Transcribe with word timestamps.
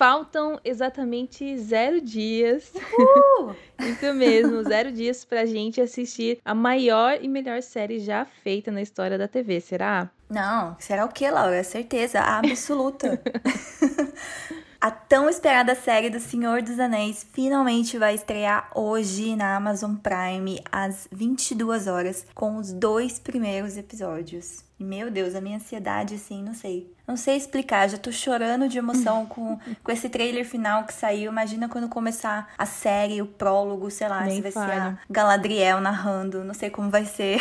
Faltam 0.00 0.58
exatamente 0.64 1.58
zero 1.58 2.00
dias. 2.00 2.72
Uh! 2.74 3.54
Isso 3.84 4.14
mesmo, 4.14 4.62
zero 4.62 4.90
dias 4.90 5.26
pra 5.26 5.44
gente 5.44 5.78
assistir 5.78 6.38
a 6.42 6.54
maior 6.54 7.18
e 7.20 7.28
melhor 7.28 7.60
série 7.60 7.98
já 7.98 8.24
feita 8.24 8.70
na 8.72 8.80
história 8.80 9.18
da 9.18 9.28
TV, 9.28 9.60
será? 9.60 10.08
Não, 10.30 10.74
será 10.78 11.04
o 11.04 11.08
que, 11.10 11.30
Laura? 11.30 11.62
Certeza 11.62 12.20
absoluta. 12.20 13.20
A 14.80 14.90
tão 14.90 15.28
esperada 15.28 15.74
série 15.74 16.08
do 16.08 16.18
Senhor 16.18 16.62
dos 16.62 16.80
Anéis 16.80 17.26
finalmente 17.34 17.98
vai 17.98 18.14
estrear 18.14 18.70
hoje 18.74 19.36
na 19.36 19.54
Amazon 19.54 19.94
Prime 19.96 20.58
às 20.72 21.06
22 21.12 21.86
horas 21.86 22.24
com 22.34 22.56
os 22.56 22.72
dois 22.72 23.18
primeiros 23.18 23.76
episódios. 23.76 24.64
E, 24.78 24.84
meu 24.84 25.10
Deus, 25.10 25.34
a 25.34 25.40
minha 25.42 25.58
ansiedade, 25.58 26.14
assim, 26.14 26.42
não 26.42 26.54
sei. 26.54 26.90
Não 27.06 27.14
sei 27.14 27.36
explicar, 27.36 27.90
já 27.90 27.98
tô 27.98 28.10
chorando 28.10 28.70
de 28.70 28.78
emoção 28.78 29.26
com, 29.28 29.58
com 29.84 29.92
esse 29.92 30.08
trailer 30.08 30.46
final 30.46 30.84
que 30.84 30.94
saiu. 30.94 31.30
Imagina 31.30 31.68
quando 31.68 31.86
começar 31.86 32.48
a 32.56 32.64
série, 32.64 33.20
o 33.20 33.26
prólogo, 33.26 33.90
sei 33.90 34.08
lá, 34.08 34.22
Nem 34.24 34.36
se 34.36 34.40
vai 34.40 34.52
fala. 34.52 34.66
ser 34.66 34.80
a 34.80 34.98
Galadriel 35.10 35.82
narrando, 35.82 36.42
não 36.42 36.54
sei 36.54 36.70
como 36.70 36.88
vai 36.88 37.04
ser. 37.04 37.38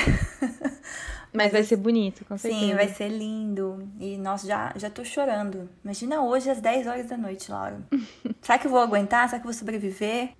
Mas 1.33 1.51
vai 1.51 1.63
ser 1.63 1.75
bonito, 1.75 2.25
com 2.25 2.37
certeza. 2.37 2.65
Sim, 2.65 2.75
vai 2.75 2.87
ser 2.87 3.09
lindo. 3.09 3.87
E, 3.99 4.17
nossa, 4.17 4.47
já, 4.47 4.73
já 4.75 4.89
tô 4.89 5.03
chorando. 5.03 5.69
Imagina 5.83 6.23
hoje 6.23 6.49
às 6.49 6.59
10 6.59 6.87
horas 6.87 7.07
da 7.07 7.17
noite, 7.17 7.51
Laura. 7.51 7.81
Será 8.41 8.57
que 8.57 8.67
eu 8.67 8.71
vou 8.71 8.79
aguentar? 8.79 9.27
Será 9.29 9.39
que 9.39 9.45
eu 9.45 9.51
vou 9.51 9.57
sobreviver? 9.57 10.33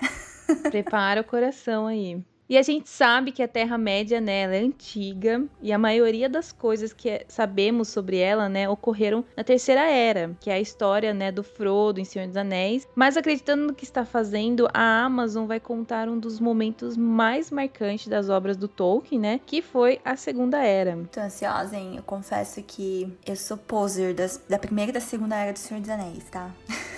Prepara 0.70 1.22
o 1.22 1.24
coração 1.24 1.86
aí. 1.86 2.24
E 2.50 2.58
a 2.58 2.64
gente 2.64 2.90
sabe 2.90 3.32
que 3.32 3.44
a 3.44 3.48
Terra-média, 3.48 4.20
né, 4.20 4.42
ela 4.42 4.56
é 4.56 4.60
antiga 4.60 5.46
e 5.62 5.72
a 5.72 5.78
maioria 5.78 6.28
das 6.28 6.52
coisas 6.52 6.92
que 6.92 7.24
sabemos 7.28 7.90
sobre 7.90 8.18
ela, 8.18 8.50
né, 8.50 8.68
ocorreram 8.68 9.24
na 9.38 9.44
Terceira 9.44 9.82
Era, 9.82 10.36
que 10.40 10.50
é 10.50 10.54
a 10.54 10.60
história, 10.60 11.14
né, 11.14 11.32
do 11.32 11.44
Frodo 11.44 12.00
em 12.00 12.06
Senhor 12.06 12.28
dos 12.28 12.36
Anéis. 12.36 12.88
Mas 12.96 13.16
acreditando 13.16 13.68
no 13.68 13.76
que 13.76 13.84
está 13.84 14.04
fazendo, 14.04 14.68
a 14.74 15.04
Amazon 15.04 15.46
vai 15.46 15.60
contar 15.60 16.10
um 16.10 16.18
dos 16.18 16.40
momentos 16.40 16.98
mais 16.98 17.52
marcantes 17.52 18.08
das 18.08 18.30
obras 18.30 18.58
do 18.58 18.68
Tolkien, 18.68 19.22
né, 19.22 19.40
que 19.46 19.62
foi 19.62 20.02
a 20.04 20.16
Segunda 20.16 20.58
Era. 20.58 20.98
Tô 21.12 21.20
ansiosa, 21.20 21.78
hein? 21.78 21.98
Eu 21.98 22.04
confesso 22.04 22.64
que 22.64 23.16
eu 23.28 23.36
sou 23.36 23.58
poser 23.58 24.16
das, 24.16 24.44
da 24.50 24.58
primeira 24.58 24.90
e 24.90 24.94
da 24.94 25.00
segunda 25.00 25.36
era 25.36 25.54
do 25.54 25.60
Senhor 25.60 25.82
dos 25.82 25.90
Anéis, 25.92 26.24
tá? 26.32 26.50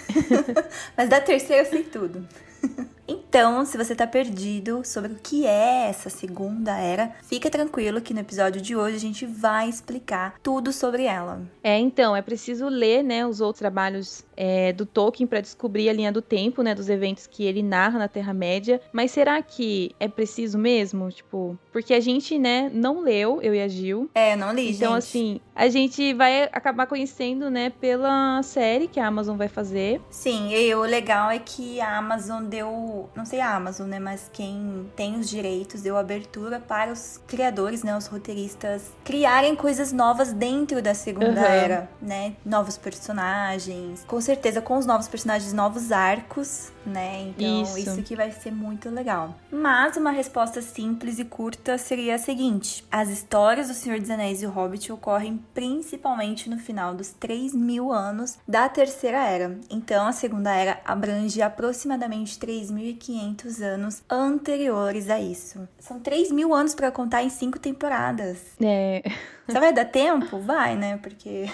Mas 0.96 1.10
da 1.10 1.20
terceira 1.20 1.64
eu 1.64 1.70
sei 1.70 1.84
tudo. 1.84 2.26
Então, 3.12 3.66
se 3.66 3.78
você 3.78 3.94
tá 3.94 4.08
perdido 4.08 4.84
sobre 4.86 5.12
o 5.12 5.18
que 5.22 5.46
é 5.46 5.90
essa 5.90 6.10
segunda 6.10 6.78
era, 6.78 7.14
fica 7.24 7.50
tranquilo 7.50 8.00
que 8.00 8.14
no 8.14 8.22
episódio 8.22 8.62
de 8.62 8.74
hoje 8.74 8.96
a 8.96 9.00
gente 9.00 9.26
vai 9.26 9.68
explicar 9.68 10.36
tudo 10.42 10.72
sobre 10.72 11.04
ela. 11.04 11.42
É, 11.62 11.78
então, 11.78 12.16
é 12.16 12.22
preciso 12.22 12.70
ler, 12.70 13.04
né, 13.04 13.28
os 13.28 13.42
outros 13.42 13.60
trabalhos 13.60 14.24
é, 14.44 14.74
do 14.74 14.88
Tolkien 14.88 15.28
para 15.28 15.40
descobrir 15.40 15.88
a 15.88 15.94
linha 15.94 16.12
do 16.12 16.20
tempo, 16.20 16.64
né, 16.64 16.74
dos 16.74 16.90
eventos 16.90 17.28
que 17.28 17.44
ele 17.46 17.62
narra 17.62 18.00
na 18.00 18.08
Terra-média. 18.08 18.82
Mas 18.92 19.12
será 19.12 19.40
que 19.44 19.96
é 20.00 20.08
preciso 20.08 20.58
mesmo? 20.58 21.12
Tipo, 21.12 21.56
porque 21.72 21.94
a 21.94 22.00
gente, 22.00 22.40
né, 22.40 22.72
não 22.74 23.02
leu, 23.02 23.40
eu 23.44 23.54
e 23.54 23.62
a 23.62 23.68
Gil. 23.68 24.10
É, 24.16 24.36
não 24.36 24.52
li, 24.52 24.72
Então, 24.72 24.94
gente. 24.94 24.98
assim, 24.98 25.40
a 25.56 25.70
gente 25.70 26.12
vai 26.16 26.46
acabar 26.52 26.88
conhecendo, 26.88 27.52
né, 27.52 27.70
pela 27.70 28.42
série 28.42 28.88
que 28.88 29.00
a 29.00 29.06
Amazon 29.06 29.38
vai 29.38 29.48
fazer. 29.48 30.02
Sim, 30.10 30.50
e 30.52 30.74
o 30.74 30.82
legal 30.82 31.30
é 31.30 31.38
que 31.38 31.80
a 31.80 32.00
Amazon 32.00 32.44
deu, 32.46 33.08
não 33.16 33.26
sei 33.26 33.40
a 33.42 33.56
Amazon, 33.56 33.88
né, 33.88 34.00
mas 34.00 34.28
quem 34.34 34.90
tem 34.96 35.20
os 35.20 35.30
direitos 35.30 35.84
deu 35.84 35.96
abertura 35.98 36.60
para 36.60 36.92
os 36.92 37.22
criadores, 37.28 37.84
né, 37.84 37.96
os 37.96 38.08
roteiristas 38.08 38.92
criarem 39.04 39.56
coisas 39.56 39.92
novas 39.94 40.34
dentro 40.34 40.82
da 40.82 40.96
segunda 40.96 41.42
Uhum. 41.42 41.46
era, 41.46 41.90
né? 42.02 42.34
Novos 42.44 42.76
personagens, 42.76 44.04
com 44.08 44.16
certeza 44.20 44.31
com 44.62 44.78
os 44.78 44.86
novos 44.86 45.08
personagens, 45.08 45.54
novos 45.54 45.92
arcos, 45.92 46.72
né? 46.86 47.22
Então 47.30 47.62
Isso. 47.64 47.78
isso 47.78 48.04
que 48.04 48.16
vai 48.16 48.32
ser 48.32 48.52
muito 48.52 48.90
legal. 48.90 49.36
Mas 49.52 49.98
uma 49.98 50.12
resposta 50.12 50.62
simples 50.62 51.20
e 51.20 51.26
curta 51.26 51.78
seria 51.78 52.16
a 52.16 52.18
seguinte: 52.18 52.86
as 52.92 53.10
histórias 53.10 53.68
do 53.68 53.74
Senhor 53.74 54.00
dos 54.00 54.10
Anéis 54.10 54.42
e 54.42 54.46
o 54.46 54.50
Hobbit 54.50 54.92
ocorrem 54.92 55.40
principalmente 55.54 56.50
no 56.50 56.58
final 56.58 56.94
dos 56.94 57.12
3 57.12 57.54
mil 57.54 57.92
anos 57.92 58.38
da 58.48 58.68
Terceira 58.68 59.24
Era. 59.24 59.60
Então 59.70 60.08
a 60.08 60.12
Segunda 60.12 60.54
Era 60.54 60.80
abrange 60.86 61.42
aproximadamente 61.42 62.38
3.500 62.40 63.62
anos 63.62 64.04
anteriores 64.10 65.10
a 65.10 65.20
isso. 65.20 65.68
São 65.80 66.00
3 66.00 66.32
mil 66.32 66.54
anos 66.54 66.74
para 66.74 66.92
contar 66.92 67.24
em 67.24 67.30
cinco 67.30 67.60
temporadas. 67.60 68.40
É. 68.62 69.02
Você 69.48 69.60
vai 69.60 69.74
dar 69.74 69.86
tempo? 69.86 70.40
Vai, 70.40 70.76
né? 70.76 70.98
Porque 70.98 71.50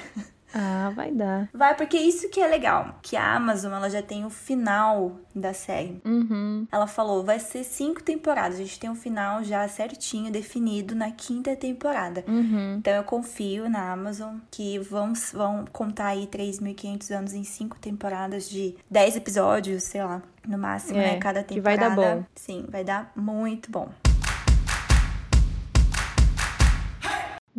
Ah, 0.59 0.91
vai 0.95 1.11
dar. 1.11 1.47
vai, 1.53 1.75
porque 1.75 1.97
isso 1.97 2.29
que 2.29 2.39
é 2.39 2.47
legal, 2.47 2.95
que 3.01 3.15
a 3.15 3.35
Amazon 3.35 3.73
ela 3.73 3.89
já 3.89 4.01
tem 4.01 4.25
o 4.25 4.29
final 4.29 5.11
da 5.35 5.53
série. 5.53 6.01
Uhum. 6.03 6.65
Ela 6.71 6.87
falou, 6.87 7.23
vai 7.23 7.39
ser 7.39 7.63
cinco 7.63 8.01
temporadas. 8.01 8.55
A 8.55 8.63
gente 8.63 8.79
tem 8.79 8.89
um 8.89 8.95
final 8.95 9.43
já 9.43 9.67
certinho, 9.67 10.31
definido 10.31 10.95
na 10.95 11.11
quinta 11.11 11.55
temporada. 11.55 12.23
Uhum. 12.27 12.77
Então 12.79 12.93
eu 12.93 13.03
confio 13.03 13.69
na 13.69 13.91
Amazon 13.91 14.37
que 14.49 14.79
vão, 14.79 15.13
vão 15.33 15.65
contar 15.71 16.07
aí 16.07 16.25
3.500 16.27 17.11
anos 17.15 17.33
em 17.33 17.43
cinco 17.43 17.77
temporadas 17.79 18.49
de 18.49 18.75
10 18.89 19.17
episódios, 19.17 19.83
sei 19.83 20.03
lá, 20.03 20.21
no 20.47 20.57
máximo, 20.57 20.97
É, 20.97 21.13
né? 21.13 21.17
Cada 21.19 21.43
que 21.43 21.61
vai 21.61 21.77
temporada. 21.77 22.01
dar 22.01 22.15
bom. 22.17 22.23
Sim, 22.35 22.65
vai 22.69 22.83
dar 22.83 23.11
muito 23.15 23.69
bom. 23.69 23.89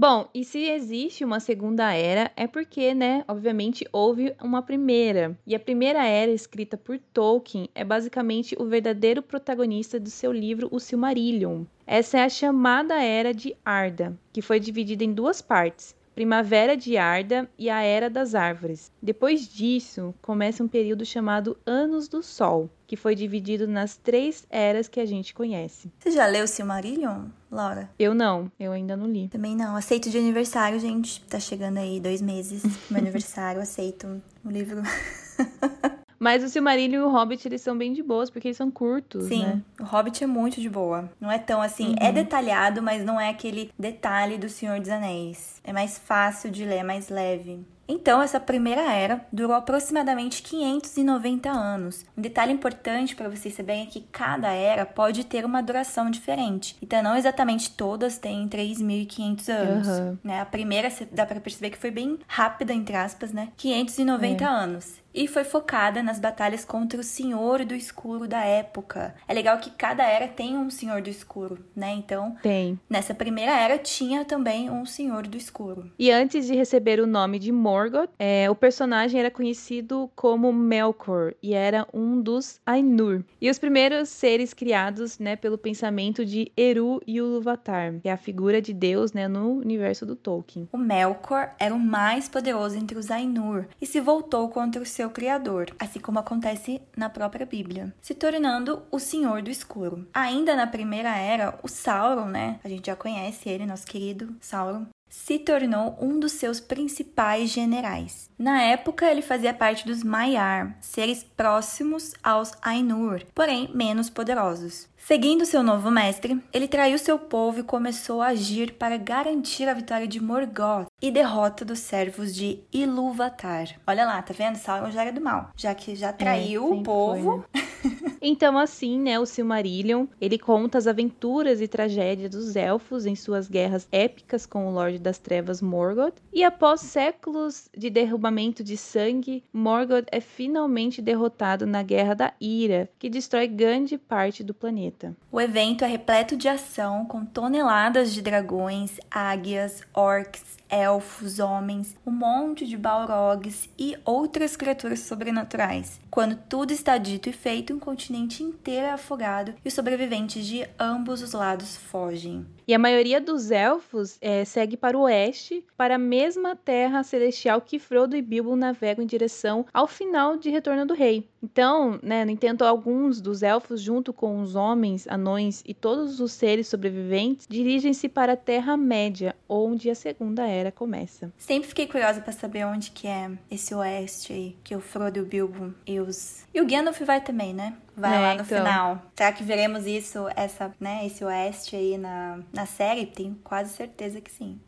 Bom, 0.00 0.28
e 0.32 0.44
se 0.44 0.60
existe 0.60 1.24
uma 1.24 1.40
segunda 1.40 1.92
era, 1.92 2.30
é 2.36 2.46
porque, 2.46 2.94
né, 2.94 3.24
obviamente 3.26 3.84
houve 3.92 4.32
uma 4.40 4.62
primeira. 4.62 5.36
E 5.44 5.56
a 5.56 5.58
primeira 5.58 6.06
era, 6.06 6.30
escrita 6.30 6.76
por 6.76 7.00
Tolkien, 7.12 7.68
é 7.74 7.82
basicamente 7.82 8.54
o 8.60 8.64
verdadeiro 8.64 9.20
protagonista 9.20 9.98
do 9.98 10.08
seu 10.08 10.30
livro 10.30 10.68
O 10.70 10.78
Silmarillion. 10.78 11.64
Essa 11.84 12.18
é 12.18 12.22
a 12.22 12.28
chamada 12.28 13.02
Era 13.02 13.34
de 13.34 13.56
Arda, 13.64 14.16
que 14.32 14.40
foi 14.40 14.60
dividida 14.60 15.02
em 15.02 15.12
duas 15.12 15.42
partes. 15.42 15.96
Primavera 16.18 16.76
de 16.76 16.96
Arda 16.96 17.48
e 17.56 17.70
a 17.70 17.80
Era 17.80 18.10
das 18.10 18.34
Árvores. 18.34 18.90
Depois 19.00 19.46
disso, 19.46 20.12
começa 20.20 20.64
um 20.64 20.66
período 20.66 21.06
chamado 21.06 21.56
Anos 21.64 22.08
do 22.08 22.24
Sol, 22.24 22.68
que 22.88 22.96
foi 22.96 23.14
dividido 23.14 23.68
nas 23.68 23.96
três 23.96 24.44
eras 24.50 24.88
que 24.88 24.98
a 24.98 25.06
gente 25.06 25.32
conhece. 25.32 25.92
Você 26.00 26.10
já 26.10 26.26
leu 26.26 26.48
Silmarillion, 26.48 27.26
Laura? 27.48 27.88
Eu 27.96 28.16
não, 28.16 28.50
eu 28.58 28.72
ainda 28.72 28.96
não 28.96 29.06
li. 29.06 29.28
Também 29.28 29.54
não. 29.54 29.76
Aceito 29.76 30.10
de 30.10 30.18
aniversário, 30.18 30.80
gente. 30.80 31.22
Tá 31.26 31.38
chegando 31.38 31.78
aí 31.78 32.00
dois 32.00 32.20
meses. 32.20 32.64
Meu 32.90 32.98
aniversário, 32.98 33.60
aceito 33.60 34.20
o 34.44 34.50
livro. 34.50 34.82
Mas 36.18 36.42
o 36.42 36.48
Silmarillion 36.48 37.00
e 37.00 37.04
o 37.04 37.10
Hobbit, 37.10 37.46
eles 37.46 37.60
são 37.60 37.76
bem 37.76 37.92
de 37.92 38.02
boas, 38.02 38.28
porque 38.30 38.48
eles 38.48 38.56
são 38.56 38.70
curtos, 38.70 39.24
Sim, 39.24 39.42
né? 39.42 39.62
o 39.80 39.84
Hobbit 39.84 40.24
é 40.24 40.26
muito 40.26 40.60
de 40.60 40.68
boa. 40.68 41.10
Não 41.20 41.30
é 41.30 41.38
tão 41.38 41.62
assim. 41.62 41.94
É 42.00 42.10
detalhado, 42.10 42.82
mas 42.82 43.04
não 43.04 43.20
é 43.20 43.28
aquele 43.28 43.70
detalhe 43.78 44.36
do 44.36 44.48
Senhor 44.48 44.80
dos 44.80 44.88
Anéis. 44.88 45.60
É 45.62 45.72
mais 45.72 45.98
fácil 45.98 46.50
de 46.50 46.64
ler, 46.64 46.78
é 46.78 46.82
mais 46.82 47.08
leve. 47.08 47.64
Então, 47.88 48.20
essa 48.20 48.38
primeira 48.38 48.82
era 48.92 49.26
durou 49.32 49.56
aproximadamente 49.56 50.42
590 50.42 51.48
anos. 51.48 52.04
Um 52.16 52.20
detalhe 52.20 52.52
importante 52.52 53.16
para 53.16 53.30
vocês 53.30 53.54
saberem 53.54 53.84
é 53.84 53.86
que 53.86 54.02
cada 54.12 54.48
era 54.48 54.84
pode 54.84 55.24
ter 55.24 55.42
uma 55.44 55.62
duração 55.62 56.10
diferente. 56.10 56.76
Então, 56.82 57.02
não 57.02 57.16
exatamente 57.16 57.70
todas 57.70 58.18
têm 58.18 58.46
3.500 58.46 59.48
anos. 59.48 59.88
Aham. 59.88 60.18
Né? 60.22 60.40
A 60.40 60.44
primeira 60.44 60.92
dá 61.10 61.24
para 61.24 61.40
perceber 61.40 61.70
que 61.70 61.78
foi 61.78 61.90
bem 61.90 62.18
rápida, 62.26 62.74
entre 62.74 62.94
aspas, 62.94 63.32
né? 63.32 63.48
590 63.56 64.46
anos. 64.46 65.00
E 65.14 65.26
foi 65.26 65.44
focada 65.44 66.02
nas 66.02 66.20
batalhas 66.20 66.64
contra 66.64 67.00
o 67.00 67.02
Senhor 67.02 67.64
do 67.64 67.74
Escuro 67.74 68.28
da 68.28 68.44
época. 68.44 69.14
É 69.26 69.34
legal 69.34 69.58
que 69.58 69.70
cada 69.70 70.04
era 70.04 70.28
tem 70.28 70.56
um 70.56 70.70
Senhor 70.70 71.02
do 71.02 71.08
Escuro, 71.08 71.58
né? 71.74 71.92
Então, 71.92 72.36
Tem. 72.42 72.78
nessa 72.88 73.14
primeira 73.14 73.52
era 73.52 73.78
tinha 73.78 74.24
também 74.24 74.70
um 74.70 74.84
Senhor 74.84 75.26
do 75.26 75.36
Escuro. 75.36 75.90
E 75.98 76.10
antes 76.10 76.46
de 76.46 76.54
receber 76.54 77.00
o 77.00 77.06
nome 77.06 77.38
de 77.38 77.50
Morgoth, 77.50 78.10
é, 78.18 78.50
o 78.50 78.54
personagem 78.54 79.18
era 79.18 79.30
conhecido 79.30 80.10
como 80.14 80.52
Melkor 80.52 81.34
e 81.42 81.54
era 81.54 81.86
um 81.92 82.20
dos 82.20 82.60
Ainur. 82.66 83.24
E 83.40 83.50
os 83.50 83.58
primeiros 83.58 84.08
seres 84.08 84.52
criados, 84.52 85.18
né, 85.18 85.36
pelo 85.36 85.58
pensamento 85.58 86.24
de 86.24 86.52
Eru 86.56 87.00
Ilúvatar, 87.06 87.94
que 88.02 88.08
é 88.08 88.12
a 88.12 88.16
figura 88.16 88.60
de 88.60 88.72
Deus, 88.72 89.12
né, 89.12 89.26
no 89.26 89.52
universo 89.58 90.04
do 90.04 90.14
Tolkien. 90.14 90.68
O 90.72 90.78
Melkor 90.78 91.50
era 91.58 91.74
o 91.74 91.78
mais 91.78 92.28
poderoso 92.28 92.76
entre 92.76 92.98
os 92.98 93.10
Ainur 93.10 93.66
e 93.80 93.86
se 93.86 94.00
voltou 94.00 94.48
contra 94.48 94.82
o 94.82 94.86
seu 94.98 95.10
criador, 95.10 95.72
assim 95.78 96.00
como 96.00 96.18
acontece 96.18 96.82
na 96.96 97.08
própria 97.08 97.46
Bíblia, 97.46 97.94
se 98.02 98.14
tornando 98.14 98.82
o 98.90 98.98
Senhor 98.98 99.42
do 99.42 99.48
Escuro. 99.48 100.08
Ainda 100.12 100.56
na 100.56 100.66
primeira 100.66 101.16
era, 101.16 101.56
o 101.62 101.68
Sauron, 101.68 102.24
né? 102.24 102.58
A 102.64 102.68
gente 102.68 102.86
já 102.86 102.96
conhece 102.96 103.48
ele, 103.48 103.64
nosso 103.64 103.86
querido 103.86 104.34
Sauron. 104.40 104.86
se 105.08 105.38
tornou 105.38 105.96
um 106.00 106.18
dos 106.18 106.32
seus 106.32 106.58
principais 106.58 107.50
generais. 107.50 108.28
Na 108.36 108.60
época, 108.60 109.06
ele 109.06 109.22
fazia 109.22 109.54
parte 109.54 109.86
dos 109.86 110.02
Maiar, 110.02 110.76
seres 110.80 111.22
próximos 111.22 112.12
aos 112.22 112.52
Ainur, 112.60 113.22
porém 113.34 113.70
menos 113.72 114.10
poderosos. 114.10 114.88
Seguindo 115.08 115.46
seu 115.46 115.62
novo 115.62 115.90
mestre, 115.90 116.38
ele 116.52 116.68
traiu 116.68 116.98
seu 116.98 117.18
povo 117.18 117.60
e 117.60 117.62
começou 117.62 118.20
a 118.20 118.26
agir 118.26 118.74
para 118.74 118.98
garantir 118.98 119.66
a 119.66 119.72
vitória 119.72 120.06
de 120.06 120.22
Morgoth 120.22 120.86
e 121.00 121.10
derrota 121.10 121.64
dos 121.64 121.78
servos 121.78 122.34
de 122.34 122.60
Ilúvatar. 122.70 123.80
Olha 123.86 124.04
lá, 124.04 124.20
tá 124.20 124.34
vendo? 124.34 124.56
Sauron 124.56 124.90
já 124.90 125.00
era 125.00 125.10
do 125.10 125.18
mal, 125.22 125.50
já 125.56 125.74
que 125.74 125.96
já 125.96 126.12
traiu 126.12 126.62
é, 126.62 126.76
o 126.76 126.82
povo. 126.82 127.42
Foi, 127.50 127.90
né? 127.90 128.18
então, 128.20 128.58
assim, 128.58 129.00
né, 129.00 129.18
o 129.18 129.24
Silmarillion, 129.24 130.04
ele 130.20 130.38
conta 130.38 130.76
as 130.76 130.86
aventuras 130.86 131.62
e 131.62 131.68
tragédias 131.68 132.30
dos 132.30 132.54
elfos 132.54 133.06
em 133.06 133.14
suas 133.14 133.48
guerras 133.48 133.88
épicas 133.90 134.44
com 134.44 134.68
o 134.68 134.70
Lorde 134.70 134.98
das 134.98 135.16
Trevas 135.16 135.62
Morgoth, 135.62 136.20
e 136.30 136.44
após 136.44 136.82
séculos 136.82 137.70
de 137.74 137.88
derrubamento 137.88 138.62
de 138.62 138.76
sangue, 138.76 139.42
Morgoth 139.54 140.06
é 140.12 140.20
finalmente 140.20 141.00
derrotado 141.00 141.66
na 141.66 141.82
Guerra 141.82 142.12
da 142.12 142.34
Ira, 142.38 142.90
que 142.98 143.08
destrói 143.08 143.46
grande 143.46 143.96
parte 143.96 144.44
do 144.44 144.52
planeta 144.52 144.97
O 145.30 145.40
evento 145.40 145.84
é 145.84 145.88
repleto 145.88 146.36
de 146.36 146.48
ação, 146.48 147.04
com 147.06 147.24
toneladas 147.24 148.12
de 148.12 148.20
dragões, 148.20 148.98
águias, 149.10 149.82
orcs, 149.94 150.57
elfos, 150.68 151.38
homens, 151.38 151.96
um 152.06 152.10
monte 152.10 152.66
de 152.66 152.76
balrogs 152.76 153.68
e 153.78 153.96
outras 154.04 154.56
criaturas 154.56 155.00
sobrenaturais. 155.00 156.00
Quando 156.10 156.36
tudo 156.48 156.72
está 156.72 156.98
dito 156.98 157.28
e 157.28 157.32
feito, 157.32 157.72
um 157.72 157.78
continente 157.78 158.42
inteiro 158.42 158.86
é 158.86 158.90
afogado 158.90 159.54
e 159.64 159.68
os 159.68 159.74
sobreviventes 159.74 160.46
de 160.46 160.68
ambos 160.78 161.22
os 161.22 161.32
lados 161.32 161.76
fogem. 161.76 162.46
E 162.66 162.74
a 162.74 162.78
maioria 162.78 163.20
dos 163.20 163.50
elfos 163.50 164.18
é, 164.20 164.44
segue 164.44 164.76
para 164.76 164.96
o 164.96 165.02
oeste, 165.02 165.64
para 165.76 165.94
a 165.94 165.98
mesma 165.98 166.54
terra 166.54 167.02
celestial 167.02 167.60
que 167.60 167.78
Frodo 167.78 168.16
e 168.16 168.20
Bilbo 168.20 168.54
navegam 168.56 169.04
em 169.04 169.06
direção 169.06 169.64
ao 169.72 169.86
final 169.86 170.36
de 170.36 170.50
Retorno 170.50 170.84
do 170.84 170.92
Rei. 170.92 171.28
Então, 171.42 171.98
né, 172.02 172.24
no 172.24 172.30
entanto, 172.30 172.64
alguns 172.64 173.20
dos 173.20 173.42
elfos, 173.42 173.80
junto 173.80 174.12
com 174.12 174.40
os 174.40 174.54
homens, 174.54 175.06
anões 175.08 175.62
e 175.64 175.72
todos 175.72 176.20
os 176.20 176.32
seres 176.32 176.66
sobreviventes, 176.66 177.46
dirigem-se 177.48 178.08
para 178.08 178.32
a 178.32 178.36
Terra-média, 178.36 179.36
onde 179.48 179.88
a 179.88 179.94
Segunda 179.94 180.46
Era 180.46 180.57
começa. 180.70 181.32
Sempre 181.38 181.68
fiquei 181.68 181.86
curiosa 181.86 182.20
para 182.20 182.32
saber 182.32 182.66
onde 182.66 182.90
que 182.90 183.06
é 183.06 183.30
esse 183.50 183.74
oeste 183.74 184.32
aí, 184.32 184.56
que 184.64 184.74
o 184.74 184.80
Frodo 184.80 185.18
e 185.18 185.22
o 185.22 185.26
Bilbo 185.26 185.74
e 185.86 186.00
os... 186.00 186.44
E 186.52 186.60
o 186.60 186.66
Gandalf 186.66 187.00
vai 187.00 187.20
também, 187.20 187.54
né? 187.54 187.74
Vai 187.96 188.16
é, 188.16 188.20
lá 188.20 188.34
no 188.34 188.42
então. 188.42 188.58
final. 188.58 189.02
Será 189.16 189.32
que 189.32 189.42
veremos 189.42 189.86
isso, 189.86 190.26
essa, 190.36 190.72
né, 190.78 191.04
esse 191.04 191.24
oeste 191.24 191.74
aí 191.74 191.98
na, 191.98 192.40
na 192.52 192.66
série? 192.66 193.06
Tenho 193.06 193.36
quase 193.42 193.74
certeza 193.74 194.20
que 194.20 194.30
sim. 194.30 194.60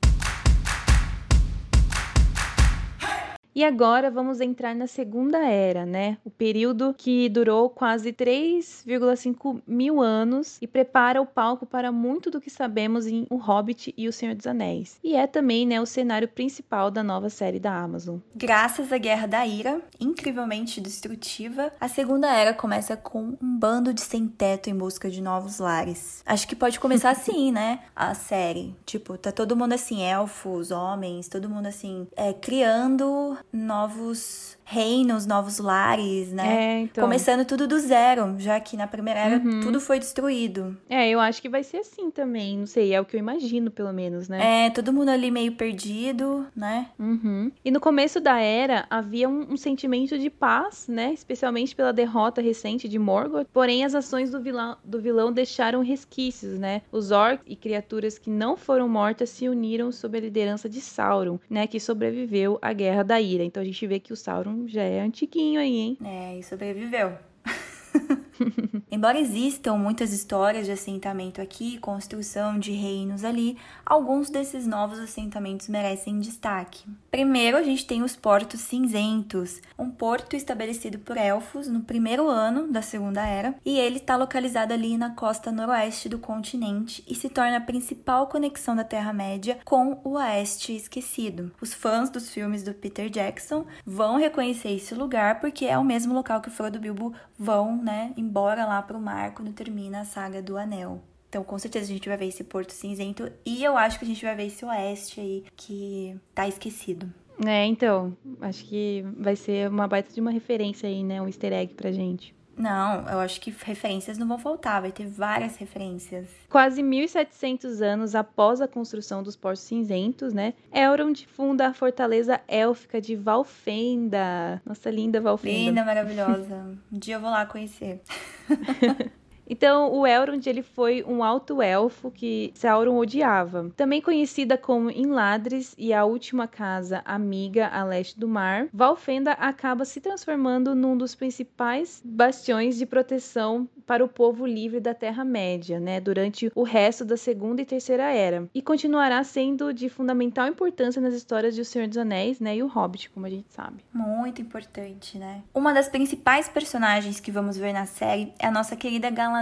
E 3.54 3.64
agora 3.64 4.10
vamos 4.10 4.40
entrar 4.40 4.74
na 4.74 4.86
Segunda 4.86 5.38
Era, 5.38 5.84
né? 5.84 6.18
O 6.24 6.30
período 6.30 6.94
que 6.96 7.28
durou 7.28 7.68
quase 7.68 8.12
3,5 8.12 9.60
mil 9.66 10.00
anos 10.00 10.56
e 10.62 10.66
prepara 10.66 11.20
o 11.20 11.26
palco 11.26 11.66
para 11.66 11.90
muito 11.90 12.30
do 12.30 12.40
que 12.40 12.48
sabemos 12.48 13.06
em 13.06 13.26
O 13.28 13.36
Hobbit 13.36 13.92
e 13.96 14.06
O 14.06 14.12
Senhor 14.12 14.36
dos 14.36 14.46
Anéis. 14.46 14.98
E 15.02 15.16
é 15.16 15.26
também 15.26 15.66
né, 15.66 15.80
o 15.80 15.86
cenário 15.86 16.28
principal 16.28 16.90
da 16.90 17.02
nova 17.02 17.28
série 17.28 17.58
da 17.58 17.74
Amazon. 17.74 18.18
Graças 18.34 18.92
à 18.92 18.98
Guerra 18.98 19.26
da 19.26 19.44
Ira, 19.46 19.80
incrivelmente 19.98 20.80
destrutiva, 20.80 21.72
a 21.80 21.88
Segunda 21.88 22.32
Era 22.32 22.54
começa 22.54 22.96
com 22.96 23.36
um 23.40 23.58
bando 23.58 23.92
de 23.92 24.00
sem-teto 24.00 24.70
em 24.70 24.74
busca 24.76 25.10
de 25.10 25.20
novos 25.20 25.58
lares. 25.58 26.22
Acho 26.24 26.46
que 26.46 26.54
pode 26.54 26.78
começar 26.78 27.10
assim, 27.10 27.50
né? 27.50 27.80
A 27.96 28.14
série. 28.14 28.76
Tipo, 28.86 29.18
tá 29.18 29.32
todo 29.32 29.56
mundo 29.56 29.72
assim, 29.72 30.02
elfos, 30.02 30.70
homens, 30.70 31.28
todo 31.28 31.48
mundo 31.48 31.66
assim, 31.66 32.06
é, 32.16 32.32
criando 32.32 33.36
novos 33.52 34.58
reinos, 34.70 35.26
novos 35.26 35.58
lares, 35.58 36.32
né? 36.32 36.46
É, 36.46 36.80
então... 36.82 37.02
Começando 37.02 37.44
tudo 37.44 37.66
do 37.66 37.76
zero, 37.80 38.36
já 38.38 38.60
que 38.60 38.76
na 38.76 38.86
primeira 38.86 39.18
era 39.18 39.36
uhum. 39.36 39.60
tudo 39.60 39.80
foi 39.80 39.98
destruído. 39.98 40.76
É, 40.88 41.08
eu 41.08 41.18
acho 41.18 41.42
que 41.42 41.48
vai 41.48 41.64
ser 41.64 41.78
assim 41.78 42.08
também, 42.08 42.56
não 42.56 42.66
sei, 42.66 42.94
é 42.94 43.00
o 43.00 43.04
que 43.04 43.16
eu 43.16 43.18
imagino, 43.18 43.68
pelo 43.68 43.92
menos, 43.92 44.28
né? 44.28 44.66
É, 44.66 44.70
todo 44.70 44.92
mundo 44.92 45.08
ali 45.08 45.28
meio 45.28 45.52
perdido, 45.52 46.46
né? 46.54 46.86
Uhum. 46.96 47.50
E 47.64 47.70
no 47.72 47.80
começo 47.80 48.20
da 48.20 48.38
era 48.38 48.86
havia 48.88 49.28
um, 49.28 49.54
um, 49.54 49.56
sentimento 49.56 50.16
de 50.16 50.30
paz, 50.30 50.86
né? 50.86 51.12
Especialmente 51.12 51.74
pela 51.74 51.92
derrota 51.92 52.40
recente 52.40 52.88
de 52.88 52.98
Morgoth. 52.98 53.48
Porém, 53.52 53.84
as 53.84 53.96
ações 53.96 54.30
do 54.30 54.40
vilão, 54.40 54.76
do 54.84 55.00
vilão 55.00 55.32
deixaram 55.32 55.82
resquícios, 55.82 56.60
né? 56.60 56.82
Os 56.92 57.10
orcs 57.10 57.44
e 57.44 57.56
criaturas 57.56 58.18
que 58.18 58.30
não 58.30 58.56
foram 58.56 58.88
mortas 58.88 59.30
se 59.30 59.48
uniram 59.48 59.90
sob 59.90 60.16
a 60.16 60.20
liderança 60.20 60.68
de 60.68 60.80
Sauron, 60.80 61.40
né? 61.50 61.66
Que 61.66 61.80
sobreviveu 61.80 62.56
à 62.62 62.72
Guerra 62.72 63.02
da 63.02 63.20
Ira. 63.20 63.42
Então 63.42 63.60
a 63.60 63.66
gente 63.66 63.84
vê 63.84 63.98
que 63.98 64.12
o 64.12 64.16
Sauron 64.16 64.59
já 64.68 64.82
é 64.82 65.00
antiguinho 65.00 65.60
aí, 65.60 65.76
hein? 65.76 65.98
É, 66.04 66.38
e 66.38 66.42
sobreviveu. 66.42 67.16
Embora 68.90 69.18
existam 69.18 69.76
muitas 69.76 70.12
histórias 70.12 70.66
de 70.66 70.72
assentamento 70.72 71.40
aqui, 71.40 71.78
construção 71.78 72.58
de 72.58 72.72
reinos 72.72 73.24
ali, 73.24 73.56
alguns 73.84 74.30
desses 74.30 74.66
novos 74.66 74.98
assentamentos 74.98 75.68
merecem 75.68 76.18
destaque. 76.18 76.84
Primeiro, 77.10 77.56
a 77.56 77.62
gente 77.62 77.86
tem 77.86 78.02
os 78.02 78.16
Portos 78.16 78.60
Cinzentos, 78.60 79.60
um 79.78 79.90
porto 79.90 80.34
estabelecido 80.36 80.98
por 80.98 81.16
elfos 81.16 81.68
no 81.68 81.80
primeiro 81.80 82.28
ano 82.28 82.70
da 82.70 82.82
Segunda 82.82 83.26
Era, 83.26 83.54
e 83.64 83.78
ele 83.78 83.96
está 83.96 84.16
localizado 84.16 84.72
ali 84.72 84.96
na 84.96 85.10
costa 85.10 85.52
noroeste 85.52 86.08
do 86.08 86.18
continente 86.18 87.04
e 87.08 87.14
se 87.14 87.28
torna 87.28 87.56
a 87.56 87.60
principal 87.60 88.26
conexão 88.26 88.74
da 88.76 88.84
Terra-média 88.84 89.58
com 89.64 90.00
o 90.04 90.14
Oeste 90.14 90.74
Esquecido. 90.74 91.52
Os 91.60 91.74
fãs 91.74 92.10
dos 92.10 92.30
filmes 92.30 92.62
do 92.62 92.74
Peter 92.74 93.08
Jackson 93.08 93.64
vão 93.84 94.16
reconhecer 94.16 94.70
esse 94.70 94.94
lugar 94.94 95.40
porque 95.40 95.66
é 95.66 95.78
o 95.78 95.84
mesmo 95.84 96.14
local 96.14 96.40
que 96.40 96.50
Frodo 96.50 96.78
e 96.78 96.80
Bilbo 96.80 97.12
vão, 97.38 97.76
né, 97.76 98.12
embora 98.30 98.64
lá 98.64 98.80
pro 98.80 99.00
mar 99.00 99.34
quando 99.34 99.52
termina 99.52 100.02
a 100.02 100.04
saga 100.04 100.40
do 100.40 100.56
Anel. 100.56 101.02
Então, 101.28 101.42
com 101.42 101.58
certeza 101.58 101.86
a 101.86 101.88
gente 101.88 102.08
vai 102.08 102.16
ver 102.16 102.26
esse 102.26 102.44
Porto 102.44 102.70
Cinzento 102.70 103.30
e 103.44 103.62
eu 103.62 103.76
acho 103.76 103.98
que 103.98 104.04
a 104.04 104.08
gente 104.08 104.24
vai 104.24 104.36
ver 104.36 104.46
esse 104.46 104.64
oeste 104.64 105.20
aí 105.20 105.44
que 105.56 106.16
tá 106.32 106.46
esquecido. 106.46 107.12
É, 107.44 107.64
então, 107.66 108.16
acho 108.40 108.64
que 108.64 109.04
vai 109.16 109.34
ser 109.34 109.68
uma 109.68 109.88
baita 109.88 110.12
de 110.12 110.20
uma 110.20 110.30
referência 110.30 110.88
aí, 110.88 111.02
né? 111.02 111.20
Um 111.20 111.26
easter 111.26 111.52
egg 111.52 111.74
pra 111.74 111.90
gente. 111.90 112.34
Não, 112.60 113.08
eu 113.08 113.18
acho 113.20 113.40
que 113.40 113.54
referências 113.64 114.18
não 114.18 114.28
vão 114.28 114.38
faltar, 114.38 114.80
vai 114.80 114.92
ter 114.92 115.06
várias 115.06 115.56
referências. 115.56 116.28
Quase 116.48 116.82
1700 116.82 117.80
anos 117.80 118.14
após 118.14 118.60
a 118.60 118.68
construção 118.68 119.22
dos 119.22 119.36
Portos 119.36 119.62
Cinzentos, 119.62 120.32
né? 120.32 120.54
Elrond 120.72 121.26
funda 121.26 121.68
a 121.68 121.74
fortaleza 121.74 122.40
élfica 122.46 123.00
de 123.00 123.16
Valfenda. 123.16 124.60
Nossa 124.64 124.90
linda 124.90 125.20
Valfenda. 125.20 125.58
Linda, 125.58 125.84
maravilhosa. 125.84 126.78
um 126.92 126.98
dia 126.98 127.16
eu 127.16 127.20
vou 127.20 127.30
lá 127.30 127.46
conhecer. 127.46 128.00
Então, 129.50 129.92
o 129.92 130.06
Elrond 130.06 130.46
ele 130.48 130.62
foi 130.62 131.04
um 131.06 131.24
alto 131.24 131.60
elfo 131.60 132.08
que 132.08 132.52
Sauron 132.54 132.96
odiava. 132.96 133.72
Também 133.76 134.00
conhecida 134.00 134.56
como 134.56 134.92
Inladris 134.92 135.74
e 135.76 135.92
a 135.92 136.04
última 136.04 136.46
casa 136.46 137.02
amiga 137.04 137.66
a 137.66 137.82
leste 137.82 138.18
do 138.18 138.28
mar, 138.28 138.68
Valfenda 138.72 139.32
acaba 139.32 139.84
se 139.84 140.00
transformando 140.00 140.72
num 140.72 140.96
dos 140.96 141.16
principais 141.16 142.00
bastiões 142.04 142.78
de 142.78 142.86
proteção 142.86 143.68
para 143.84 144.04
o 144.04 144.08
povo 144.08 144.46
livre 144.46 144.78
da 144.78 144.94
Terra-média, 144.94 145.80
né, 145.80 145.98
durante 145.98 146.48
o 146.54 146.62
resto 146.62 147.04
da 147.04 147.16
Segunda 147.16 147.60
e 147.60 147.64
Terceira 147.64 148.12
Era, 148.12 148.48
e 148.54 148.62
continuará 148.62 149.24
sendo 149.24 149.74
de 149.74 149.88
fundamental 149.88 150.46
importância 150.46 151.02
nas 151.02 151.12
histórias 151.12 151.56
de 151.56 151.60
O 151.60 151.64
Senhor 151.64 151.88
dos 151.88 151.98
Anéis, 151.98 152.38
né, 152.38 152.54
e 152.54 152.62
O 152.62 152.68
Hobbit, 152.68 153.10
como 153.10 153.26
a 153.26 153.30
gente 153.30 153.52
sabe. 153.52 153.84
Muito 153.92 154.40
importante, 154.40 155.18
né? 155.18 155.42
Uma 155.52 155.72
das 155.72 155.88
principais 155.88 156.48
personagens 156.48 157.18
que 157.18 157.32
vamos 157.32 157.56
ver 157.56 157.72
na 157.72 157.84
série 157.84 158.32
é 158.38 158.46
a 158.46 158.52
nossa 158.52 158.76
querida 158.76 159.10
Galadriel. 159.10 159.39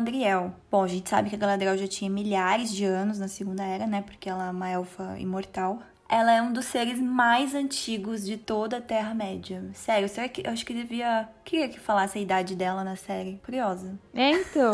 Bom, 0.71 0.83
a 0.83 0.89
gente 0.89 1.09
sabe 1.09 1.31
que 1.31 1.37
a 1.37 1.39
Galadriel 1.39 1.77
já 1.77 1.87
tinha 1.87 2.11
milhares 2.11 2.73
de 2.73 2.85
anos 2.85 3.19
na 3.19 3.29
Segunda 3.29 3.63
Era, 3.63 3.87
né, 3.87 4.03
porque 4.03 4.29
ela 4.29 4.49
é 4.49 4.51
uma 4.51 4.69
elfa 4.69 5.19
imortal 5.19 5.81
ela 6.09 6.33
é 6.33 6.41
um 6.41 6.53
dos 6.53 6.65
seres 6.65 6.99
mais 6.99 7.55
antigos 7.55 8.25
de 8.25 8.39
toda 8.39 8.79
a 8.79 8.81
Terra-média. 8.81 9.63
Sério, 9.75 10.09
será 10.09 10.27
que 10.27 10.47
eu 10.47 10.51
acho 10.51 10.65
que 10.65 10.73
devia. 10.73 11.29
Queria 11.45 11.69
que 11.69 11.79
falasse 11.79 12.19
a 12.19 12.21
idade 12.21 12.57
dela 12.57 12.83
na 12.83 12.97
série. 12.97 13.39
Curiosa. 13.45 13.99
É, 14.15 14.31
então. 14.31 14.73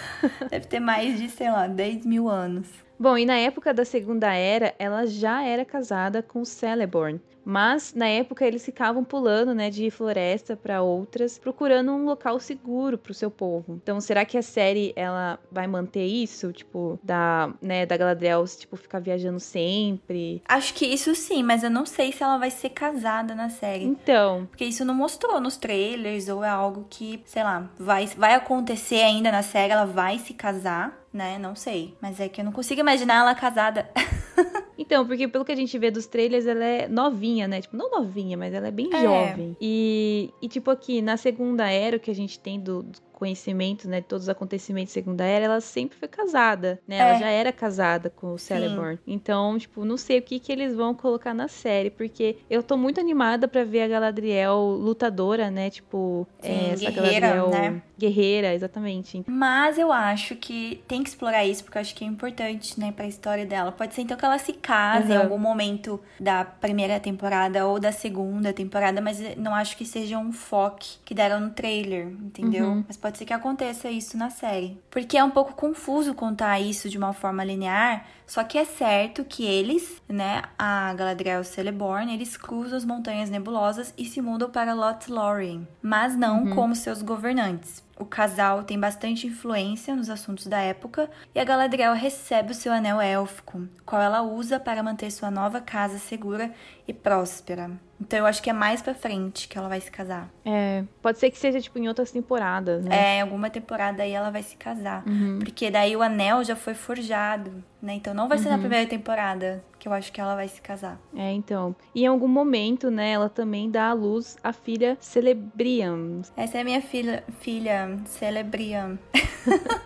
Deve 0.48 0.66
ter 0.66 0.80
mais 0.80 1.20
de, 1.20 1.28
sei 1.28 1.50
lá, 1.50 1.66
10 1.66 2.06
mil 2.06 2.28
anos. 2.28 2.66
Bom, 2.98 3.18
e 3.18 3.26
na 3.26 3.36
época 3.36 3.74
da 3.74 3.84
Segunda 3.84 4.32
Era, 4.32 4.74
ela 4.78 5.06
já 5.06 5.42
era 5.42 5.64
casada 5.64 6.22
com 6.22 6.44
Celeborn. 6.44 7.20
Mas 7.44 7.94
na 7.94 8.06
época 8.06 8.46
eles 8.46 8.64
ficavam 8.64 9.04
pulando, 9.04 9.54
né, 9.54 9.70
de 9.70 9.90
floresta 9.90 10.56
para 10.56 10.82
outras, 10.82 11.38
procurando 11.38 11.92
um 11.92 12.04
local 12.04 12.38
seguro 12.38 12.96
para 12.98 13.12
o 13.12 13.14
seu 13.14 13.30
povo. 13.30 13.80
Então, 13.82 14.00
será 14.00 14.24
que 14.24 14.38
a 14.38 14.42
série 14.42 14.92
ela 14.96 15.38
vai 15.50 15.66
manter 15.66 16.04
isso, 16.04 16.52
tipo, 16.52 16.98
da, 17.02 17.52
né, 17.60 17.86
da 17.86 17.96
Galadriel, 17.96 18.44
tipo, 18.46 18.76
ficar 18.76 19.00
viajando 19.00 19.40
sempre? 19.40 20.42
Acho 20.48 20.74
que 20.74 20.86
isso 20.86 21.14
sim, 21.14 21.42
mas 21.42 21.62
eu 21.62 21.70
não 21.70 21.86
sei 21.86 22.12
se 22.12 22.22
ela 22.22 22.38
vai 22.38 22.50
ser 22.50 22.70
casada 22.70 23.34
na 23.34 23.48
série. 23.48 23.84
Então, 23.84 24.46
porque 24.46 24.64
isso 24.64 24.84
não 24.84 24.94
mostrou 24.94 25.40
nos 25.40 25.56
trailers 25.56 26.28
ou 26.28 26.44
é 26.44 26.48
algo 26.48 26.86
que, 26.88 27.22
sei 27.24 27.42
lá, 27.42 27.70
vai 27.78 28.06
vai 28.06 28.34
acontecer 28.34 29.00
ainda 29.02 29.30
na 29.32 29.42
série, 29.42 29.72
ela 29.72 29.84
vai 29.84 30.18
se 30.18 30.34
casar, 30.34 31.06
né? 31.12 31.38
Não 31.38 31.54
sei, 31.54 31.96
mas 32.00 32.20
é 32.20 32.28
que 32.28 32.40
eu 32.40 32.44
não 32.44 32.52
consigo 32.52 32.80
imaginar 32.80 33.20
ela 33.20 33.34
casada. 33.34 33.88
Então, 34.78 35.06
porque 35.06 35.28
pelo 35.28 35.44
que 35.44 35.52
a 35.52 35.56
gente 35.56 35.78
vê 35.78 35.90
dos 35.90 36.06
trailers, 36.06 36.46
ela 36.46 36.64
é 36.64 36.88
novinha, 36.88 37.46
né? 37.46 37.60
Tipo, 37.60 37.76
não 37.76 37.90
novinha, 37.90 38.36
mas 38.36 38.52
ela 38.52 38.68
é 38.68 38.70
bem 38.70 38.88
É. 38.92 39.02
jovem. 39.02 39.56
E, 39.60 40.30
e, 40.42 40.48
tipo, 40.48 40.70
aqui, 40.70 41.00
na 41.00 41.16
segunda 41.16 41.68
era, 41.70 41.96
o 41.96 42.00
que 42.00 42.10
a 42.10 42.14
gente 42.14 42.38
tem 42.40 42.58
do, 42.58 42.82
do 42.82 42.98
conhecimento, 43.22 43.88
né? 43.88 44.00
De 44.00 44.06
todos 44.08 44.24
os 44.24 44.28
acontecimentos 44.28 44.92
da 44.92 44.94
segunda 44.94 45.24
era, 45.24 45.44
ela 45.44 45.60
sempre 45.60 45.96
foi 45.96 46.08
casada, 46.08 46.80
né? 46.88 46.96
Ela 46.98 47.10
É. 47.12 47.18
já 47.18 47.28
era 47.28 47.52
casada 47.52 48.10
com 48.10 48.32
o 48.34 48.38
Celeborn. 48.38 48.98
Então, 49.06 49.56
tipo, 49.58 49.84
não 49.84 49.96
sei 49.96 50.18
o 50.18 50.22
que 50.22 50.40
que 50.40 50.50
eles 50.50 50.74
vão 50.74 50.92
colocar 50.92 51.32
na 51.32 51.46
série, 51.46 51.88
porque 51.90 52.38
eu 52.50 52.62
tô 52.64 52.76
muito 52.76 52.98
animada 52.98 53.46
pra 53.46 53.62
ver 53.62 53.82
a 53.82 53.88
Galadriel 53.88 54.58
lutadora, 54.80 55.50
né? 55.52 55.70
Tipo, 55.70 56.26
Sim, 56.40 56.48
é, 56.50 56.68
essa 56.72 56.90
guerreira, 56.90 57.28
Galadriel 57.28 57.50
né? 57.50 57.82
guerreira, 57.96 58.54
exatamente. 58.54 59.22
Mas 59.28 59.78
eu 59.78 59.92
acho 59.92 60.34
que 60.34 60.82
tem 60.88 61.02
que 61.04 61.08
explorar 61.10 61.44
isso, 61.44 61.62
porque 61.62 61.78
eu 61.78 61.82
acho 61.82 61.94
que 61.94 62.04
é 62.04 62.08
importante, 62.08 62.78
né, 62.80 62.90
pra 62.90 63.06
história 63.06 63.46
dela. 63.46 63.70
Pode 63.70 63.94
ser 63.94 64.02
então 64.02 64.16
que 64.16 64.24
ela 64.24 64.38
se 64.38 64.52
case 64.52 65.12
em 65.12 65.14
Aham. 65.14 65.22
algum 65.24 65.38
momento 65.38 66.00
da 66.18 66.44
primeira 66.44 66.98
temporada 66.98 67.66
ou 67.66 67.78
da 67.78 67.92
segunda 67.92 68.52
temporada, 68.52 69.00
mas 69.00 69.20
não 69.36 69.54
acho 69.54 69.76
que 69.76 69.84
seja 69.84 70.18
um 70.18 70.32
foco 70.32 70.72
que 71.04 71.14
deram 71.14 71.38
no 71.40 71.50
trailer, 71.50 72.08
entendeu? 72.08 72.66
Uhum. 72.66 72.84
Mas 72.88 72.96
pode 72.96 73.11
ser 73.18 73.24
que 73.24 73.32
aconteça 73.32 73.90
isso 73.90 74.16
na 74.16 74.30
série. 74.30 74.80
Porque 74.90 75.16
é 75.16 75.24
um 75.24 75.30
pouco 75.30 75.54
confuso 75.54 76.14
contar 76.14 76.60
isso 76.60 76.88
de 76.88 76.98
uma 76.98 77.12
forma 77.12 77.44
linear, 77.44 78.04
só 78.26 78.42
que 78.42 78.56
é 78.56 78.64
certo 78.64 79.24
que 79.24 79.44
eles, 79.44 80.00
né, 80.08 80.42
a 80.58 80.94
Galadriel 80.94 81.42
e 81.42 81.44
Celeborn, 81.44 82.12
eles 82.12 82.36
cruzam 82.36 82.78
as 82.78 82.84
montanhas 82.84 83.28
nebulosas 83.28 83.92
e 83.96 84.04
se 84.04 84.20
mudam 84.20 84.50
para 84.50 84.74
Lothlórien, 84.74 85.68
mas 85.82 86.16
não 86.16 86.54
como 86.54 86.74
seus 86.74 87.02
governantes. 87.02 87.82
O 87.98 88.04
casal 88.04 88.64
tem 88.64 88.80
bastante 88.80 89.26
influência 89.26 89.94
nos 89.94 90.10
assuntos 90.10 90.46
da 90.46 90.58
época 90.58 91.10
e 91.34 91.38
a 91.38 91.44
Galadriel 91.44 91.94
recebe 91.94 92.52
o 92.52 92.54
seu 92.54 92.72
anel 92.72 93.00
élfico, 93.00 93.68
qual 93.84 94.02
ela 94.02 94.22
usa 94.22 94.58
para 94.58 94.82
manter 94.82 95.10
sua 95.10 95.30
nova 95.30 95.60
casa 95.60 95.98
segura 95.98 96.52
e 96.88 96.92
próspera. 96.92 97.70
Então 98.00 98.18
eu 98.18 98.26
acho 98.26 98.42
que 98.42 98.50
é 98.50 98.52
mais 98.52 98.82
pra 98.82 98.94
frente 98.94 99.46
que 99.46 99.56
ela 99.56 99.68
vai 99.68 99.80
se 99.80 99.90
casar. 99.90 100.28
É, 100.44 100.82
pode 101.00 101.18
ser 101.18 101.30
que 101.30 101.38
seja, 101.38 101.60
tipo, 101.60 101.78
em 101.78 101.86
outras 101.86 102.10
temporadas, 102.10 102.84
né? 102.84 103.14
É, 103.14 103.18
em 103.18 103.20
alguma 103.22 103.48
temporada 103.48 104.02
aí 104.02 104.10
ela 104.10 104.30
vai 104.30 104.42
se 104.42 104.56
casar. 104.56 105.04
Porque 105.38 105.70
daí 105.70 105.96
o 105.96 106.02
anel 106.02 106.42
já 106.42 106.56
foi 106.56 106.74
forjado, 106.74 107.62
né? 107.80 107.94
Então 107.94 108.12
não 108.12 108.28
vai 108.28 108.38
ser 108.38 108.48
na 108.48 108.58
primeira 108.58 108.88
temporada 108.88 109.62
que 109.78 109.86
eu 109.86 109.92
acho 109.92 110.12
que 110.12 110.20
ela 110.20 110.34
vai 110.34 110.48
se 110.48 110.60
casar. 110.60 110.98
É, 111.14 111.30
então. 111.30 111.74
E 111.94 112.02
em 112.02 112.06
algum 112.06 112.28
momento, 112.28 112.90
né, 112.90 113.12
ela 113.12 113.28
também 113.28 113.70
dá 113.70 113.90
à 113.90 113.92
luz 113.92 114.36
a 114.42 114.52
filha 114.52 114.96
Celebrian. 115.00 116.22
Essa 116.36 116.58
é 116.58 116.60
a 116.60 116.64
minha 116.64 116.82
filha, 116.82 117.22
filha 117.40 117.98
Celebrian. 118.06 118.98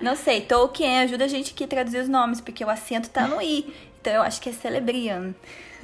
Não 0.00 0.14
sei, 0.14 0.42
Tolkien 0.42 1.00
ajuda 1.00 1.24
a 1.24 1.28
gente 1.28 1.52
aqui 1.52 1.64
a 1.64 1.68
traduzir 1.68 1.98
os 1.98 2.08
nomes, 2.08 2.40
porque 2.40 2.64
o 2.64 2.70
acento 2.70 3.10
tá 3.10 3.26
no 3.26 3.42
i. 3.42 3.74
Então 4.00 4.12
eu 4.12 4.22
acho 4.22 4.40
que 4.40 4.50
é 4.50 4.52
Celebrian. 4.52 5.34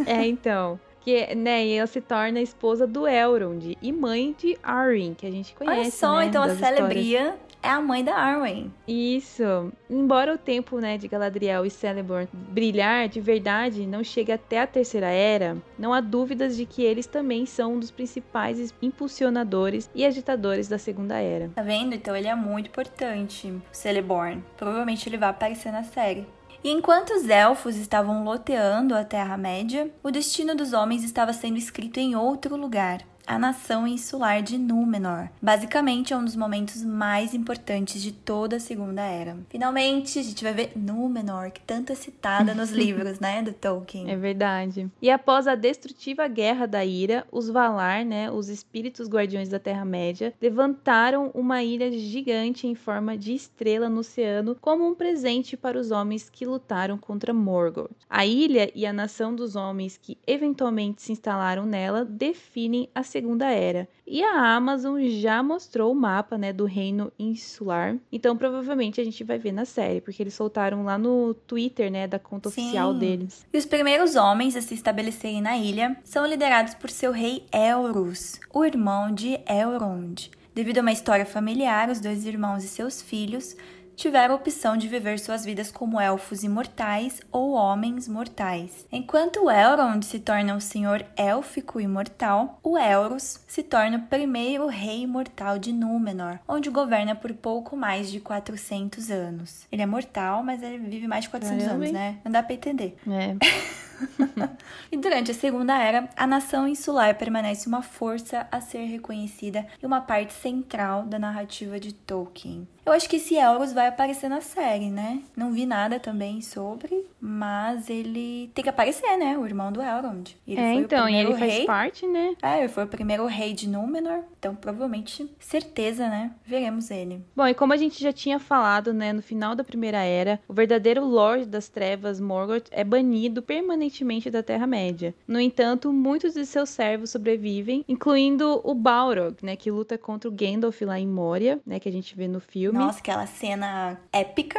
É, 0.07 0.25
então. 0.27 0.79
Que, 1.05 1.35
né, 1.35 1.67
e 1.67 1.75
ela 1.75 1.87
se 1.87 2.01
torna 2.01 2.39
a 2.39 2.43
esposa 2.43 2.87
do 2.87 3.07
Elrond 3.07 3.77
e 3.81 3.93
mãe 3.93 4.35
de 4.39 4.57
Arryn, 4.63 5.13
que 5.15 5.27
a 5.27 5.31
gente 5.31 5.55
conhece, 5.55 5.81
Olha 5.81 5.91
só, 5.91 6.19
né, 6.19 6.27
então 6.27 6.43
a 6.43 6.49
histórias. 6.49 6.77
Celebrian 6.77 7.35
é 7.65 7.71
a 7.71 7.81
mãe 7.81 8.05
da 8.05 8.15
Arwen. 8.15 8.73
Isso. 8.87 9.73
Embora 9.89 10.35
o 10.35 10.39
tempo, 10.39 10.79
né, 10.79 10.99
de 10.99 11.09
Galadriel 11.09 11.65
e 11.65 11.71
Celeborn 11.71 12.29
brilhar 12.33 13.09
de 13.09 13.21
verdade 13.21 13.87
não 13.87 14.05
chegue 14.05 14.31
até 14.31 14.61
a 14.61 14.67
Terceira 14.67 15.09
Era, 15.09 15.57
não 15.79 15.93
há 15.95 16.01
dúvidas 16.01 16.57
de 16.57 16.67
que 16.67 16.83
eles 16.83 17.07
também 17.07 17.47
são 17.47 17.75
um 17.75 17.79
dos 17.81 17.91
principais 17.91 18.73
impulsionadores 18.83 19.91
e 19.95 20.05
agitadores 20.05 20.69
da 20.69 20.77
Segunda 20.77 21.19
Era. 21.19 21.51
Tá 21.55 21.63
vendo? 21.63 21.95
Então 21.95 22.15
ele 22.15 22.29
é 22.29 22.35
muito 22.35 22.69
importante, 22.69 23.49
o 23.49 23.63
Celeborn. 23.73 24.45
Provavelmente 24.59 25.09
ele 25.09 25.17
vai 25.17 25.31
aparecer 25.31 25.73
na 25.73 25.85
série. 25.85 26.27
E 26.65 26.71
enquanto 26.71 27.11
os 27.11 27.29
elfos 27.29 27.77
estavam 27.77 28.25
loteando 28.25 28.95
a 28.95 29.05
Terra-média, 29.05 29.91
o 30.03 30.11
destino 30.11 30.55
dos 30.55 30.73
homens 30.73 31.05
estava 31.05 31.31
sendo 31.35 31.59
escrito 31.59 32.01
em 32.01 32.17
outro 32.17 32.57
lugar. 32.57 33.03
A 33.27 33.39
nação 33.39 33.87
insular 33.87 34.43
de 34.43 34.59
Númenor. 34.59 35.29
Basicamente 35.41 36.13
é 36.13 36.17
um 36.17 36.25
dos 36.25 36.37
momentos 36.37 36.85
mais 36.85 37.33
importantes 37.33 38.03
de 38.03 38.13
toda 38.13 38.57
a 38.57 38.61
Segunda 38.61 39.01
Era. 39.03 39.37
Finalmente, 39.49 40.19
a 40.19 40.23
gente 40.23 40.45
vai 40.45 40.53
ver 40.53 40.73
Númenor, 40.77 41.51
que 41.51 41.61
tanto 41.63 41.91
é 41.91 41.95
citada 41.95 42.55
nos 42.55 42.69
livros, 42.73 43.19
né, 43.21 43.43
do 43.43 43.53
Tolkien. 43.53 44.11
É 44.11 44.17
verdade. 44.17 44.91
E 45.01 45.11
após 45.11 45.47
a 45.47 45.55
destrutiva 45.55 46.29
Guerra 46.29 46.67
da 46.67 46.85
Ira, 46.85 47.27
os 47.33 47.49
Valar, 47.49 48.05
né, 48.05 48.31
os 48.31 48.49
espíritos 48.49 49.09
guardiões 49.09 49.49
da 49.49 49.59
Terra-média, 49.59 50.35
levantaram 50.41 51.31
uma 51.35 51.63
ilha 51.63 51.91
gigante 51.93 52.67
em 52.67 52.75
forma 52.75 53.17
de 53.17 53.35
estrela 53.35 53.89
no 53.89 54.01
oceano 54.01 54.57
como 54.61 54.87
um 54.87 54.95
presente 54.95 55.57
para 55.57 55.79
os 55.79 55.91
homens 55.91 56.29
que 56.29 56.45
lutaram 56.45 56.99
contra 56.99 57.33
Morgoth. 57.33 57.91
A 58.09 58.27
ilha 58.27 58.71
e 58.75 58.85
a 58.85 58.93
nação 58.93 59.35
dos 59.35 59.57
homens 59.57 59.99
que 60.01 60.19
eventualmente 60.27 61.01
se 61.01 61.13
instalaram 61.13 61.65
nela 61.65 62.05
definem 62.05 62.89
a 62.95 63.03
Segunda 63.15 63.49
Era. 63.49 63.89
E 64.05 64.25
a 64.25 64.57
Amazon 64.57 65.01
já 65.07 65.41
mostrou 65.41 65.93
o 65.93 65.95
mapa, 65.95 66.37
né, 66.37 66.53
do 66.53 66.65
reino 66.65 67.13
insular. 67.17 67.97
Então, 68.11 68.37
provavelmente 68.37 69.01
a 69.01 69.05
gente 69.05 69.23
vai 69.23 69.39
ver 69.39 69.53
na 69.53 69.65
série, 69.65 70.01
porque 70.01 70.21
eles 70.21 70.35
soltaram 70.35 70.83
lá 70.83 70.99
no 70.99 71.33
Twitter, 71.33 71.93
né, 71.93 72.09
da 72.09 72.19
conta 72.19 72.51
Sim. 72.51 72.63
oficial 72.63 72.93
deles. 72.93 73.47
E 73.53 73.57
os 73.57 73.67
primeiros 73.67 74.17
homens 74.17 74.57
a 74.57 74.61
se 74.61 74.75
estabelecerem 74.75 75.41
na 75.41 75.57
ilha 75.57 75.97
são 76.03 76.27
liderados 76.27 76.75
por 76.75 76.91
seu 76.91 77.13
rei 77.13 77.47
Elrus, 77.53 78.41
o 78.53 78.65
irmão 78.65 79.15
de 79.15 79.39
Elrond. 79.49 80.29
Devido 80.53 80.79
a 80.79 80.81
uma 80.81 80.93
história 80.93 81.25
familiar, 81.25 81.89
os 81.91 82.01
dois 82.01 82.27
irmãos 82.27 82.65
e 82.65 82.69
seus 82.69 83.01
filhos 83.01 83.57
tiveram 83.97 84.35
a 84.35 84.37
opção 84.37 84.77
de 84.77 84.89
viver 84.89 85.19
suas 85.19 85.45
vidas 85.45 85.71
como 85.71 86.01
elfos 86.01 86.43
imortais 86.43 87.21
ou 87.31 87.53
homens 87.53 88.09
mortais. 88.09 88.87
Enquanto 88.91 89.51
Elrond 89.51 90.05
se 90.05 90.19
torna 90.19 90.55
o 90.55 90.61
senhor 90.61 91.05
élfico 91.17 91.81
imortal, 91.81 92.59
o 92.63 92.79
Elrus 92.79 93.41
se 93.47 93.63
torna 93.63 93.99
o 93.99 94.03
primeiro 94.03 94.67
rei 94.67 95.03
imortal 95.03 95.59
de 95.59 95.73
Númenor, 95.73 96.39
onde 96.49 96.71
governa 96.71 97.15
por 97.15 97.33
pouco 97.35 97.77
mais 97.77 98.11
de 98.11 98.21
400 98.21 99.11
anos. 99.11 99.67
Ele 99.71 99.83
é 99.83 99.87
mortal, 99.87 100.43
mas 100.43 100.63
ele 100.63 100.79
vive 100.79 101.07
mais 101.07 101.25
de 101.25 101.31
400 101.31 101.65
Caramba, 101.65 101.85
anos, 101.85 101.93
né? 101.93 102.19
Não 102.25 102.33
dá 102.33 102.43
pra 102.43 102.55
entender. 102.55 102.97
É. 103.09 103.37
E 104.91 104.97
durante 104.97 105.31
a 105.31 105.35
Segunda 105.35 105.77
Era, 105.77 106.09
a 106.17 106.25
nação 106.25 106.69
insular 106.69 107.17
permanece 107.17 107.67
uma 107.67 107.83
força 107.83 108.47
a 108.51 108.61
ser 108.61 108.85
reconhecida 108.85 109.67
e 109.83 109.87
uma 109.87 110.01
parte 110.01 110.33
central 110.33 111.03
da 111.03 111.19
narrativa 111.19 111.81
de 111.81 111.93
Tolkien. 111.93 112.69
Eu 112.87 112.93
acho 112.93 113.09
que 113.09 113.17
esse 113.17 113.35
Elros 113.35 113.73
vai 113.73 113.87
aparecer 113.89 114.29
na 114.29 114.43
série, 114.43 114.91
né? 114.91 115.23
Não 115.35 115.53
vi 115.53 115.65
nada 115.65 115.99
também 115.99 116.43
sobre, 116.43 117.07
mas 117.19 117.89
ele 117.89 118.51
tem 118.55 118.63
que 118.63 118.69
aparecer, 118.69 119.17
né? 119.17 119.39
O 119.39 119.47
irmão 119.47 119.73
do 119.73 119.81
Elrond. 119.81 120.37
Ele 120.47 120.61
é, 120.61 120.75
então, 120.75 121.07
o 121.07 121.09
e 121.09 121.17
ele 121.17 121.35
faz 121.35 121.53
rei. 121.55 121.65
parte, 121.65 122.07
né? 122.07 122.35
É, 122.43 122.59
ele 122.59 122.69
foi 122.69 122.85
o 122.85 122.89
primeiro 122.89 123.25
rei 123.25 123.55
de 123.55 123.67
Númenor, 123.67 124.21
então 124.39 124.55
provavelmente, 124.55 125.27
certeza, 125.41 126.09
né? 126.11 126.33
Veremos 126.45 126.91
ele. 126.91 127.25
Bom, 127.35 127.49
e 127.49 127.55
como 127.55 127.73
a 127.73 127.77
gente 127.79 128.03
já 128.03 128.13
tinha 128.13 128.39
falado, 128.39 128.93
né, 128.93 129.15
no 129.15 129.23
final 129.23 129.55
da 129.55 129.65
Primeira 129.65 130.03
Era, 130.03 130.39
o 130.47 130.53
verdadeiro 130.53 131.03
Lorde 131.07 131.47
das 131.47 131.71
Trevas, 131.71 132.21
Morgoth, 132.21 132.69
é 132.71 132.85
banido 132.85 133.41
permanentemente 133.41 133.94
da 134.33 134.43
Terra-média. 134.43 135.15
No 135.29 135.39
entanto, 135.39 135.93
muitos 135.93 136.35
de 136.35 136.47
seus 136.47 136.71
servos 136.71 137.11
sobrevivem, 137.11 137.85
incluindo 137.87 138.61
o 138.65 138.75
Balrog, 138.75 139.37
né, 139.43 139.55
que 139.55 139.71
luta 139.71 139.99
contra 139.99 140.29
o 140.29 140.33
Gandalf 140.33 140.81
lá 140.83 140.99
em 140.99 141.07
Moria, 141.07 141.61
né, 141.67 141.79
que 141.79 141.89
a 141.89 141.93
gente 141.93 142.17
vê 142.17 142.27
no 142.27 142.41
filme. 142.41 142.79
Nossa, 142.79 142.99
aquela 142.99 143.27
cena 143.27 144.01
épica. 144.13 144.59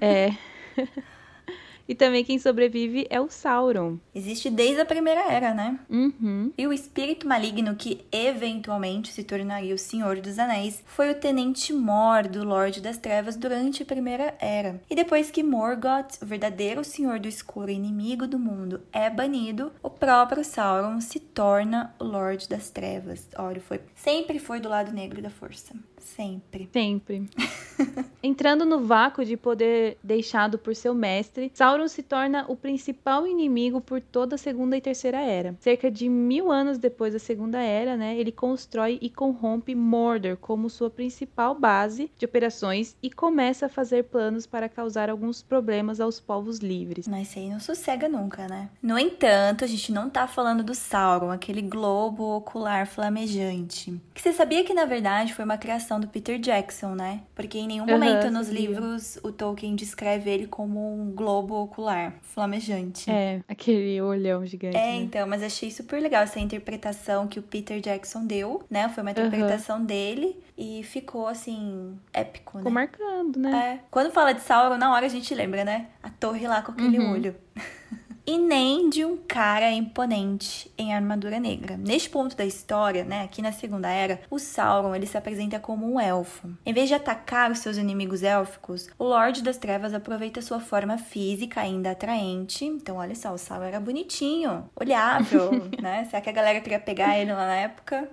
É. 0.00 0.30
e 1.90 1.94
também 1.96 2.24
quem 2.24 2.38
sobrevive 2.38 3.04
é 3.10 3.20
o 3.20 3.28
Sauron. 3.28 3.98
Existe 4.14 4.48
desde 4.48 4.80
a 4.80 4.86
Primeira 4.86 5.22
Era, 5.22 5.52
né? 5.52 5.76
Uhum. 5.90 6.52
E 6.56 6.64
o 6.64 6.72
espírito 6.72 7.26
maligno 7.26 7.74
que 7.74 8.06
eventualmente 8.12 9.12
se 9.12 9.24
tornaria 9.24 9.74
o 9.74 9.78
Senhor 9.78 10.20
dos 10.20 10.38
Anéis 10.38 10.84
foi 10.86 11.10
o 11.10 11.16
Tenente 11.16 11.72
Mor 11.72 12.28
do 12.28 12.44
Lorde 12.44 12.80
das 12.80 12.96
Trevas 12.96 13.34
durante 13.34 13.82
a 13.82 13.86
Primeira 13.86 14.36
Era. 14.38 14.80
E 14.88 14.94
depois 14.94 15.32
que 15.32 15.42
Morgoth, 15.42 16.22
o 16.22 16.26
verdadeiro 16.26 16.84
Senhor 16.84 17.18
do 17.18 17.26
Escuro 17.26 17.72
e 17.72 17.74
inimigo 17.74 18.24
do 18.28 18.38
mundo, 18.38 18.82
é 18.92 19.10
banido, 19.10 19.72
o 19.82 19.90
próprio 19.90 20.44
Sauron 20.44 21.00
se 21.00 21.18
torna 21.18 21.92
o 21.98 22.04
Lorde 22.04 22.48
das 22.48 22.70
Trevas. 22.70 23.28
Olha, 23.36 23.60
foi 23.60 23.80
sempre 23.96 24.38
foi 24.38 24.60
do 24.60 24.68
lado 24.68 24.92
negro 24.92 25.20
da 25.20 25.28
força, 25.28 25.74
sempre. 26.00 26.68
Sempre. 26.72 27.28
Entrando 28.22 28.64
no 28.64 28.80
vácuo 28.80 29.24
de 29.24 29.36
poder 29.36 29.96
deixado 30.02 30.58
por 30.58 30.74
seu 30.76 30.94
mestre, 30.94 31.50
Sauron 31.54 31.88
se 31.88 32.02
torna 32.02 32.44
o 32.48 32.56
principal 32.56 33.26
inimigo 33.26 33.80
por 33.80 34.00
toda 34.00 34.34
a 34.34 34.38
Segunda 34.38 34.76
e 34.76 34.80
Terceira 34.80 35.20
Era. 35.20 35.56
Cerca 35.60 35.90
de 35.90 36.08
mil 36.08 36.50
anos 36.50 36.78
depois 36.78 37.12
da 37.12 37.18
Segunda 37.18 37.58
Era, 37.58 37.96
né, 37.96 38.16
ele 38.16 38.30
constrói 38.30 38.98
e 39.00 39.08
corrompe 39.08 39.74
Mordor 39.74 40.36
como 40.36 40.68
sua 40.68 40.90
principal 40.90 41.54
base 41.54 42.10
de 42.18 42.24
operações 42.24 42.96
e 43.02 43.10
começa 43.10 43.66
a 43.66 43.68
fazer 43.68 44.04
planos 44.04 44.46
para 44.46 44.68
causar 44.68 45.08
alguns 45.08 45.42
problemas 45.42 46.00
aos 46.00 46.20
povos 46.20 46.58
livres. 46.58 47.08
Mas 47.08 47.28
isso 47.28 47.38
aí 47.38 47.48
não 47.48 47.60
sossega 47.60 48.08
nunca, 48.08 48.46
né? 48.46 48.68
No 48.82 48.98
entanto, 48.98 49.64
a 49.64 49.66
gente 49.66 49.92
não 49.92 50.10
tá 50.10 50.26
falando 50.26 50.62
do 50.62 50.74
Sauron, 50.74 51.30
aquele 51.30 51.62
globo 51.62 52.36
ocular 52.36 52.86
flamejante. 52.86 54.00
Que 54.12 54.20
você 54.20 54.32
sabia 54.32 54.64
que 54.64 54.74
na 54.74 54.84
verdade 54.84 55.34
foi 55.34 55.44
uma 55.44 55.56
criação 55.58 55.89
do 55.98 56.06
Peter 56.06 56.38
Jackson, 56.38 56.94
né? 56.94 57.22
Porque 57.34 57.58
em 57.58 57.66
nenhum 57.66 57.86
momento 57.86 58.30
nos 58.30 58.48
livros 58.48 59.18
o 59.22 59.32
Tolkien 59.32 59.74
descreve 59.74 60.30
ele 60.30 60.46
como 60.46 60.94
um 60.94 61.10
globo 61.12 61.54
ocular 61.54 62.14
flamejante. 62.22 63.10
É, 63.10 63.40
aquele 63.48 64.00
olhão 64.02 64.44
gigante. 64.46 64.76
É, 64.76 64.80
né? 64.80 64.96
então, 64.96 65.26
mas 65.26 65.42
achei 65.42 65.70
super 65.70 66.00
legal 66.00 66.22
essa 66.22 66.38
interpretação 66.38 67.26
que 67.26 67.38
o 67.38 67.42
Peter 67.42 67.80
Jackson 67.80 68.24
deu, 68.26 68.62
né? 68.70 68.88
Foi 68.90 69.02
uma 69.02 69.10
interpretação 69.10 69.82
dele 69.84 70.38
e 70.56 70.82
ficou 70.84 71.26
assim, 71.26 71.98
épico, 72.12 72.58
Ficou 72.58 72.70
né? 72.70 72.74
marcando, 72.74 73.38
né? 73.38 73.80
É. 73.80 73.84
Quando 73.90 74.12
fala 74.12 74.32
de 74.32 74.42
Sauron, 74.42 74.76
na 74.76 74.92
hora 74.92 75.06
a 75.06 75.08
gente 75.08 75.34
lembra, 75.34 75.64
né? 75.64 75.86
A 76.02 76.10
torre 76.10 76.46
lá 76.46 76.60
com 76.62 76.72
aquele 76.72 76.98
Uhum. 76.98 77.12
olho. 77.12 77.34
e 78.30 78.38
nem 78.38 78.88
de 78.88 79.04
um 79.04 79.16
cara 79.16 79.72
imponente 79.72 80.70
em 80.78 80.94
armadura 80.94 81.40
negra. 81.40 81.76
Neste 81.76 82.08
ponto 82.08 82.36
da 82.36 82.46
história, 82.46 83.04
né, 83.04 83.24
aqui 83.24 83.42
na 83.42 83.50
Segunda 83.50 83.90
Era, 83.90 84.20
o 84.30 84.38
Sauron 84.38 84.94
ele 84.94 85.04
se 85.04 85.18
apresenta 85.18 85.58
como 85.58 85.92
um 85.92 85.98
elfo. 85.98 86.48
Em 86.64 86.72
vez 86.72 86.88
de 86.88 86.94
atacar 86.94 87.50
os 87.50 87.58
seus 87.58 87.76
inimigos 87.76 88.22
élficos, 88.22 88.88
o 88.96 89.02
Lorde 89.02 89.42
das 89.42 89.56
Trevas 89.56 89.92
aproveita 89.92 90.40
sua 90.40 90.60
forma 90.60 90.96
física 90.96 91.60
ainda 91.60 91.90
atraente. 91.90 92.64
Então, 92.64 92.98
olha 92.98 93.16
só, 93.16 93.34
o 93.34 93.38
Sauron 93.38 93.64
era 93.64 93.80
bonitinho, 93.80 94.70
olhável, 94.76 95.50
né? 95.82 96.04
Será 96.04 96.22
que 96.22 96.30
a 96.30 96.32
galera 96.32 96.60
queria 96.60 96.78
pegar 96.78 97.18
ele 97.18 97.32
lá 97.32 97.46
na 97.46 97.56
época? 97.56 98.08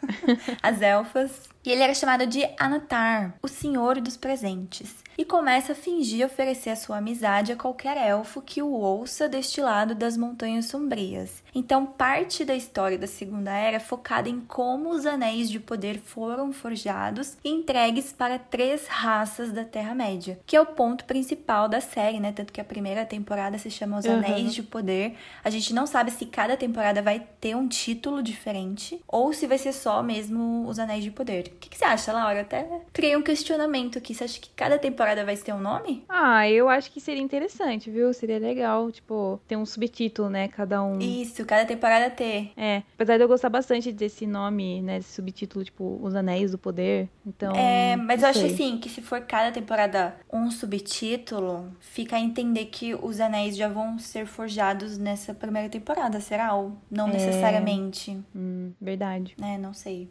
As 0.62 0.80
elfas. 0.80 1.50
E 1.62 1.70
ele 1.70 1.82
era 1.82 1.92
chamado 1.92 2.26
de 2.26 2.48
Anatar, 2.58 3.34
o 3.42 3.48
Senhor 3.48 4.00
dos 4.00 4.16
Presentes, 4.16 4.94
e 5.20 5.24
começa 5.26 5.72
a 5.72 5.74
fingir 5.74 6.24
oferecer 6.24 6.70
a 6.70 6.76
sua 6.76 6.96
amizade 6.96 7.52
a 7.52 7.56
qualquer 7.56 7.98
elfo 7.98 8.40
que 8.40 8.62
o 8.62 8.70
ouça 8.70 9.28
deste 9.28 9.60
lado 9.60 9.94
das 9.94 10.16
Montanhas 10.16 10.64
Sombrias. 10.64 11.42
Então, 11.54 11.84
parte 11.86 12.44
da 12.44 12.54
história 12.54 12.98
da 12.98 13.06
Segunda 13.06 13.50
Era 13.50 13.76
é 13.76 13.80
focada 13.80 14.28
em 14.28 14.40
como 14.40 14.90
os 14.90 15.06
anéis 15.06 15.50
de 15.50 15.58
poder 15.60 15.98
foram 15.98 16.52
forjados 16.52 17.36
e 17.44 17.48
entregues 17.50 18.12
para 18.12 18.38
três 18.38 18.86
raças 18.86 19.52
da 19.52 19.64
Terra-média, 19.64 20.38
que 20.46 20.56
é 20.56 20.60
o 20.60 20.66
ponto 20.66 21.04
principal 21.04 21.68
da 21.68 21.80
série, 21.80 22.20
né? 22.20 22.32
Tanto 22.32 22.52
que 22.52 22.60
a 22.60 22.64
primeira 22.64 23.04
temporada 23.04 23.58
se 23.58 23.70
chama 23.70 23.98
Os 23.98 24.04
Uhum. 24.04 24.14
Anéis 24.18 24.54
de 24.54 24.62
Poder. 24.62 25.14
A 25.44 25.50
gente 25.50 25.72
não 25.74 25.86
sabe 25.86 26.10
se 26.10 26.26
cada 26.26 26.56
temporada 26.56 27.00
vai 27.02 27.26
ter 27.40 27.54
um 27.56 27.68
título 27.68 28.22
diferente 28.22 29.00
ou 29.06 29.32
se 29.32 29.46
vai 29.46 29.58
ser 29.58 29.72
só 29.72 30.02
mesmo 30.02 30.66
Os 30.66 30.78
Anéis 30.78 31.04
de 31.04 31.10
Poder. 31.10 31.46
O 31.46 31.58
que, 31.58 31.68
que 31.70 31.76
você 31.78 31.84
acha, 31.84 32.12
Laura? 32.12 32.40
Até 32.40 32.66
criei 32.92 33.16
um 33.16 33.22
questionamento 33.22 33.98
aqui. 33.98 34.14
Você 34.14 34.24
acha 34.24 34.40
que 34.40 34.50
cada 34.50 34.78
temporada 34.78 35.24
vai 35.24 35.36
ter 35.36 35.52
um 35.52 35.60
nome? 35.60 36.04
Ah, 36.08 36.48
eu 36.48 36.68
acho 36.68 36.90
que 36.90 37.00
seria 37.00 37.22
interessante, 37.22 37.90
viu? 37.90 38.12
Seria 38.12 38.38
legal, 38.38 38.90
tipo, 38.90 39.40
ter 39.46 39.56
um 39.56 39.66
subtítulo, 39.66 40.28
né? 40.30 40.48
Cada 40.48 40.82
um. 40.82 40.98
Isso, 40.98 41.39
cada 41.46 41.64
temporada 41.64 42.10
ter. 42.10 42.52
É, 42.56 42.82
apesar 42.94 43.16
de 43.16 43.22
eu 43.24 43.28
gostar 43.28 43.48
bastante 43.48 43.92
desse 43.92 44.26
nome, 44.26 44.82
né? 44.82 44.98
Desse 44.98 45.12
subtítulo, 45.12 45.64
tipo, 45.64 45.98
Os 46.02 46.14
Anéis 46.14 46.52
do 46.52 46.58
Poder. 46.58 47.08
Então. 47.26 47.54
É, 47.54 47.96
mas 47.96 48.22
eu 48.22 48.28
acho 48.28 48.44
assim 48.46 48.78
que 48.78 48.88
se 48.88 49.00
for 49.02 49.20
cada 49.22 49.50
temporada 49.52 50.16
um 50.32 50.50
subtítulo, 50.50 51.70
fica 51.80 52.16
a 52.16 52.20
entender 52.20 52.66
que 52.66 52.94
os 52.94 53.20
anéis 53.20 53.56
já 53.56 53.68
vão 53.68 53.98
ser 53.98 54.26
forjados 54.26 54.98
nessa 54.98 55.32
primeira 55.34 55.68
temporada, 55.68 56.20
será? 56.20 56.54
Ou 56.54 56.72
não 56.90 57.08
É. 57.08 57.12
necessariamente, 57.12 58.18
Hum, 58.34 58.72
verdade. 58.80 59.34
né? 59.38 59.58
Não 59.58 59.72
sei. 59.74 60.08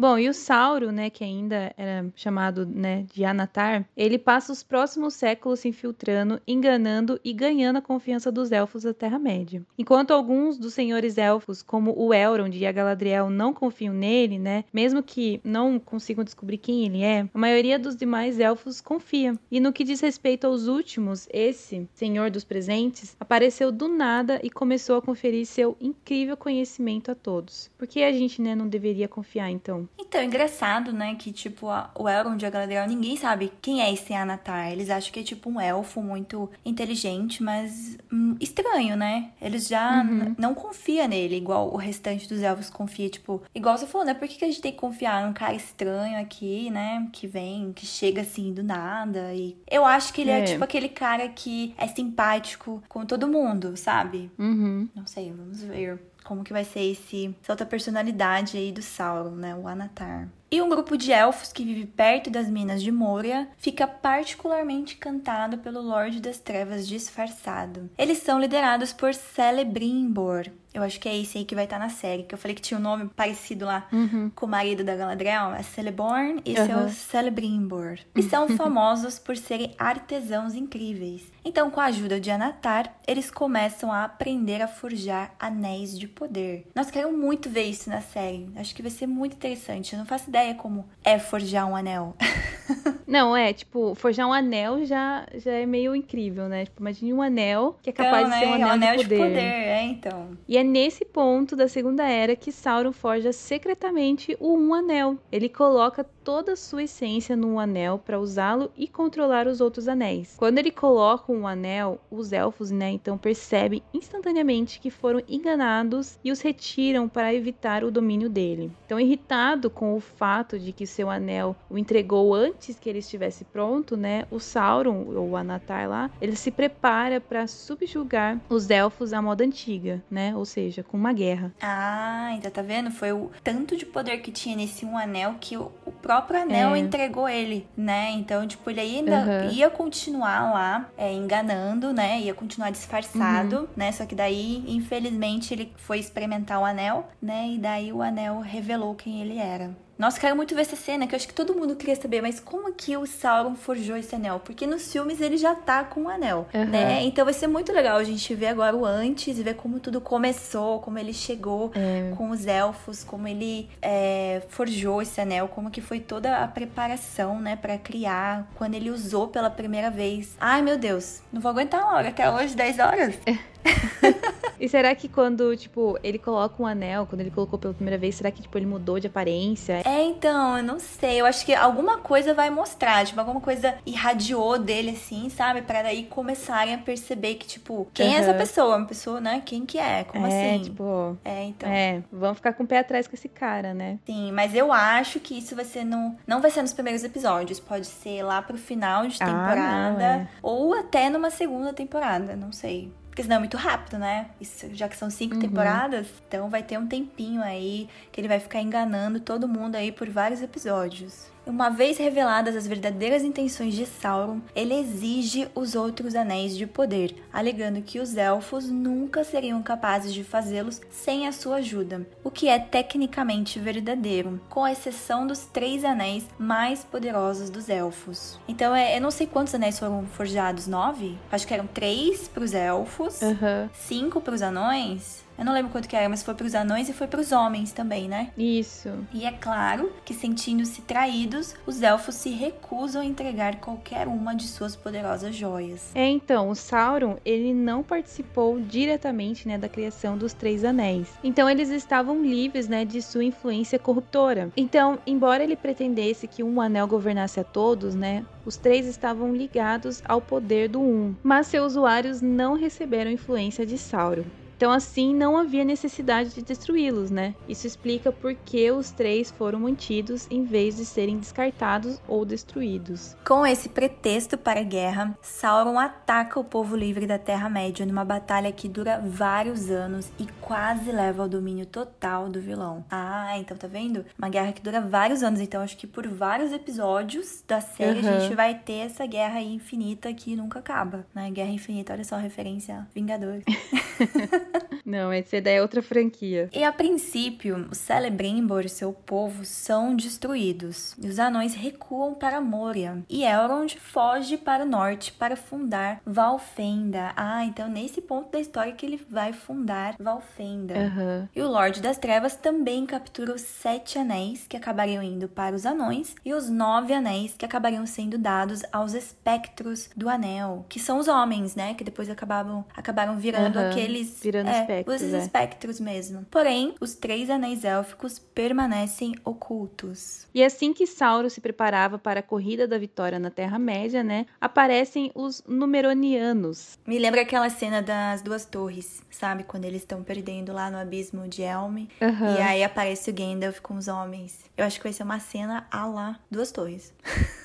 Bom, 0.00 0.18
e 0.18 0.30
o 0.30 0.32
Sauro, 0.32 0.90
né, 0.90 1.10
que 1.10 1.22
ainda 1.22 1.74
era 1.76 2.06
chamado, 2.16 2.64
né, 2.64 3.04
de 3.12 3.22
Anatar, 3.22 3.86
ele 3.94 4.16
passa 4.16 4.50
os 4.50 4.62
próximos 4.62 5.12
séculos 5.12 5.60
se 5.60 5.68
infiltrando, 5.68 6.40
enganando 6.48 7.20
e 7.22 7.34
ganhando 7.34 7.76
a 7.76 7.82
confiança 7.82 8.32
dos 8.32 8.50
elfos 8.50 8.84
da 8.84 8.94
Terra-média. 8.94 9.62
Enquanto 9.76 10.12
alguns 10.12 10.56
dos 10.56 10.72
senhores 10.72 11.18
elfos, 11.18 11.60
como 11.60 11.92
o 11.94 12.14
Elrond 12.14 12.56
e 12.56 12.64
a 12.64 12.72
Galadriel, 12.72 13.28
não 13.28 13.52
confiam 13.52 13.92
nele, 13.92 14.38
né, 14.38 14.64
mesmo 14.72 15.02
que 15.02 15.38
não 15.44 15.78
consigam 15.78 16.24
descobrir 16.24 16.56
quem 16.56 16.86
ele 16.86 17.02
é, 17.02 17.28
a 17.34 17.38
maioria 17.38 17.78
dos 17.78 17.94
demais 17.94 18.40
elfos 18.40 18.80
confia. 18.80 19.38
E 19.50 19.60
no 19.60 19.70
que 19.70 19.84
diz 19.84 20.00
respeito 20.00 20.46
aos 20.46 20.66
últimos, 20.66 21.28
esse, 21.30 21.86
Senhor 21.92 22.30
dos 22.30 22.42
Presentes, 22.42 23.14
apareceu 23.20 23.70
do 23.70 23.86
nada 23.86 24.40
e 24.42 24.48
começou 24.48 24.96
a 24.96 25.02
conferir 25.02 25.44
seu 25.44 25.76
incrível 25.78 26.38
conhecimento 26.38 27.10
a 27.10 27.14
todos. 27.14 27.70
Por 27.76 27.86
que 27.86 28.02
a 28.02 28.12
gente, 28.12 28.40
né, 28.40 28.54
não 28.54 28.66
deveria 28.66 29.06
confiar, 29.06 29.50
então? 29.50 29.89
Então, 29.98 30.22
engraçado, 30.24 30.92
né, 30.92 31.14
que 31.14 31.30
tipo, 31.30 31.68
a- 31.68 31.90
o 31.96 32.08
Elrond 32.08 32.42
e 32.42 32.46
a 32.46 32.50
Galadriel, 32.50 32.86
ninguém 32.88 33.16
sabe 33.16 33.52
quem 33.62 33.80
é 33.80 33.92
esse 33.92 34.12
Anatar. 34.12 34.72
Eles 34.72 34.90
acham 34.90 35.12
que 35.12 35.20
é 35.20 35.22
tipo 35.22 35.48
um 35.48 35.60
elfo 35.60 36.02
muito 36.02 36.50
inteligente, 36.64 37.42
mas 37.42 37.96
hum, 38.12 38.34
estranho, 38.40 38.96
né? 38.96 39.30
Eles 39.40 39.68
já 39.68 40.02
n- 40.02 40.34
não 40.36 40.52
confiam 40.52 41.06
nele, 41.06 41.36
igual 41.36 41.72
o 41.72 41.76
restante 41.76 42.28
dos 42.28 42.42
elfos 42.42 42.68
confia, 42.70 43.08
tipo, 43.08 43.40
igual 43.54 43.78
você 43.78 43.86
falou, 43.86 44.04
né? 44.06 44.14
Por 44.14 44.26
que, 44.26 44.36
que 44.36 44.44
a 44.44 44.48
gente 44.48 44.60
tem 44.60 44.72
que 44.72 44.78
confiar 44.78 45.24
num 45.24 45.32
cara 45.32 45.54
estranho 45.54 46.18
aqui, 46.20 46.70
né? 46.70 47.06
Que 47.12 47.26
vem, 47.28 47.72
que 47.72 47.86
chega 47.86 48.22
assim 48.22 48.52
do 48.52 48.64
nada. 48.64 49.32
E 49.32 49.56
eu 49.70 49.84
acho 49.84 50.12
que 50.12 50.22
ele 50.22 50.30
é, 50.30 50.40
É. 50.40 50.44
tipo 50.44 50.64
aquele 50.64 50.88
cara 50.88 51.28
que 51.28 51.72
é 51.78 51.86
simpático 51.86 52.82
com 52.88 53.06
todo 53.06 53.28
mundo, 53.28 53.76
sabe? 53.76 54.28
Uhum. 54.38 54.88
Não 54.94 55.06
sei, 55.06 55.30
vamos 55.32 55.62
ver 55.62 56.00
como 56.24 56.44
que 56.44 56.52
vai 56.52 56.64
ser 56.64 56.80
esse, 56.80 57.34
essa 57.42 57.52
outra 57.52 57.66
personalidade 57.66 58.56
aí 58.56 58.72
do 58.72 58.82
Sauron, 58.82 59.30
né? 59.30 59.54
O 59.54 59.66
Anatar. 59.66 60.28
E 60.50 60.60
um 60.60 60.68
grupo 60.68 60.96
de 60.96 61.12
elfos 61.12 61.52
que 61.52 61.64
vive 61.64 61.86
perto 61.86 62.28
das 62.28 62.48
minas 62.48 62.82
de 62.82 62.90
Moria 62.90 63.48
fica 63.56 63.86
particularmente 63.86 64.96
encantado 64.96 65.58
pelo 65.58 65.80
Lorde 65.80 66.20
das 66.20 66.38
Trevas 66.38 66.88
disfarçado. 66.88 67.88
Eles 67.96 68.18
são 68.18 68.40
liderados 68.40 68.92
por 68.92 69.14
Celebrimbor. 69.14 70.50
Eu 70.72 70.82
acho 70.82 71.00
que 71.00 71.08
é 71.08 71.16
esse 71.18 71.36
aí 71.38 71.44
que 71.44 71.54
vai 71.54 71.64
estar 71.64 71.78
na 71.78 71.88
série, 71.88 72.22
que 72.22 72.32
eu 72.34 72.38
falei 72.38 72.54
que 72.54 72.62
tinha 72.62 72.78
um 72.78 72.82
nome 72.82 73.08
parecido 73.16 73.64
lá 73.66 73.86
Uhum. 73.92 74.30
com 74.34 74.46
o 74.46 74.48
marido 74.48 74.84
da 74.84 74.94
Galadriel, 74.94 75.52
é 75.52 75.62
Celeborn 75.62 76.40
e 76.44 76.56
Aham. 76.56 76.88
seu 76.88 76.88
Celebrimbor. 76.94 77.98
E 78.14 78.22
são 78.22 78.48
famosos 78.56 79.18
por 79.18 79.36
serem 79.36 79.74
artesãos 79.78 80.54
incríveis. 80.54 81.22
Então, 81.44 81.70
com 81.70 81.80
a 81.80 81.86
ajuda 81.86 82.20
de 82.20 82.30
Anatar, 82.30 82.94
eles 83.06 83.30
começam 83.30 83.90
a 83.92 84.04
aprender 84.04 84.60
a 84.62 84.68
forjar 84.68 85.34
anéis 85.40 85.98
de 85.98 86.06
poder. 86.06 86.66
Nossa, 86.74 86.92
quero 86.92 87.12
muito 87.16 87.48
ver 87.48 87.64
isso 87.64 87.88
na 87.90 88.00
série. 88.00 88.48
Acho 88.56 88.74
que 88.74 88.82
vai 88.82 88.90
ser 88.90 89.06
muito 89.06 89.34
interessante. 89.36 89.92
Eu 89.94 89.98
não 89.98 90.06
faço 90.06 90.28
ideia 90.28 90.54
como 90.54 90.88
é 91.04 91.18
forjar 91.18 91.66
um 91.68 91.74
anel. 91.74 92.14
Não, 93.06 93.36
é, 93.36 93.52
tipo, 93.52 93.92
forjar 93.96 94.28
um 94.28 94.32
anel 94.32 94.84
já, 94.86 95.26
já 95.34 95.50
é 95.50 95.66
meio 95.66 95.96
incrível, 95.96 96.48
né? 96.48 96.64
Tipo, 96.66 96.80
imagine 96.80 97.12
um 97.12 97.20
anel 97.20 97.76
que 97.82 97.90
é 97.90 97.92
capaz 97.92 98.28
Então, 98.28 98.38
de 98.38 98.44
ser 98.44 98.46
um 98.46 98.56
né, 98.58 98.70
anel, 98.70 98.94
é 98.94 98.96
de, 98.98 99.02
poder. 99.16 99.38
é, 99.40 99.82
então. 99.82 100.38
E 100.46 100.56
é 100.60 100.62
nesse 100.62 101.06
ponto 101.06 101.56
da 101.56 101.66
Segunda 101.66 102.06
Era 102.06 102.36
que 102.36 102.52
Sauron 102.52 102.92
forja 102.92 103.32
secretamente 103.32 104.36
o 104.38 104.58
Um 104.58 104.74
Anel. 104.74 105.16
Ele 105.32 105.48
coloca 105.48 106.04
toda 106.22 106.52
a 106.52 106.56
sua 106.56 106.82
essência 106.82 107.34
no 107.34 107.58
anel 107.58 107.98
para 107.98 108.20
usá-lo 108.20 108.70
e 108.76 108.86
controlar 108.86 109.46
os 109.46 109.60
outros 109.60 109.88
anéis. 109.88 110.34
Quando 110.36 110.58
ele 110.58 110.70
coloca 110.70 111.32
um 111.32 111.46
anel, 111.46 111.98
os 112.10 112.32
elfos, 112.32 112.70
né, 112.70 112.90
então 112.90 113.16
percebem 113.16 113.82
instantaneamente 113.92 114.80
que 114.80 114.90
foram 114.90 115.22
enganados 115.28 116.18
e 116.22 116.30
os 116.30 116.40
retiram 116.40 117.08
para 117.08 117.34
evitar 117.34 117.82
o 117.82 117.90
domínio 117.90 118.28
dele. 118.28 118.70
Então, 118.84 119.00
irritado 119.00 119.70
com 119.70 119.96
o 119.96 120.00
fato 120.00 120.58
de 120.58 120.72
que 120.72 120.86
seu 120.86 121.08
anel 121.10 121.56
o 121.68 121.78
entregou 121.78 122.34
antes 122.34 122.78
que 122.78 122.88
ele 122.88 122.98
estivesse 122.98 123.44
pronto, 123.44 123.96
né, 123.96 124.26
o 124.30 124.38
Sauron, 124.38 125.06
ou 125.14 125.36
Anatar 125.36 125.88
lá, 125.88 126.10
ele 126.20 126.36
se 126.36 126.50
prepara 126.50 127.20
para 127.20 127.46
subjugar 127.46 128.38
os 128.48 128.68
elfos 128.68 129.12
à 129.12 129.22
moda 129.22 129.44
antiga, 129.44 130.02
né, 130.10 130.36
ou 130.36 130.44
seja, 130.50 130.82
com 130.82 130.96
uma 130.96 131.12
guerra. 131.12 131.52
Ah, 131.62 132.32
então 132.36 132.50
tá 132.50 132.62
vendo? 132.62 132.90
Foi 132.90 133.12
o 133.12 133.30
tanto 133.42 133.76
de 133.76 133.86
poder 133.86 134.18
que 134.18 134.30
tinha 134.32 134.56
nesse 134.56 134.84
um 134.84 134.96
anel 134.98 135.36
que 135.40 135.56
o, 135.56 135.70
próprio 136.02 136.40
anel 136.42 136.74
É. 136.74 136.78
entregou 136.78 137.28
ele, 137.28 137.66
né? 137.76 138.10
Então, 138.12 138.46
tipo, 138.46 138.68
ele 138.70 138.80
ainda 138.80 139.16
Aham. 139.18 139.44
ia 139.52 139.70
continuar 139.70 140.52
lá 140.52 140.88
é, 140.98 141.12
enganando, 141.12 141.92
né? 141.92 142.20
Ia 142.20 142.34
continuar 142.34 142.70
disfarçado, 142.70 143.60
Uhum. 143.60 143.68
né? 143.76 143.92
Só 143.92 144.04
que 144.06 144.14
daí, 144.14 144.64
infelizmente, 144.66 145.54
ele 145.54 145.72
foi 145.76 145.98
experimentar 145.98 146.60
o 146.60 146.64
anel, 146.64 147.08
né? 147.22 147.48
E 147.50 147.58
daí 147.58 147.92
o 147.92 148.02
anel 148.02 148.40
revelou 148.40 148.94
quem 148.94 149.20
ele 149.22 149.38
era. 149.38 149.70
Nossa, 150.00 150.18
quero 150.18 150.34
muito 150.34 150.54
ver 150.54 150.62
essa 150.62 150.76
cena, 150.76 151.06
que 151.06 151.14
eu 151.14 151.16
acho 151.18 151.28
que 151.28 151.34
todo 151.34 151.54
mundo 151.54 151.76
queria 151.76 151.94
saber, 151.94 152.22
mas 152.22 152.40
como 152.40 152.72
que 152.72 152.96
o 152.96 153.04
Sauron 153.04 153.54
forjou 153.54 153.98
esse 153.98 154.14
anel? 154.14 154.40
Porque 154.42 154.66
nos 154.66 154.90
filmes 154.90 155.20
ele 155.20 155.36
já 155.36 155.54
tá 155.54 155.84
com 155.84 156.04
o 156.04 156.08
anel, 156.08 156.48
Aham. 156.54 156.64
né? 156.64 157.02
Então 157.02 157.22
vai 157.22 157.34
ser 157.34 157.46
muito 157.48 157.70
legal 157.70 157.98
a 157.98 158.02
gente 158.02 158.34
ver 158.34 158.46
agora 158.46 158.74
o 158.74 158.86
antes, 158.86 159.36
ver 159.38 159.56
como 159.56 159.78
tudo 159.78 160.00
começou, 160.00 160.80
como 160.80 160.98
ele 160.98 161.12
chegou 161.12 161.70
É, 161.74 162.14
com 162.16 162.30
os 162.30 162.46
elfos, 162.46 163.04
como 163.04 163.28
ele 163.28 163.68
é, 163.82 164.40
forjou 164.48 165.02
esse 165.02 165.20
anel, 165.20 165.48
como 165.48 165.70
que 165.70 165.82
foi 165.82 166.00
toda 166.00 166.38
a 166.38 166.48
preparação, 166.48 167.38
né, 167.38 167.56
Pra 167.56 167.76
criar, 167.76 168.50
quando 168.54 168.76
ele 168.76 168.88
usou 168.88 169.28
pela 169.28 169.50
primeira 169.50 169.90
vez. 169.90 170.34
Ai, 170.40 170.62
meu 170.62 170.78
Deus, 170.78 171.20
não 171.30 171.42
vou 171.42 171.50
aguentar 171.50 171.82
uma 171.82 171.92
hora, 171.96 172.08
até 172.08 172.30
hoje, 172.30 172.56
10 172.56 172.78
horas. 172.78 173.14
E 174.60 174.68
será 174.68 174.94
que 174.94 175.08
quando, 175.08 175.56
tipo, 175.56 175.98
ele 176.02 176.18
coloca 176.18 176.62
um 176.62 176.66
anel, 176.66 177.06
quando 177.06 177.22
ele 177.22 177.30
colocou 177.30 177.58
pela 177.58 177.72
primeira 177.72 177.96
vez, 177.96 178.16
será 178.16 178.30
que, 178.30 178.42
tipo, 178.42 178.58
ele 178.58 178.66
mudou 178.66 179.00
de 179.00 179.06
aparência? 179.06 179.80
É, 179.86 180.04
então, 180.04 180.58
eu 180.58 180.62
não 180.62 180.78
sei. 180.78 181.18
Eu 181.18 181.24
acho 181.24 181.46
que 181.46 181.54
alguma 181.54 181.96
coisa 181.96 182.34
vai 182.34 182.50
mostrar, 182.50 183.06
tipo, 183.06 183.18
alguma 183.18 183.40
coisa 183.40 183.76
irradiou 183.86 184.58
dele, 184.58 184.90
assim, 184.90 185.30
sabe? 185.30 185.62
Pra 185.62 185.82
daí 185.82 186.04
começarem 186.04 186.74
a 186.74 186.78
perceber 186.78 187.36
que, 187.36 187.46
tipo, 187.46 187.88
quem 187.94 188.08
uhum. 188.08 188.14
é 188.14 188.16
essa 188.18 188.34
pessoa? 188.34 188.76
Uma 188.76 188.86
pessoa, 188.86 189.18
né? 189.18 189.42
Quem 189.46 189.64
que 189.64 189.78
é? 189.78 190.04
Como 190.04 190.26
é, 190.26 190.54
assim? 190.54 190.64
tipo... 190.64 191.16
É, 191.24 191.44
então. 191.44 191.70
É, 191.70 192.02
vamos 192.12 192.36
ficar 192.36 192.52
com 192.52 192.64
o 192.64 192.66
pé 192.66 192.80
atrás 192.80 193.08
com 193.08 193.14
esse 193.14 193.30
cara, 193.30 193.72
né? 193.72 193.98
Sim, 194.04 194.30
mas 194.32 194.54
eu 194.54 194.70
acho 194.70 195.20
que 195.20 195.38
isso 195.38 195.56
vai 195.56 195.64
ser 195.64 195.84
no... 195.84 196.14
Não 196.26 196.42
vai 196.42 196.50
ser 196.50 196.60
nos 196.60 196.74
primeiros 196.74 197.02
episódios, 197.02 197.58
pode 197.58 197.86
ser 197.86 198.22
lá 198.22 198.42
pro 198.42 198.58
final 198.58 199.06
de 199.06 199.18
temporada. 199.18 199.60
Ah, 199.60 199.92
não, 199.92 200.00
é. 200.00 200.28
Ou 200.42 200.74
até 200.74 201.08
numa 201.08 201.30
segunda 201.30 201.72
temporada, 201.72 202.36
não 202.36 202.52
sei. 202.52 202.92
Porque 203.20 203.24
senão 203.24 203.36
é 203.36 203.38
muito 203.40 203.56
rápido, 203.58 203.98
né? 203.98 204.30
Isso, 204.40 204.74
já 204.74 204.88
que 204.88 204.96
são 204.96 205.10
cinco 205.10 205.34
uhum. 205.34 205.40
temporadas, 205.42 206.06
então 206.26 206.48
vai 206.48 206.62
ter 206.62 206.78
um 206.78 206.86
tempinho 206.86 207.42
aí 207.42 207.86
que 208.10 208.18
ele 208.18 208.28
vai 208.28 208.40
ficar 208.40 208.62
enganando 208.62 209.20
todo 209.20 209.46
mundo 209.46 209.76
aí 209.76 209.92
por 209.92 210.08
vários 210.08 210.40
episódios. 210.40 211.29
Uma 211.46 211.68
vez 211.68 211.98
reveladas 211.98 212.54
as 212.54 212.66
verdadeiras 212.66 213.22
intenções 213.22 213.74
de 213.74 213.86
Sauron, 213.86 214.40
ele 214.54 214.74
exige 214.74 215.48
os 215.54 215.74
outros 215.74 216.14
anéis 216.14 216.56
de 216.56 216.66
poder, 216.66 217.14
alegando 217.32 217.82
que 217.82 217.98
os 217.98 218.16
elfos 218.16 218.68
nunca 218.68 219.24
seriam 219.24 219.62
capazes 219.62 220.12
de 220.12 220.22
fazê-los 220.22 220.80
sem 220.90 221.26
a 221.26 221.32
sua 221.32 221.56
ajuda, 221.56 222.06
o 222.22 222.30
que 222.30 222.48
é 222.48 222.58
tecnicamente 222.58 223.58
verdadeiro, 223.58 224.40
com 224.48 224.66
exceção 224.66 225.26
dos 225.26 225.40
três 225.46 225.84
anéis 225.84 226.26
mais 226.38 226.84
poderosos 226.84 227.50
dos 227.50 227.68
elfos. 227.68 228.38
Então, 228.46 228.74
é, 228.74 228.96
eu 228.96 229.00
não 229.00 229.10
sei 229.10 229.26
quantos 229.26 229.54
anéis 229.54 229.78
foram 229.78 230.06
forjados, 230.06 230.66
nove? 230.66 231.18
Acho 231.32 231.46
que 231.46 231.54
eram 231.54 231.66
três 231.66 232.28
para 232.28 232.44
os 232.44 232.54
elfos, 232.54 233.20
uhum. 233.22 233.68
cinco 233.72 234.20
para 234.20 234.34
os 234.34 234.42
anões 234.42 235.24
eu 235.40 235.46
não 235.46 235.54
lembro 235.54 235.72
quanto 235.72 235.88
que 235.88 235.96
era, 235.96 236.06
mas 236.06 236.22
foi 236.22 236.34
para 236.34 236.46
os 236.46 236.54
anões 236.54 236.90
e 236.90 236.92
foi 236.92 237.06
para 237.06 237.18
os 237.18 237.32
homens 237.32 237.72
também, 237.72 238.06
né? 238.06 238.30
Isso. 238.36 238.90
E 239.10 239.24
é 239.24 239.32
claro 239.32 239.90
que 240.04 240.12
sentindo-se 240.12 240.82
traídos, 240.82 241.54
os 241.66 241.80
elfos 241.80 242.16
se 242.16 242.28
recusam 242.28 243.00
a 243.00 243.06
entregar 243.06 243.56
qualquer 243.56 244.06
uma 244.06 244.34
de 244.34 244.46
suas 244.46 244.76
poderosas 244.76 245.34
joias. 245.34 245.92
É, 245.94 246.06
então, 246.06 246.50
o 246.50 246.54
Sauron, 246.54 247.16
ele 247.24 247.54
não 247.54 247.82
participou 247.82 248.60
diretamente, 248.60 249.48
né, 249.48 249.56
da 249.56 249.66
criação 249.66 250.18
dos 250.18 250.34
Três 250.34 250.62
Anéis. 250.62 251.08
Então, 251.24 251.48
eles 251.48 251.70
estavam 251.70 252.22
livres, 252.22 252.68
né, 252.68 252.84
de 252.84 253.00
sua 253.00 253.24
influência 253.24 253.78
corruptora. 253.78 254.52
Então, 254.54 254.98
embora 255.06 255.42
ele 255.42 255.56
pretendesse 255.56 256.28
que 256.28 256.42
um 256.42 256.60
anel 256.60 256.86
governasse 256.86 257.40
a 257.40 257.44
todos, 257.44 257.94
né, 257.94 258.26
os 258.44 258.58
três 258.58 258.86
estavam 258.86 259.34
ligados 259.34 260.02
ao 260.04 260.20
poder 260.20 260.68
do 260.68 260.82
Um, 260.82 261.14
mas 261.22 261.46
seus 261.46 261.72
usuários 261.72 262.20
não 262.20 262.54
receberam 262.54 263.10
influência 263.10 263.64
de 263.64 263.78
Sauron. 263.78 264.24
Então, 264.60 264.72
assim, 264.72 265.14
não 265.14 265.38
havia 265.38 265.64
necessidade 265.64 266.34
de 266.34 266.42
destruí-los, 266.42 267.10
né? 267.10 267.34
Isso 267.48 267.66
explica 267.66 268.12
por 268.12 268.34
que 268.34 268.70
os 268.70 268.90
três 268.90 269.30
foram 269.30 269.60
mantidos 269.60 270.26
em 270.30 270.44
vez 270.44 270.76
de 270.76 270.84
serem 270.84 271.16
descartados 271.16 271.98
ou 272.06 272.26
destruídos. 272.26 273.16
Com 273.26 273.46
esse 273.46 273.70
pretexto 273.70 274.36
para 274.36 274.60
a 274.60 274.62
guerra, 274.62 275.16
Sauron 275.22 275.78
ataca 275.78 276.38
o 276.38 276.44
povo 276.44 276.76
livre 276.76 277.06
da 277.06 277.18
Terra-média 277.18 277.86
numa 277.86 278.04
batalha 278.04 278.52
que 278.52 278.68
dura 278.68 279.02
vários 279.02 279.70
anos 279.70 280.12
e 280.18 280.26
quase 280.42 280.92
leva 280.92 281.22
ao 281.22 281.28
domínio 281.30 281.64
total 281.64 282.28
do 282.28 282.38
vilão. 282.38 282.84
Ah, 282.90 283.38
então 283.38 283.56
tá 283.56 283.66
vendo? 283.66 284.04
Uma 284.18 284.28
guerra 284.28 284.52
que 284.52 284.60
dura 284.60 284.82
vários 284.82 285.22
anos, 285.22 285.40
então 285.40 285.62
acho 285.62 285.78
que 285.78 285.86
por 285.86 286.06
vários 286.06 286.52
episódios 286.52 287.42
da 287.48 287.62
série 287.62 288.00
uhum. 288.00 288.08
a 288.10 288.20
gente 288.20 288.34
vai 288.34 288.54
ter 288.54 288.80
essa 288.80 289.06
guerra 289.06 289.38
aí 289.38 289.54
infinita 289.54 290.12
que 290.12 290.36
nunca 290.36 290.58
acaba, 290.58 291.06
né? 291.14 291.30
Guerra 291.30 291.50
infinita, 291.50 291.94
olha 291.94 292.04
só 292.04 292.16
a 292.16 292.18
referência 292.18 292.86
Vingadores. 292.94 293.42
Não, 294.84 295.12
essa 295.12 295.40
daí 295.40 295.56
é 295.56 295.62
outra 295.62 295.82
franquia. 295.82 296.48
E 296.52 296.64
a 296.64 296.72
princípio, 296.72 297.68
o 297.70 297.74
Celebrimbor 297.74 298.64
e 298.64 298.68
seu 298.68 298.92
povo 298.92 299.44
são 299.44 299.94
destruídos. 299.94 300.96
E 301.00 301.08
os 301.08 301.18
anões 301.18 301.54
recuam 301.54 302.14
para 302.14 302.40
Moria. 302.40 303.02
E 303.08 303.24
Elrond 303.24 303.76
foge 303.78 304.36
para 304.36 304.64
o 304.64 304.68
norte 304.68 305.12
para 305.12 305.36
fundar 305.36 306.00
Valfenda. 306.04 307.12
Ah, 307.16 307.44
então 307.44 307.68
nesse 307.68 308.00
ponto 308.00 308.30
da 308.30 308.40
história 308.40 308.72
que 308.72 308.84
ele 308.84 309.00
vai 309.08 309.32
fundar 309.32 309.96
Valfenda. 309.98 310.74
Uhum. 310.74 311.28
E 311.34 311.42
o 311.42 311.48
Lorde 311.48 311.80
das 311.80 311.98
Trevas 311.98 312.36
também 312.36 312.86
captura 312.86 313.34
os 313.34 313.42
sete 313.42 313.98
anéis 313.98 314.46
que 314.48 314.56
acabariam 314.56 315.02
indo 315.02 315.28
para 315.28 315.54
os 315.54 315.66
anões 315.66 316.14
e 316.24 316.32
os 316.32 316.48
nove 316.48 316.92
anéis 316.92 317.34
que 317.36 317.44
acabariam 317.44 317.86
sendo 317.86 318.18
dados 318.18 318.62
aos 318.72 318.94
espectros 318.94 319.90
do 319.96 320.08
anel, 320.08 320.64
que 320.68 320.80
são 320.80 320.98
os 320.98 321.08
homens, 321.08 321.54
né? 321.54 321.74
Que 321.74 321.84
depois 321.84 322.08
acabavam, 322.10 322.64
acabaram 322.74 323.16
virando 323.18 323.58
uhum. 323.58 323.68
aqueles. 323.68 324.20
Virando 324.22 324.39
é, 324.48 324.60
espectros. 324.60 325.02
Os 325.02 325.14
é. 325.14 325.18
espectros 325.18 325.80
mesmo. 325.80 326.26
Porém, 326.30 326.74
os 326.80 326.94
três 326.94 327.28
anéis 327.30 327.64
élficos 327.64 328.18
permanecem 328.18 329.14
ocultos. 329.24 330.26
E 330.34 330.42
assim 330.42 330.72
que 330.72 330.86
Sauron 330.86 331.28
se 331.28 331.40
preparava 331.40 331.98
para 331.98 332.20
a 332.20 332.22
corrida 332.22 332.66
da 332.66 332.78
vitória 332.78 333.18
na 333.18 333.30
Terra-média, 333.30 334.02
né? 334.02 334.26
Aparecem 334.40 335.10
os 335.14 335.42
Numeronianos. 335.46 336.78
Me 336.86 336.98
lembra 336.98 337.22
aquela 337.22 337.50
cena 337.50 337.82
das 337.82 338.22
duas 338.22 338.44
torres, 338.44 339.02
sabe? 339.10 339.44
Quando 339.44 339.64
eles 339.64 339.82
estão 339.82 340.02
perdendo 340.02 340.52
lá 340.52 340.70
no 340.70 340.78
abismo 340.78 341.28
de 341.28 341.42
Helm. 341.42 341.76
Uhum. 341.76 342.36
E 342.36 342.42
aí 342.42 342.62
aparece 342.62 343.10
o 343.10 343.14
Gandalf 343.14 343.60
com 343.60 343.74
os 343.74 343.88
homens. 343.88 344.38
Eu 344.56 344.64
acho 344.64 344.78
que 344.78 344.84
vai 344.84 344.92
ser 344.92 345.02
uma 345.02 345.20
cena 345.20 345.66
a 345.70 345.86
lá 345.86 346.20
duas 346.30 346.52
torres. 346.52 346.92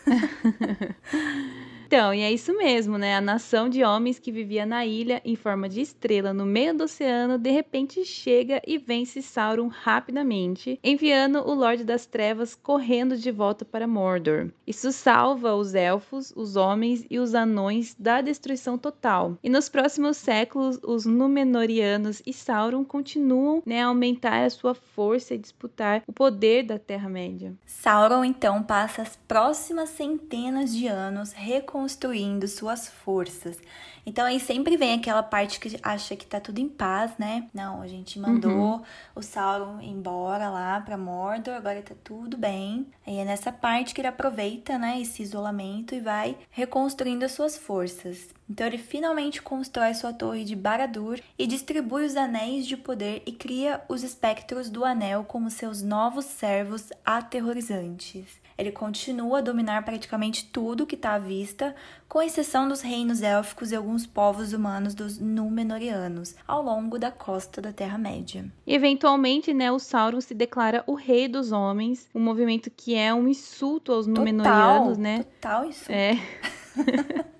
Então, 1.86 2.14
e 2.14 2.22
é 2.22 2.32
isso 2.32 2.56
mesmo, 2.58 2.98
né? 2.98 3.16
A 3.16 3.22
nação 3.22 3.70
de 3.70 3.84
homens 3.84 4.18
que 4.18 4.32
vivia 4.32 4.66
na 4.66 4.86
ilha 4.86 5.22
em 5.24 5.36
forma 5.36 5.70
de 5.70 5.82
estrela 5.82 6.34
no 6.34 6.46
meio 6.46 6.76
do 6.76 6.86
oceano, 6.86 7.38
de 7.38 7.52
repente 7.52 8.04
chega 8.04 8.62
e 8.66 8.78
vence 8.78 9.22
Sauron 9.22 9.68
rapidamente, 9.68 10.80
enviando 10.84 11.40
o 11.40 11.54
Lorde 11.54 11.84
das 11.84 12.06
Trevas 12.06 12.56
correndo 12.56 13.16
de 13.16 13.32
volta 13.32 13.64
para 13.64 13.88
Mordor. 13.88 14.50
Isso 14.66 14.92
salva 14.92 15.56
os 15.56 15.76
elfos, 15.76 16.34
os 16.36 16.56
homens 16.56 17.06
e 17.10 17.20
os 17.20 17.36
anões 17.36 17.96
da 18.00 18.20
destruição 18.20 18.78
total. 18.78 19.38
E 19.44 19.50
nos 19.50 19.70
próximos 19.70 20.18
séculos, 20.18 20.80
os 20.84 21.06
Númenóreanos 21.06 22.22
e 22.26 22.34
Sauron 22.34 22.84
continuam 22.84 23.62
né, 23.66 23.84
a 23.84 23.88
aumentar 23.88 24.44
a 24.44 24.50
sua 24.50 24.74
força 24.74 25.36
e 25.36 25.38
disputar 25.38 26.02
o 26.08 26.14
poder 26.14 26.64
da 26.64 26.80
Terra-média. 26.80 27.54
Sauron 27.66 28.26
então 28.26 28.64
passa 28.64 29.04
as 29.04 29.16
próximas 29.28 29.90
centenas 29.90 30.76
de 30.76 30.88
anos 30.88 31.32
reconstruindo 31.76 32.48
suas 32.48 32.88
forças. 32.88 33.58
Então 34.06 34.26
aí 34.26 34.40
sempre 34.40 34.78
vem 34.78 34.94
aquela 34.94 35.22
parte 35.22 35.60
que 35.60 35.78
acha 35.84 36.16
que 36.16 36.26
tá 36.26 36.40
tudo 36.40 36.60
em 36.60 36.70
paz, 36.70 37.12
né? 37.18 37.50
Não, 37.54 37.82
a 37.82 37.88
gente 37.88 38.18
mandou 38.18 38.52
uhum. 38.52 38.82
o 39.16 39.22
Sauron 39.22 39.82
embora 39.82 40.50
lá 40.50 40.80
pra 40.80 40.96
Mordor, 40.96 41.56
agora 41.56 41.82
tá 41.82 41.96
tudo 42.04 42.38
bem. 42.38 42.88
Aí 43.06 43.18
é 43.18 43.26
nessa 43.26 43.52
parte 43.52 43.94
que 43.94 44.00
ele 44.00 44.08
aproveita, 44.08 44.78
né, 44.78 45.02
esse 45.02 45.22
isolamento 45.22 45.94
e 45.94 46.00
vai 46.00 46.38
reconstruindo 46.50 47.26
as 47.26 47.34
suas 47.34 47.58
forças. 47.58 48.30
Então 48.50 48.68
ele 48.68 48.78
finalmente 48.78 49.42
constrói 49.42 49.94
sua 49.96 50.14
torre 50.14 50.46
de 50.46 50.56
Baradur 50.56 51.20
e 51.38 51.48
distribui 51.48 52.06
os 52.06 52.16
anéis 52.16 52.66
de 52.66 52.78
poder 52.78 53.24
e 53.26 53.32
cria 53.34 53.82
os 53.90 54.04
espectros 54.04 54.70
do 54.70 54.86
anel 54.86 55.26
como 55.26 55.50
seus 55.50 55.82
novos 55.82 56.26
servos 56.26 56.90
aterrorizantes. 57.04 58.45
Ele 58.58 58.72
continua 58.72 59.40
a 59.40 59.42
dominar 59.42 59.84
praticamente 59.84 60.46
tudo 60.46 60.86
que 60.86 60.96
está 60.96 61.14
à 61.14 61.20
vista, 61.20 61.76
com 62.08 62.22
exceção 62.22 62.68
dos 62.68 62.82
reinos 62.82 63.22
élficos 63.22 63.72
e 63.72 63.76
alguns 63.76 64.08
povos 64.08 64.54
humanos 64.54 64.94
dos 64.94 65.20
Númenóreanos, 65.20 66.36
ao 66.48 66.64
longo 66.64 66.98
da 66.98 67.12
costa 67.12 67.62
da 67.62 67.74
Terra-média. 67.74 68.46
Eventualmente, 68.66 69.54
né, 69.54 69.72
o 69.72 69.80
Sauron 69.80 70.22
se 70.22 70.34
declara 70.34 70.84
o 70.88 70.94
rei 70.94 71.28
dos 71.28 71.52
homens, 71.52 72.10
um 72.16 72.22
movimento 72.22 72.72
que 72.72 72.96
é 72.96 73.14
um 73.14 73.28
insulto 73.28 73.92
aos 73.92 74.08
Númenóreanos, 74.08 74.98
né? 74.98 75.24
Total 75.24 75.66
insulto. 75.66 75.92
É. 75.92 76.18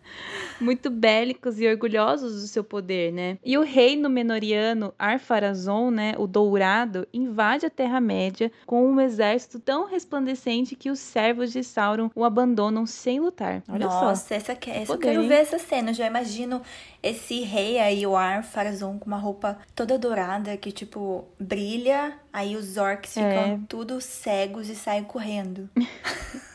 muito 0.60 0.90
bélicos 0.90 1.60
e 1.60 1.68
orgulhosos 1.68 2.42
do 2.42 2.48
seu 2.48 2.64
poder, 2.64 3.12
né? 3.12 3.38
E 3.44 3.58
o 3.58 3.64
rei 3.64 3.96
Númenoriano 3.96 4.94
Arpharazon, 4.98 5.92
né, 5.92 6.14
o 6.18 6.28
Dourado, 6.28 7.08
invade 7.14 7.66
a 7.66 7.70
Terra-média 7.70 8.52
com 8.66 8.86
um 8.86 9.00
exército 9.00 9.60
tão 9.60 9.86
resplandecente 9.86 10.76
que 10.76 10.90
os 10.90 11.00
servos 11.00 11.52
de 11.52 11.64
Sauron 11.64 12.10
o 12.16 12.24
abandonam 12.24 12.86
sem 12.86 13.20
lutar. 13.20 13.64
Olha 13.68 13.86
Nossa, 13.88 14.28
só. 14.28 14.36
essa, 14.36 14.58
essa 14.68 14.94
eu 14.94 14.98
quero 14.98 15.28
ver 15.28 15.36
essa 15.36 15.60
cena. 15.60 15.92
Eu 15.92 15.96
já 15.96 16.08
imagino 16.08 16.62
esse 17.02 17.42
rei 17.42 17.80
aí, 17.80 18.06
o 18.06 18.16
Arpharazon, 18.16 18.98
com 18.98 19.06
uma 19.06 19.18
roupa 19.18 19.58
toda 19.76 19.98
dourada 19.98 20.58
que, 20.58 20.72
tipo, 20.72 21.26
brilha. 21.40 22.14
Aí 22.32 22.56
os 22.56 22.78
orcs 22.78 23.14
ficam 23.14 23.30
é. 23.30 23.60
tudo 23.70 24.02
cegos 24.02 24.70
e 24.70 24.76
saem 24.76 25.04
correndo. 25.04 25.70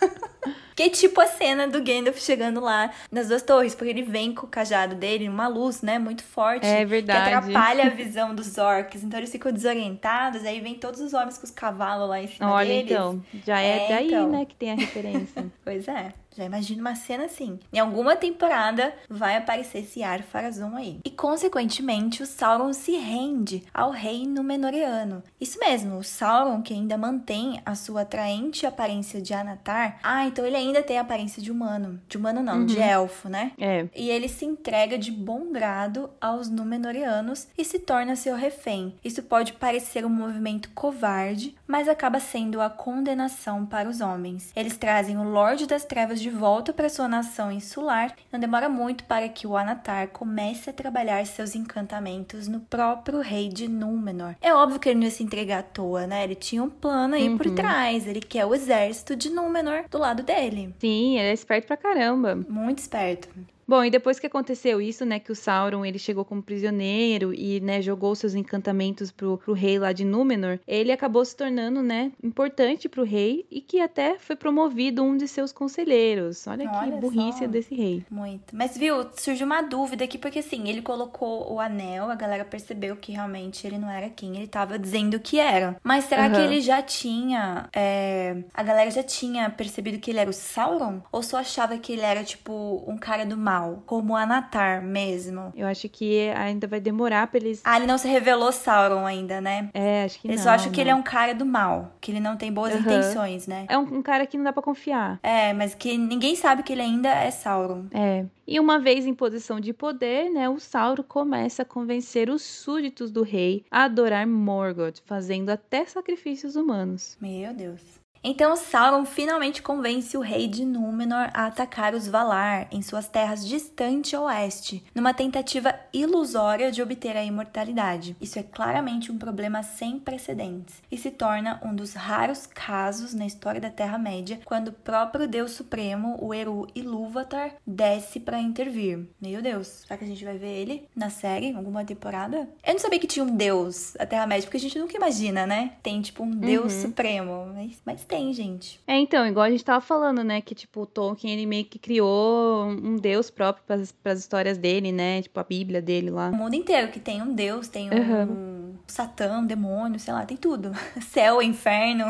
Que 0.80 0.84
é 0.84 0.88
tipo 0.88 1.20
a 1.20 1.26
cena 1.26 1.68
do 1.68 1.82
Gandalf 1.82 2.18
chegando 2.18 2.58
lá 2.58 2.90
nas 3.12 3.28
duas 3.28 3.42
torres, 3.42 3.74
porque 3.74 3.90
ele 3.90 4.02
vem 4.02 4.34
com 4.34 4.46
o 4.46 4.48
cajado 4.48 4.94
dele, 4.94 5.28
uma 5.28 5.46
luz, 5.46 5.82
né, 5.82 5.98
muito 5.98 6.22
forte. 6.22 6.66
É 6.66 6.86
verdade. 6.86 7.28
Que 7.28 7.34
atrapalha 7.34 7.84
a 7.84 7.90
visão 7.94 8.34
dos 8.34 8.56
orcs. 8.56 9.04
Então 9.04 9.20
eles 9.20 9.30
ficam 9.30 9.52
desorientados, 9.52 10.42
aí 10.42 10.58
vem 10.58 10.74
todos 10.74 11.00
os 11.00 11.12
homens 11.12 11.36
com 11.36 11.44
os 11.44 11.50
cavalos 11.50 12.08
lá 12.08 12.22
em 12.22 12.28
cima 12.28 12.50
Olha, 12.50 12.66
deles. 12.66 12.90
então, 12.92 13.22
já 13.44 13.60
é, 13.60 13.84
é 13.84 13.88
daí, 13.88 14.06
então. 14.06 14.30
né, 14.30 14.44
que 14.46 14.54
tem 14.54 14.72
a 14.72 14.74
referência. 14.74 15.50
Pois 15.62 15.86
é. 15.86 16.14
Já 16.36 16.44
imagino 16.44 16.80
uma 16.80 16.94
cena 16.94 17.24
assim. 17.24 17.58
Em 17.72 17.78
alguma 17.78 18.16
temporada 18.16 18.94
vai 19.08 19.36
aparecer 19.36 19.80
esse 19.80 20.02
ar 20.02 20.22
Farazon 20.22 20.76
aí. 20.76 21.00
E 21.04 21.10
consequentemente 21.10 22.22
o 22.22 22.26
Sauron 22.26 22.72
se 22.72 22.92
rende 22.96 23.64
ao 23.74 23.90
rei 23.90 24.26
Númenóreano. 24.26 25.22
Isso 25.40 25.58
mesmo, 25.58 25.98
o 25.98 26.04
Sauron 26.04 26.62
que 26.62 26.72
ainda 26.72 26.96
mantém 26.96 27.60
a 27.64 27.74
sua 27.74 28.02
atraente 28.02 28.66
aparência 28.66 29.20
de 29.20 29.34
Anatar. 29.34 29.98
Ah, 30.02 30.26
então 30.26 30.44
ele 30.44 30.56
ainda 30.56 30.82
tem 30.82 30.98
a 30.98 31.02
aparência 31.02 31.42
de 31.42 31.50
humano. 31.50 32.00
De 32.08 32.16
humano 32.16 32.42
não, 32.42 32.60
uhum. 32.60 32.66
de 32.66 32.78
elfo, 32.78 33.28
né? 33.28 33.52
É. 33.58 33.86
E 33.94 34.10
ele 34.10 34.28
se 34.28 34.44
entrega 34.44 34.96
de 34.96 35.10
bom 35.10 35.52
grado 35.52 36.10
aos 36.20 36.48
Númenóreanos 36.48 37.48
e 37.56 37.64
se 37.64 37.78
torna 37.78 38.16
seu 38.16 38.36
refém. 38.36 38.94
Isso 39.04 39.22
pode 39.22 39.54
parecer 39.54 40.04
um 40.04 40.10
movimento 40.10 40.70
covarde, 40.74 41.54
mas 41.70 41.88
acaba 41.88 42.18
sendo 42.18 42.60
a 42.60 42.68
condenação 42.68 43.64
para 43.64 43.88
os 43.88 44.00
homens. 44.00 44.50
Eles 44.56 44.76
trazem 44.76 45.16
o 45.16 45.22
Lorde 45.22 45.66
das 45.66 45.84
Trevas 45.84 46.20
de 46.20 46.28
volta 46.28 46.72
para 46.72 46.88
sua 46.88 47.06
nação 47.06 47.52
insular, 47.52 48.12
não 48.32 48.40
demora 48.40 48.68
muito 48.68 49.04
para 49.04 49.28
que 49.28 49.46
o 49.46 49.56
Anatar 49.56 50.08
comece 50.08 50.68
a 50.68 50.72
trabalhar 50.72 51.24
seus 51.24 51.54
encantamentos 51.54 52.48
no 52.48 52.58
próprio 52.58 53.20
rei 53.20 53.48
de 53.48 53.68
Númenor. 53.68 54.34
É 54.42 54.52
óbvio 54.52 54.80
que 54.80 54.88
ele 54.88 54.98
não 54.98 55.04
ia 55.04 55.12
se 55.12 55.22
entregar 55.22 55.60
à 55.60 55.62
toa, 55.62 56.08
né? 56.08 56.24
Ele 56.24 56.34
tinha 56.34 56.62
um 56.62 56.68
plano 56.68 57.14
aí 57.14 57.28
uhum. 57.28 57.38
por 57.38 57.50
trás. 57.54 58.06
Ele 58.06 58.20
quer 58.20 58.44
o 58.44 58.54
exército 58.54 59.14
de 59.14 59.30
Númenor 59.30 59.84
do 59.88 59.98
lado 59.98 60.24
dele. 60.24 60.74
Sim, 60.80 61.18
ele 61.18 61.28
é 61.28 61.32
esperto 61.32 61.68
pra 61.68 61.76
caramba. 61.76 62.34
Muito 62.48 62.78
esperto. 62.78 63.28
Bom, 63.70 63.84
e 63.84 63.90
depois 63.90 64.18
que 64.18 64.26
aconteceu 64.26 64.80
isso, 64.80 65.04
né, 65.04 65.20
que 65.20 65.30
o 65.30 65.36
Sauron 65.36 65.84
ele 65.84 65.96
chegou 65.96 66.24
como 66.24 66.42
prisioneiro 66.42 67.32
e, 67.32 67.60
né, 67.60 67.80
jogou 67.80 68.16
seus 68.16 68.34
encantamentos 68.34 69.12
pro, 69.12 69.38
pro 69.38 69.52
rei 69.52 69.78
lá 69.78 69.92
de 69.92 70.04
Númenor, 70.04 70.58
ele 70.66 70.90
acabou 70.90 71.24
se 71.24 71.36
tornando, 71.36 71.80
né, 71.80 72.10
importante 72.20 72.88
pro 72.88 73.04
rei 73.04 73.46
e 73.48 73.60
que 73.60 73.78
até 73.78 74.18
foi 74.18 74.34
promovido 74.34 75.04
um 75.04 75.16
de 75.16 75.28
seus 75.28 75.52
conselheiros. 75.52 76.48
Olha, 76.48 76.68
Olha 76.68 76.94
que 76.94 77.00
burrice 77.00 77.38
só. 77.38 77.46
desse 77.46 77.72
rei. 77.72 78.04
Muito. 78.10 78.56
Mas 78.56 78.76
viu, 78.76 79.06
surgiu 79.16 79.46
uma 79.46 79.62
dúvida 79.62 80.02
aqui 80.02 80.18
porque 80.18 80.40
assim, 80.40 80.68
ele 80.68 80.82
colocou 80.82 81.52
o 81.52 81.60
anel, 81.60 82.10
a 82.10 82.16
galera 82.16 82.44
percebeu 82.44 82.96
que 82.96 83.12
realmente 83.12 83.64
ele 83.64 83.78
não 83.78 83.88
era 83.88 84.10
quem 84.10 84.36
ele 84.36 84.48
tava 84.48 84.80
dizendo 84.80 85.20
que 85.20 85.38
era. 85.38 85.76
Mas 85.84 86.06
será 86.06 86.26
uhum. 86.26 86.32
que 86.32 86.40
ele 86.40 86.60
já 86.60 86.82
tinha, 86.82 87.68
é... 87.72 88.42
a 88.52 88.64
galera 88.64 88.90
já 88.90 89.04
tinha 89.04 89.48
percebido 89.48 90.00
que 90.00 90.10
ele 90.10 90.18
era 90.18 90.28
o 90.28 90.32
Sauron 90.32 91.00
ou 91.12 91.22
só 91.22 91.36
achava 91.36 91.78
que 91.78 91.92
ele 91.92 92.02
era 92.02 92.24
tipo 92.24 92.82
um 92.84 92.98
cara 92.98 93.24
do 93.24 93.36
mal? 93.36 93.59
Final, 93.60 93.82
como 93.86 94.16
Anatar 94.16 94.82
mesmo. 94.82 95.52
Eu 95.54 95.66
acho 95.66 95.88
que 95.88 96.28
ainda 96.30 96.66
vai 96.66 96.80
demorar 96.80 97.26
pra 97.26 97.38
eles. 97.38 97.60
Ah, 97.64 97.76
ele 97.76 97.86
não 97.86 97.98
se 97.98 98.08
revelou 98.08 98.52
Sauron 98.52 99.04
ainda, 99.04 99.40
né? 99.40 99.68
É, 99.74 100.04
acho 100.04 100.20
que 100.20 100.28
não. 100.28 100.34
Eles 100.34 100.42
só 100.42 100.50
acham 100.50 100.72
que 100.72 100.80
ele 100.80 100.90
é 100.90 100.94
um 100.94 101.02
cara 101.02 101.34
do 101.34 101.44
mal, 101.44 101.92
que 102.00 102.10
ele 102.10 102.20
não 102.20 102.36
tem 102.36 102.52
boas 102.52 102.74
uhum. 102.74 102.80
intenções, 102.80 103.46
né? 103.46 103.66
É 103.68 103.76
um, 103.76 103.98
um 103.98 104.02
cara 104.02 104.26
que 104.26 104.36
não 104.36 104.44
dá 104.44 104.52
para 104.52 104.62
confiar. 104.62 105.18
É, 105.22 105.52
mas 105.52 105.74
que 105.74 105.96
ninguém 105.96 106.34
sabe 106.34 106.62
que 106.62 106.72
ele 106.72 106.82
ainda 106.82 107.08
é 107.08 107.30
Sauron. 107.30 107.86
É. 107.92 108.24
E 108.46 108.58
uma 108.58 108.78
vez 108.78 109.06
em 109.06 109.14
posição 109.14 109.60
de 109.60 109.72
poder, 109.72 110.28
né, 110.30 110.48
o 110.48 110.58
Sauron 110.58 111.04
começa 111.04 111.62
a 111.62 111.64
convencer 111.64 112.28
os 112.30 112.42
súditos 112.42 113.10
do 113.10 113.22
rei 113.22 113.64
a 113.70 113.84
adorar 113.84 114.26
Morgoth, 114.26 115.00
fazendo 115.04 115.50
até 115.50 115.84
sacrifícios 115.84 116.56
humanos. 116.56 117.16
Meu 117.20 117.54
Deus. 117.54 118.00
Então 118.22 118.54
Sauron 118.54 119.06
finalmente 119.06 119.62
convence 119.62 120.14
o 120.14 120.20
rei 120.20 120.46
de 120.46 120.62
Númenor 120.62 121.30
a 121.32 121.46
atacar 121.46 121.94
os 121.94 122.06
Valar 122.06 122.68
em 122.70 122.82
suas 122.82 123.08
terras 123.08 123.46
distante 123.46 124.14
oeste, 124.14 124.84
numa 124.94 125.14
tentativa 125.14 125.74
ilusória 125.90 126.70
de 126.70 126.82
obter 126.82 127.16
a 127.16 127.24
imortalidade. 127.24 128.14
Isso 128.20 128.38
é 128.38 128.42
claramente 128.42 129.10
um 129.10 129.16
problema 129.16 129.62
sem 129.62 129.98
precedentes 129.98 130.82
e 130.90 130.98
se 130.98 131.10
torna 131.10 131.58
um 131.64 131.74
dos 131.74 131.94
raros 131.94 132.44
casos 132.46 133.14
na 133.14 133.24
história 133.24 133.60
da 133.60 133.70
Terra-média 133.70 134.40
quando 134.44 134.68
o 134.68 134.72
próprio 134.72 135.26
Deus 135.26 135.52
Supremo, 135.52 136.18
o 136.20 136.34
Eru 136.34 136.66
Ilúvatar, 136.74 137.54
desce 137.66 138.20
para 138.20 138.38
intervir. 138.38 139.06
Meu 139.18 139.40
Deus, 139.40 139.66
será 139.66 139.96
que 139.96 140.04
a 140.04 140.08
gente 140.08 140.24
vai 140.26 140.36
ver 140.36 140.60
ele 140.60 140.88
na 140.94 141.08
série, 141.08 141.46
em 141.46 141.56
alguma 141.56 141.86
temporada? 141.86 142.46
Eu 142.62 142.74
não 142.74 142.80
sabia 142.80 142.98
que 142.98 143.06
tinha 143.06 143.24
um 143.24 143.34
Deus 143.34 143.96
a 143.98 144.04
Terra-média, 144.04 144.44
porque 144.44 144.58
a 144.58 144.60
gente 144.60 144.78
nunca 144.78 144.94
imagina, 144.94 145.46
né? 145.46 145.72
Tem 145.82 146.02
tipo 146.02 146.22
um 146.22 146.30
Deus 146.30 146.74
uhum. 146.74 146.82
Supremo, 146.82 147.46
mas, 147.54 147.80
mas 147.86 148.09
tem, 148.10 148.32
gente. 148.32 148.80
É, 148.86 148.98
então, 148.98 149.24
igual 149.24 149.46
a 149.46 149.50
gente 149.50 149.64
tava 149.64 149.80
falando, 149.80 150.24
né? 150.24 150.40
Que, 150.40 150.54
tipo, 150.54 150.82
o 150.82 150.86
Tolkien, 150.86 151.32
ele 151.32 151.46
meio 151.46 151.64
que 151.64 151.78
criou 151.78 152.66
um 152.66 152.96
deus 152.96 153.30
próprio 153.30 153.64
para 153.64 154.12
as 154.12 154.18
histórias 154.18 154.58
dele, 154.58 154.90
né? 154.90 155.22
Tipo, 155.22 155.38
a 155.38 155.44
Bíblia 155.44 155.80
dele 155.80 156.10
lá. 156.10 156.28
O 156.30 156.36
mundo 156.36 156.54
inteiro 156.54 156.90
que 156.90 156.98
tem 156.98 157.22
um 157.22 157.32
deus, 157.32 157.68
tem 157.68 157.88
um, 157.88 157.94
uhum. 157.94 158.69
Satã, 158.86 159.44
demônio, 159.44 159.98
sei 159.98 160.12
lá, 160.12 160.24
tem 160.24 160.36
tudo. 160.36 160.72
Céu, 161.10 161.42
inferno. 161.42 162.06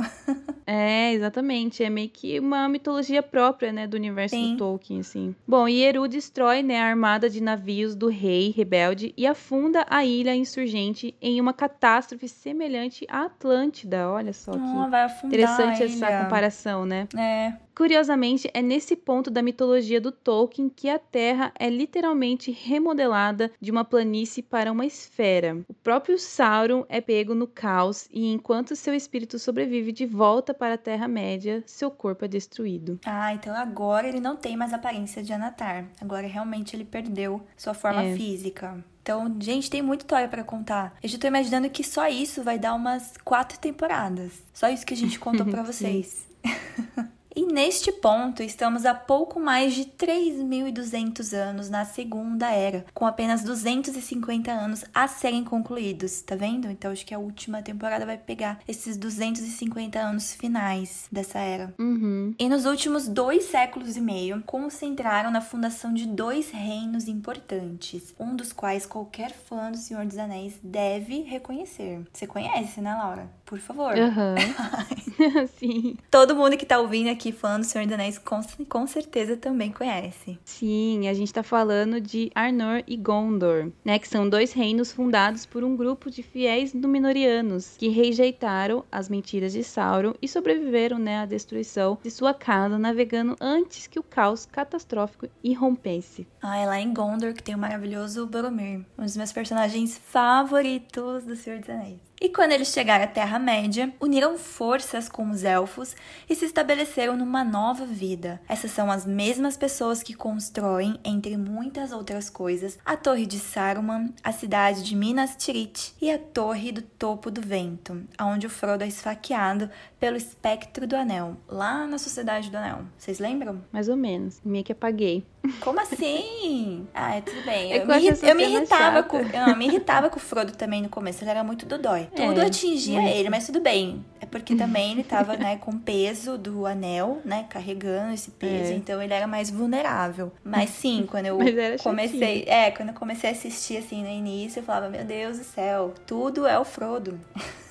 é, 0.66 1.12
exatamente. 1.12 1.82
É 1.82 1.90
meio 1.90 2.08
que 2.08 2.38
uma 2.38 2.68
mitologia 2.68 3.22
própria, 3.22 3.72
né? 3.72 3.86
Do 3.86 3.94
universo 3.94 4.34
Sim. 4.34 4.52
do 4.52 4.58
Tolkien, 4.58 5.00
assim. 5.00 5.34
Bom, 5.46 5.68
e 5.68 5.82
Eru 5.82 6.06
destrói, 6.08 6.62
né? 6.62 6.80
A 6.80 6.86
armada 6.86 7.28
de 7.28 7.42
navios 7.42 7.94
do 7.94 8.08
rei 8.08 8.50
rebelde 8.50 9.12
e 9.16 9.26
afunda 9.26 9.86
a 9.88 10.04
ilha 10.04 10.34
insurgente 10.34 11.14
em 11.20 11.40
uma 11.40 11.52
catástrofe 11.52 12.28
semelhante 12.28 13.06
à 13.08 13.24
Atlântida. 13.24 14.08
Olha 14.10 14.32
só 14.32 14.52
que 14.52 14.58
oh, 14.58 14.88
vai 14.88 15.04
afundar 15.04 15.26
interessante 15.26 15.82
essa 15.82 16.22
comparação, 16.22 16.84
né? 16.84 17.06
É. 17.16 17.52
Curiosamente, 17.80 18.46
é 18.52 18.60
nesse 18.60 18.94
ponto 18.94 19.30
da 19.30 19.40
mitologia 19.40 19.98
do 19.98 20.12
Tolkien 20.12 20.68
que 20.68 20.86
a 20.86 20.98
Terra 20.98 21.50
é 21.58 21.70
literalmente 21.70 22.50
remodelada 22.50 23.50
de 23.58 23.70
uma 23.70 23.86
planície 23.86 24.42
para 24.42 24.70
uma 24.70 24.84
esfera. 24.84 25.56
O 25.66 25.72
próprio 25.72 26.18
Sauron 26.18 26.84
é 26.90 27.00
pego 27.00 27.34
no 27.34 27.46
caos 27.46 28.06
e 28.12 28.30
enquanto 28.30 28.76
seu 28.76 28.92
espírito 28.92 29.38
sobrevive 29.38 29.92
de 29.92 30.04
volta 30.04 30.52
para 30.52 30.74
a 30.74 30.76
Terra-média, 30.76 31.64
seu 31.64 31.90
corpo 31.90 32.26
é 32.26 32.28
destruído. 32.28 33.00
Ah, 33.02 33.32
então 33.32 33.56
agora 33.56 34.06
ele 34.06 34.20
não 34.20 34.36
tem 34.36 34.58
mais 34.58 34.74
aparência 34.74 35.22
de 35.22 35.32
Anatar. 35.32 35.86
Agora 36.02 36.26
realmente 36.26 36.76
ele 36.76 36.84
perdeu 36.84 37.40
sua 37.56 37.72
forma 37.72 38.02
é. 38.02 38.14
física. 38.14 38.84
Então, 39.02 39.34
gente, 39.40 39.70
tem 39.70 39.80
muita 39.80 40.04
história 40.04 40.28
para 40.28 40.44
contar. 40.44 40.98
Eu 41.02 41.08
já 41.08 41.16
tô 41.16 41.26
imaginando 41.26 41.70
que 41.70 41.82
só 41.82 42.06
isso 42.06 42.42
vai 42.42 42.58
dar 42.58 42.74
umas 42.74 43.14
quatro 43.24 43.58
temporadas. 43.58 44.32
Só 44.52 44.68
isso 44.68 44.84
que 44.84 44.92
a 44.92 44.98
gente 44.98 45.18
contou 45.18 45.46
para 45.46 45.62
vocês. 45.64 46.28
E 47.34 47.46
neste 47.46 47.92
ponto, 47.92 48.42
estamos 48.42 48.84
a 48.84 48.94
pouco 48.94 49.38
mais 49.38 49.74
de 49.74 49.84
3.200 49.84 51.32
anos 51.32 51.70
na 51.70 51.84
Segunda 51.84 52.50
Era, 52.50 52.84
com 52.92 53.06
apenas 53.06 53.44
250 53.44 54.50
anos 54.50 54.84
a 54.92 55.06
serem 55.06 55.44
concluídos, 55.44 56.22
tá 56.22 56.34
vendo? 56.34 56.68
Então 56.68 56.90
acho 56.90 57.06
que 57.06 57.14
a 57.14 57.18
última 57.18 57.62
temporada 57.62 58.04
vai 58.04 58.18
pegar 58.18 58.60
esses 58.66 58.96
250 58.96 59.98
anos 59.98 60.34
finais 60.34 61.06
dessa 61.10 61.38
era. 61.38 61.72
Uhum. 61.78 62.34
E 62.38 62.48
nos 62.48 62.66
últimos 62.66 63.06
dois 63.06 63.44
séculos 63.44 63.96
e 63.96 64.00
meio, 64.00 64.42
concentraram 64.44 65.30
na 65.30 65.40
fundação 65.40 65.94
de 65.94 66.06
dois 66.06 66.50
reinos 66.50 67.06
importantes, 67.06 68.14
um 68.18 68.34
dos 68.34 68.52
quais 68.52 68.86
qualquer 68.86 69.30
fã 69.32 69.70
do 69.70 69.76
Senhor 69.76 70.04
dos 70.04 70.18
Anéis 70.18 70.58
deve 70.62 71.22
reconhecer. 71.22 72.00
Você 72.12 72.26
conhece, 72.26 72.80
né, 72.80 72.92
Laura? 72.92 73.30
Por 73.44 73.60
favor. 73.60 73.94
Uhum. 73.94 74.34
Sim. 75.58 75.96
Todo 76.10 76.34
mundo 76.34 76.56
que 76.56 76.66
tá 76.66 76.78
ouvindo 76.78 77.10
aqui 77.10 77.19
aqui 77.20 77.32
fã 77.32 77.60
do 77.60 77.66
Senhor 77.66 77.84
dos 77.84 77.92
Anéis 77.92 78.16
com, 78.16 78.40
com 78.66 78.86
certeza 78.86 79.36
também 79.36 79.70
conhece. 79.70 80.38
Sim, 80.42 81.06
a 81.06 81.12
gente 81.12 81.30
tá 81.30 81.42
falando 81.42 82.00
de 82.00 82.32
Arnor 82.34 82.82
e 82.86 82.96
Gondor, 82.96 83.70
né? 83.84 83.98
Que 83.98 84.08
são 84.08 84.26
dois 84.26 84.54
reinos 84.54 84.90
fundados 84.90 85.44
por 85.44 85.62
um 85.62 85.76
grupo 85.76 86.10
de 86.10 86.22
fiéis 86.22 86.72
Númenóreanos 86.72 87.76
que 87.76 87.88
rejeitaram 87.88 88.84
as 88.90 89.10
mentiras 89.10 89.52
de 89.52 89.62
Sauron 89.62 90.14
e 90.22 90.26
sobreviveram, 90.26 90.98
né, 90.98 91.18
à 91.18 91.26
destruição 91.26 91.98
de 92.02 92.10
sua 92.10 92.32
casa 92.32 92.78
navegando 92.78 93.36
antes 93.38 93.86
que 93.86 93.98
o 93.98 94.02
caos 94.02 94.46
catastrófico 94.46 95.28
irrompesse. 95.44 96.26
Ah, 96.40 96.56
é 96.56 96.64
lá 96.64 96.80
em 96.80 96.94
Gondor 96.94 97.34
que 97.34 97.42
tem 97.42 97.54
o 97.54 97.58
maravilhoso 97.58 98.26
Boromir, 98.26 98.80
um 98.98 99.04
dos 99.04 99.16
meus 99.16 99.32
personagens 99.32 99.98
favoritos 99.98 101.24
do 101.24 101.36
Senhor 101.36 101.60
dos 101.60 101.68
Anéis. 101.68 102.09
E 102.22 102.28
quando 102.28 102.52
eles 102.52 102.68
chegaram 102.68 103.04
à 103.04 103.06
Terra-média, 103.06 103.90
uniram 103.98 104.36
forças 104.36 105.08
com 105.08 105.30
os 105.30 105.42
elfos 105.42 105.96
e 106.28 106.34
se 106.34 106.44
estabeleceram 106.44 107.16
numa 107.16 107.42
nova 107.42 107.86
vida. 107.86 108.38
Essas 108.46 108.72
são 108.72 108.90
as 108.90 109.06
mesmas 109.06 109.56
pessoas 109.56 110.02
que 110.02 110.12
constroem, 110.12 111.00
entre 111.02 111.38
muitas 111.38 111.92
outras 111.92 112.28
coisas, 112.28 112.78
a 112.84 112.94
Torre 112.94 113.24
de 113.24 113.38
Saruman, 113.38 114.12
a 114.22 114.32
cidade 114.32 114.82
de 114.82 114.94
Minas 114.94 115.34
Tirith 115.34 115.94
e 115.98 116.10
a 116.10 116.18
Torre 116.18 116.72
do 116.72 116.82
Topo 116.82 117.30
do 117.30 117.40
Vento, 117.40 118.06
onde 118.20 118.46
o 118.46 118.50
Frodo 118.50 118.84
é 118.84 118.88
esfaqueado 118.88 119.70
pelo 119.98 120.18
espectro 120.18 120.86
do 120.86 120.96
Anel, 120.96 121.38
lá 121.48 121.86
na 121.86 121.96
Sociedade 121.96 122.50
do 122.50 122.56
Anel. 122.58 122.84
Vocês 122.98 123.18
lembram? 123.18 123.62
Mais 123.72 123.88
ou 123.88 123.96
menos. 123.96 124.42
Meio 124.44 124.64
que 124.64 124.72
apaguei. 124.72 125.24
Como 125.60 125.80
assim? 125.80 126.86
Ah, 126.94 127.16
é 127.16 127.20
tudo 127.20 127.42
bem. 127.44 127.72
É 127.72 127.82
eu, 127.82 127.86
me, 127.86 128.08
eu 128.08 128.34
me 128.34 128.44
irritava 128.44 129.02
com, 129.02 129.18
eu 129.18 129.56
me 129.56 129.66
irritava 129.66 130.10
com 130.10 130.18
o 130.18 130.20
Frodo 130.20 130.52
também 130.52 130.82
no 130.82 130.88
começo. 130.88 131.22
Ele 131.22 131.30
era 131.30 131.42
muito 131.42 131.66
dodói. 131.66 132.08
É, 132.12 132.26
tudo 132.26 132.40
atingia 132.40 133.00
é. 133.00 133.18
ele, 133.18 133.30
mas 133.30 133.46
tudo 133.46 133.60
bem. 133.60 134.04
É 134.20 134.26
porque 134.26 134.54
também 134.54 134.92
ele 134.92 135.02
tava, 135.02 135.36
né, 135.36 135.56
com 135.56 135.78
peso 135.78 136.36
do 136.36 136.66
anel, 136.66 137.20
né, 137.24 137.46
carregando 137.48 138.12
esse 138.12 138.30
peso, 138.30 138.72
é. 138.72 138.76
então 138.76 139.00
ele 139.00 139.14
era 139.14 139.26
mais 139.26 139.50
vulnerável. 139.50 140.32
Mas 140.44 140.70
sim, 140.70 141.06
quando 141.10 141.26
eu 141.26 141.38
comecei, 141.82 142.44
é, 142.46 142.70
quando 142.70 142.90
eu 142.90 142.94
comecei 142.94 143.30
a 143.30 143.32
assistir 143.32 143.78
assim 143.78 144.02
no 144.02 144.10
início, 144.10 144.60
eu 144.60 144.64
falava, 144.64 144.88
meu 144.88 145.04
Deus 145.04 145.38
do 145.38 145.44
céu, 145.44 145.94
tudo 146.06 146.46
é 146.46 146.58
o 146.58 146.64
Frodo. 146.64 147.18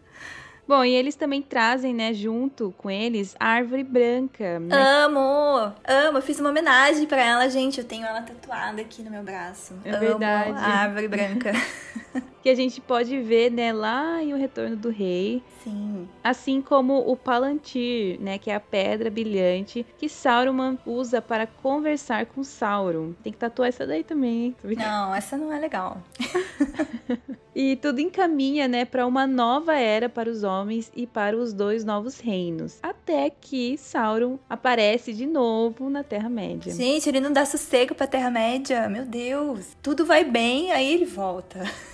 Bom, 0.67 0.85
e 0.85 0.95
eles 0.95 1.15
também 1.15 1.43
trazem, 1.43 1.95
né, 1.95 2.15
junto 2.15 2.75
com 2.79 2.91
eles, 2.91 3.37
a 3.39 3.49
árvore 3.49 3.85
branca. 3.85 4.59
Né? 4.59 4.75
Amo! 4.75 5.73
Amo! 5.87 6.19
Eu 6.19 6.23
fiz 6.23 6.41
uma 6.41 6.51
homenagem 6.51 7.07
para 7.07 7.23
ela, 7.23 7.49
gente. 7.49 7.79
Eu 7.79 7.85
tenho 7.85 8.07
ela 8.07 8.23
tatuada 8.23 8.81
aqui 8.81 9.03
no 9.03 9.11
meu 9.11 9.23
braço. 9.23 9.75
É 9.85 9.99
verdade. 9.99 10.51
Amo 10.51 10.59
a 10.59 10.63
árvore 10.63 11.09
branca. 11.09 11.53
que 12.45 12.51
a 12.51 12.55
gente 12.55 12.79
pode 12.79 13.19
ver, 13.23 13.51
né, 13.51 13.73
lá 13.73 14.23
em 14.23 14.35
O 14.35 14.37
Retorno 14.37 14.77
do 14.77 14.91
Rei. 14.91 15.43
Sim. 15.63 16.07
Assim 16.23 16.61
como 16.61 16.99
o 16.99 17.17
Palantir, 17.17 18.21
né, 18.21 18.37
que 18.37 18.51
é 18.51 18.55
a 18.55 18.61
pedra 18.61 19.11
brilhante 19.11 19.87
que 19.97 20.11
Sauron 20.11 20.77
usa 20.85 21.23
para 21.23 21.47
conversar 21.47 22.27
com 22.27 22.45
Sauron. 22.45 23.15
Tem 23.23 23.33
que 23.33 23.39
tatuar 23.39 23.71
essa 23.71 23.87
daí 23.87 24.05
também, 24.05 24.55
hein? 24.63 24.77
Não, 24.77 25.15
essa 25.15 25.39
não 25.39 25.51
é 25.51 25.59
legal. 25.59 26.03
e 27.57 27.77
tudo 27.77 28.01
encaminha, 28.01 28.69
né, 28.69 28.85
para 28.85 29.07
uma 29.07 29.27
nova 29.27 29.75
era 29.75 30.11
para 30.11 30.29
os 30.29 30.43
homens 30.43 30.93
e 30.95 31.07
para 31.07 31.35
os 31.35 31.55
dois 31.55 31.83
novos 31.83 32.21
reinos. 32.21 32.79
Até 32.83 33.31
que 33.31 33.79
Sauron 33.79 34.39
aparece 34.51 35.15
de 35.15 35.25
novo 35.25 35.89
na 35.89 36.03
Terra-média. 36.03 36.75
Gente, 36.75 37.09
ele 37.09 37.21
não 37.21 37.33
dá 37.33 37.47
sossego 37.47 37.95
para 37.95 38.05
a 38.05 38.09
Terra-média. 38.09 38.87
Meu 38.91 39.07
Deus. 39.07 39.75
Tudo 39.83 40.05
vai 40.05 40.25
bem, 40.25 40.73
aí 40.73 40.93
ele 40.93 41.07
volta. 41.07 41.65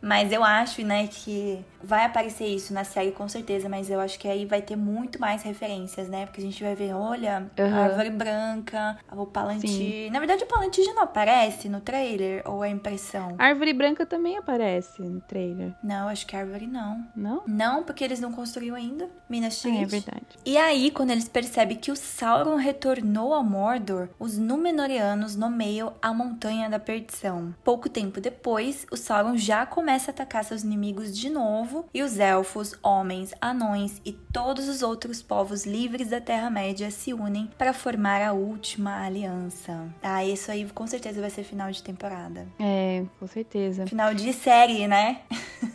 Mas 0.00 0.32
eu 0.32 0.44
acho, 0.44 0.82
né, 0.82 1.06
que 1.06 1.64
vai 1.82 2.04
aparecer 2.04 2.46
isso 2.46 2.72
na 2.72 2.84
série 2.84 3.12
com 3.12 3.28
certeza, 3.28 3.68
mas 3.68 3.90
eu 3.90 4.00
acho 4.00 4.18
que 4.18 4.28
aí 4.28 4.44
vai 4.44 4.62
ter 4.62 4.76
muito 4.76 5.20
mais 5.20 5.42
referências, 5.42 6.08
né? 6.08 6.26
Porque 6.26 6.40
a 6.40 6.44
gente 6.44 6.62
vai 6.62 6.74
ver, 6.74 6.94
olha, 6.94 7.50
uhum. 7.58 7.74
a 7.74 7.84
árvore 7.84 8.10
branca, 8.10 8.98
o 9.12 9.26
Palantir. 9.26 9.70
Sim. 9.70 10.10
Na 10.10 10.18
verdade, 10.18 10.44
o 10.44 10.46
Palantir 10.46 10.84
já 10.84 10.92
não 10.94 11.02
aparece 11.02 11.68
no 11.68 11.80
trailer, 11.80 12.42
ou 12.44 12.64
é 12.64 12.68
impressão? 12.68 13.34
A 13.38 13.46
árvore 13.46 13.72
branca 13.72 14.06
também 14.06 14.36
aparece 14.36 15.02
no 15.02 15.20
trailer. 15.20 15.72
Não, 15.82 16.08
acho 16.08 16.26
que 16.26 16.36
a 16.36 16.40
árvore 16.40 16.66
não. 16.66 17.06
Não? 17.14 17.42
Não, 17.46 17.82
porque 17.82 18.04
eles 18.04 18.20
não 18.20 18.32
construíram 18.32 18.76
ainda 18.76 19.08
Minas 19.28 19.60
Tirith. 19.60 19.78
É, 19.78 19.82
é 19.82 19.86
verdade. 19.86 20.26
E 20.44 20.56
aí, 20.56 20.90
quando 20.90 21.10
eles 21.10 21.28
percebem 21.28 21.76
que 21.76 21.90
o 21.90 21.96
Sauron 21.96 22.56
retornou 22.56 23.34
a 23.34 23.42
Mordor, 23.42 24.08
os 24.18 24.36
Númenóreanos 24.36 25.36
nomeiam 25.36 25.92
a 26.02 26.12
Montanha 26.12 26.68
da 26.68 26.78
Perdição. 26.78 27.54
Pouco 27.64 27.88
tempo 27.88 28.20
depois, 28.20 28.86
o 28.90 28.96
Sauron 28.96 29.36
já 29.36 29.64
começa 29.64 29.87
a 29.88 30.10
atacar 30.10 30.44
seus 30.44 30.62
inimigos 30.62 31.16
de 31.16 31.28
novo 31.30 31.68
novo, 31.68 31.86
e 31.92 32.02
os 32.02 32.18
elfos, 32.18 32.74
homens, 32.82 33.34
anões 33.40 34.00
e 34.04 34.12
todos 34.12 34.68
os 34.68 34.82
outros 34.82 35.22
povos 35.22 35.64
livres 35.64 36.08
da 36.08 36.20
Terra-média 36.20 36.90
se 36.90 37.12
unem 37.12 37.48
para 37.58 37.72
formar 37.72 38.22
a 38.22 38.32
última 38.32 39.04
aliança. 39.04 39.88
Ah, 40.02 40.24
isso 40.24 40.50
aí 40.50 40.66
com 40.74 40.86
certeza 40.86 41.20
vai 41.20 41.30
ser 41.30 41.44
final 41.44 41.70
de 41.70 41.82
temporada. 41.82 42.46
É, 42.58 43.04
com 43.18 43.26
certeza. 43.26 43.86
Final 43.86 44.14
de 44.14 44.32
série, 44.32 44.86
né? 44.86 45.20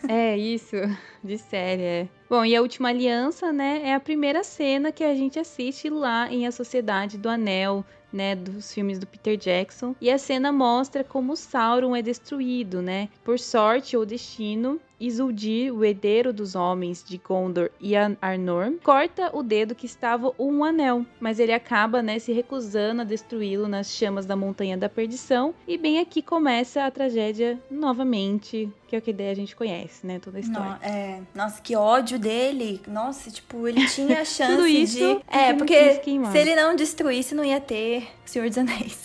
é, 0.08 0.36
isso, 0.38 0.76
de 1.23 1.38
série, 1.38 1.84
é. 1.84 2.08
Bom, 2.34 2.43
e 2.43 2.56
a 2.56 2.63
última 2.63 2.89
aliança, 2.89 3.54
né, 3.54 3.82
é 3.84 3.93
a 3.93 4.00
primeira 4.00 4.43
cena 4.43 4.91
que 4.91 5.04
a 5.04 5.13
gente 5.13 5.38
assiste 5.38 5.88
lá 5.88 6.34
em 6.34 6.48
A 6.48 6.52
Sociedade 6.52 7.15
do 7.15 7.30
Anel, 7.30 7.86
né, 8.12 8.36
dos 8.36 8.74
filmes 8.74 8.98
do 8.98 9.06
Peter 9.06 9.38
Jackson. 9.38 9.96
E 10.02 10.10
a 10.10 10.17
cena 10.17 10.52
mostra 10.52 11.04
como 11.04 11.36
Sauron 11.36 11.96
é 11.96 12.02
destruído, 12.02 12.82
né? 12.82 13.08
Por 13.24 13.38
sorte 13.38 13.96
ou 13.96 14.04
destino, 14.04 14.82
Isildir, 14.99 15.73
o 15.73 15.84
herdeiro 15.84 16.32
dos 16.32 16.56
homens 16.56 17.03
de 17.03 17.17
Gondor 17.17 17.69
e 17.79 17.93
Arnor, 17.95 18.73
corta 18.84 19.29
o 19.36 19.43
dedo 19.43 19.75
que 19.75 19.86
estava 19.86 20.34
um 20.39 20.63
anel, 20.63 21.06
mas 21.19 21.39
ele 21.39 21.51
acaba, 21.51 22.01
né, 22.01 22.19
se 22.19 22.32
recusando 22.32 23.01
a 23.01 23.06
destruí-lo 23.06 23.67
nas 23.67 23.91
chamas 23.91 24.25
da 24.25 24.36
Montanha 24.36 24.77
da 24.77 24.88
Perdição. 24.88 25.53
E 25.67 25.77
bem 25.77 25.99
aqui 25.99 26.21
começa 26.21 26.86
a 26.86 26.91
tragédia 26.91 27.60
novamente, 27.69 28.69
que 28.88 28.95
é 28.95 28.99
o 28.99 29.01
que 29.01 29.12
a 29.12 29.34
gente 29.34 29.56
conhece, 29.56 30.06
né, 30.06 30.19
toda 30.19 30.38
a 30.38 30.41
história. 30.41 30.79
Não, 30.82 30.89
é, 30.89 31.21
nossa, 31.34 31.62
que 31.62 31.75
ódio 31.75 32.19
dele. 32.19 32.82
Nossa, 32.88 33.29
tipo, 33.32 33.67
ele 33.67 33.86
tinha 33.88 34.21
a 34.21 34.25
chance 34.25 34.56
Tudo 34.56 34.67
isso 34.67 34.97
de 34.97 35.19
É, 35.27 35.53
porque 35.53 36.01
se 36.32 36.38
ele 36.38 36.56
não 36.56 36.75
destruísse 36.75 37.34
não 37.36 37.43
ia 37.43 37.60
ter 37.60 38.08
Senhor 38.25 38.47
dos 38.47 38.58
Anéis. 38.58 39.01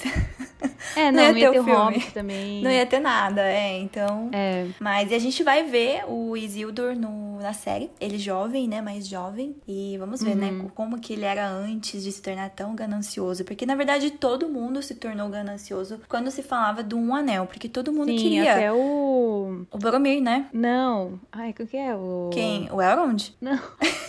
É, 0.96 1.10
não, 1.12 1.22
não 1.22 1.22
ia, 1.22 1.32
não 1.32 1.38
ia 1.38 1.50
ter, 1.50 1.52
ter 1.52 1.58
o 1.58 1.62
Hobbit 1.62 2.12
também. 2.12 2.62
Não 2.62 2.70
ia 2.70 2.86
ter 2.86 3.00
nada, 3.00 3.42
é, 3.42 3.78
então. 3.78 4.30
É. 4.32 4.66
Mas 4.80 5.12
a 5.12 5.18
gente 5.18 5.42
vai 5.42 5.64
ver 5.64 5.77
o 6.06 6.36
Isildur 6.36 6.96
no, 6.96 7.38
na 7.40 7.52
série. 7.52 7.90
Ele 8.00 8.18
jovem, 8.18 8.68
né? 8.68 8.80
Mais 8.80 9.06
jovem. 9.06 9.56
E 9.66 9.96
vamos 9.98 10.22
ver, 10.22 10.34
né, 10.34 10.50
uhum. 10.50 10.62
né? 10.64 10.70
Como 10.74 11.00
que 11.00 11.12
ele 11.12 11.24
era 11.24 11.48
antes 11.48 12.02
de 12.02 12.12
se 12.12 12.22
tornar 12.22 12.50
tão 12.50 12.74
ganancioso. 12.74 13.44
Porque, 13.44 13.66
na 13.66 13.74
verdade, 13.74 14.10
todo 14.10 14.48
mundo 14.48 14.82
se 14.82 14.94
tornou 14.94 15.28
ganancioso 15.28 16.00
quando 16.08 16.30
se 16.30 16.42
falava 16.42 16.82
do 16.82 16.96
Um 16.96 17.14
Anel. 17.14 17.46
Porque 17.46 17.68
todo 17.68 17.92
mundo 17.92 18.10
Sim, 18.10 18.16
queria. 18.16 18.52
Até 18.52 18.72
o. 18.72 19.66
O 19.70 19.78
Boromir, 19.78 20.22
né? 20.22 20.48
Não. 20.52 21.20
Ai, 21.32 21.50
o 21.50 21.54
que 21.54 21.76
é? 21.76 21.94
O. 21.94 22.30
Quem? 22.32 22.70
O 22.70 22.80
Elrond? 22.80 23.30
Não. 23.40 23.58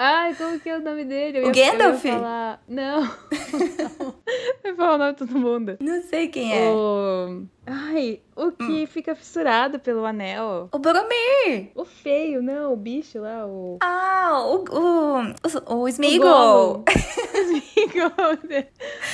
Ai, 0.00 0.32
como 0.36 0.60
que 0.60 0.68
é 0.68 0.76
o 0.76 0.80
nome 0.80 1.04
dele? 1.04 1.38
Eu 1.38 1.50
o 1.50 1.56
ia, 1.56 1.72
Gandalf? 1.72 2.02
falar... 2.02 2.62
Não. 2.68 3.02
Vai 4.62 4.74
falar 4.74 4.94
o 4.94 4.98
nome 4.98 5.12
de 5.12 5.18
todo 5.18 5.38
mundo. 5.38 5.76
Não 5.80 6.02
sei 6.02 6.28
quem 6.28 6.52
é. 6.56 6.70
O... 6.70 7.44
Ai, 7.66 8.20
o 8.34 8.50
que 8.50 8.84
hum. 8.84 8.86
fica 8.86 9.14
fissurado 9.14 9.78
pelo 9.78 10.06
anel. 10.06 10.68
O 10.72 10.78
Boromir! 10.78 11.70
O 11.74 11.84
feio, 11.84 12.42
não, 12.42 12.72
o 12.72 12.76
bicho 12.76 13.20
lá, 13.20 13.46
o... 13.46 13.76
Ah, 13.82 14.42
o... 14.46 14.64
O, 14.70 15.74
o, 15.74 15.82
o 15.82 15.88
Smeagol! 15.88 16.82
O 16.82 16.84
Smeagol! 17.36 18.38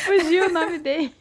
Fugiu 0.04 0.46
o 0.46 0.52
nome 0.52 0.78
dele. 0.78 1.12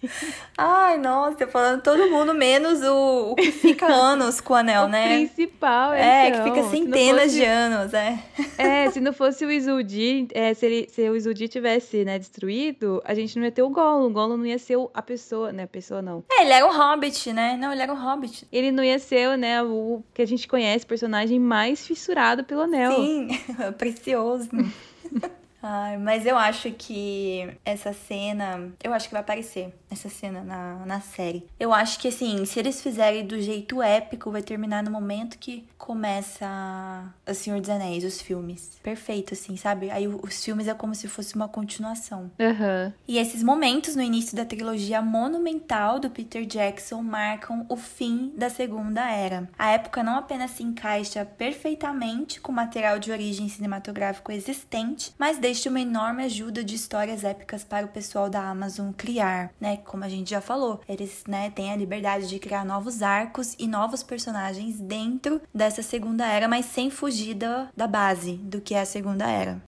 Ai, 0.58 0.98
nossa, 0.98 1.48
falando 1.48 1.82
todo 1.82 2.10
mundo, 2.10 2.36
menos 2.36 2.84
o, 2.84 3.32
o 3.32 3.36
que 3.36 3.52
fica 3.52 3.88
anos 3.88 4.40
com 4.40 4.54
o 4.54 4.58
anel, 4.58 4.84
o 4.84 4.88
né? 4.88 5.06
O 5.06 5.10
principal, 5.10 5.94
é. 5.94 6.28
Então, 6.28 6.44
que 6.44 6.50
fica 6.52 6.70
centenas 6.70 7.24
fosse... 7.24 7.36
de 7.36 7.46
anos, 7.46 7.94
é. 7.94 8.20
É, 8.60 8.92
se 8.92 9.00
não 9.00 9.14
fosse 9.14 9.44
o 9.44 9.52
Isildir, 9.52 10.28
é, 10.34 10.54
se, 10.54 10.66
ele, 10.66 10.88
se 10.90 11.10
o 11.10 11.16
Isildir 11.16 11.50
tivesse, 11.50 12.06
né, 12.06 12.20
destruído, 12.20 13.02
a 13.06 13.16
gente 13.16 13.38
não 13.38 13.46
ia 13.46 13.52
ter 13.52 13.64
o 13.64 13.70
Gollum. 13.70 13.83
O 13.84 14.10
Gollum 14.10 14.38
não 14.38 14.46
ia 14.46 14.60
ser 14.60 14.78
a 14.94 15.02
pessoa, 15.02 15.52
né, 15.52 15.64
a 15.64 15.68
pessoa 15.68 16.02
não. 16.02 16.24
É, 16.32 16.42
ele 16.42 16.52
era 16.52 16.66
um 16.66 16.76
hobbit, 16.76 16.94
Hobbit, 16.94 17.34
né? 17.34 17.58
Não, 17.58 17.72
ele 17.72 17.82
era 17.82 17.94
um 17.94 18.00
Hobbit. 18.00 18.48
Ele 18.52 18.72
não 18.72 18.84
ia 18.84 19.00
ser, 19.00 19.38
né, 19.38 19.62
o 19.62 20.02
que 20.14 20.22
a 20.22 20.28
gente 20.28 20.48
conhece, 20.48 20.86
personagem 20.86 21.40
mais 21.40 21.86
fissurado 21.86 22.44
pelo 22.44 22.62
anel. 22.62 22.94
Sim, 22.94 23.28
precioso. 23.78 24.50
Ai, 25.66 25.98
mas 25.98 26.26
eu 26.26 26.38
acho 26.38 26.72
que 26.72 27.58
essa 27.64 27.94
cena. 27.94 28.70
Eu 28.84 28.94
acho 28.94 29.08
que 29.08 29.14
vai 29.14 29.22
aparecer 29.22 29.74
essa 29.94 30.10
cena 30.10 30.42
na, 30.42 30.86
na 30.86 31.00
série. 31.00 31.48
Eu 31.60 31.74
acho 31.74 32.00
que, 32.00 32.08
assim, 32.08 32.46
se 32.46 32.60
eles 32.60 32.82
fizerem 32.82 33.26
do 33.26 33.42
jeito 33.42 33.82
épico, 33.82 34.32
vai 34.32 34.42
terminar 34.42 34.84
no 34.84 34.92
momento 34.92 35.38
que 35.38 35.66
começa 35.78 37.14
O 37.28 37.34
Senhor 37.34 37.60
dos 37.60 37.70
Anéis, 37.70 38.04
os 38.04 38.22
filmes. 38.22 38.72
Perfeito, 38.82 39.34
assim, 39.34 39.58
sabe? 39.58 39.92
Aí 39.92 40.08
os 40.08 40.44
filmes 40.44 40.68
é 40.68 40.74
como 40.74 40.96
se 40.96 41.08
fosse 41.08 41.36
uma 41.36 41.48
continuação. 41.48 42.32
Uhum. 42.40 42.94
E 43.08 43.18
esses 43.18 43.44
momentos 43.44 43.96
no 43.96 44.02
início 44.02 44.36
da 44.36 44.46
trilogia 44.46 45.02
monumental 45.02 46.00
do 46.00 46.10
Peter 46.10 46.46
Jackson 46.46 47.02
marcam 47.02 47.66
o 47.68 47.76
fim 47.76 48.32
da 48.38 48.50
Segunda 48.50 49.10
Era. 49.10 49.50
A 49.60 49.72
época 49.72 50.04
não 50.04 50.18
apenas 50.18 50.52
se 50.52 50.64
encaixa 50.64 51.26
perfeitamente 51.26 52.40
com 52.40 52.52
o 52.52 52.56
material 52.56 52.98
de 52.98 53.12
origem 53.12 53.50
cinematográfico 53.50 54.32
existente, 54.32 55.14
mas 55.18 55.38
deixa 55.38 55.70
uma 55.70 55.82
enorme 55.82 56.24
ajuda 56.24 56.64
de 56.64 56.76
histórias 56.76 57.24
épicas 57.24 57.64
para 57.64 57.86
o 57.86 57.90
pessoal 57.90 58.30
da 58.30 58.42
Amazon 58.42 58.92
criar, 58.92 59.52
né? 59.60 59.78
Como 59.86 60.04
a 60.04 60.10
gente 60.10 60.30
já 60.30 60.42
falou, 60.42 60.82
eles, 60.88 61.24
né, 61.28 61.50
têm 61.50 61.72
a 61.72 61.76
liberdade 61.76 62.28
de 62.28 62.40
criar 62.40 62.66
novos 62.66 63.02
arcos 63.02 63.56
e 63.60 63.68
novos 63.68 64.04
personagens 64.04 64.80
dentro 64.80 65.42
dessa 65.54 65.82
segunda 65.82 66.26
era, 66.26 66.48
mas 66.48 66.66
sem 66.66 66.90
fugir 66.90 67.34
da, 67.34 67.70
da 67.76 67.88
base 67.88 68.34
do 68.34 68.62
que 68.62 68.76
é 68.76 68.82
a 68.82 68.86
segunda 68.86 69.30
era. 69.30 69.62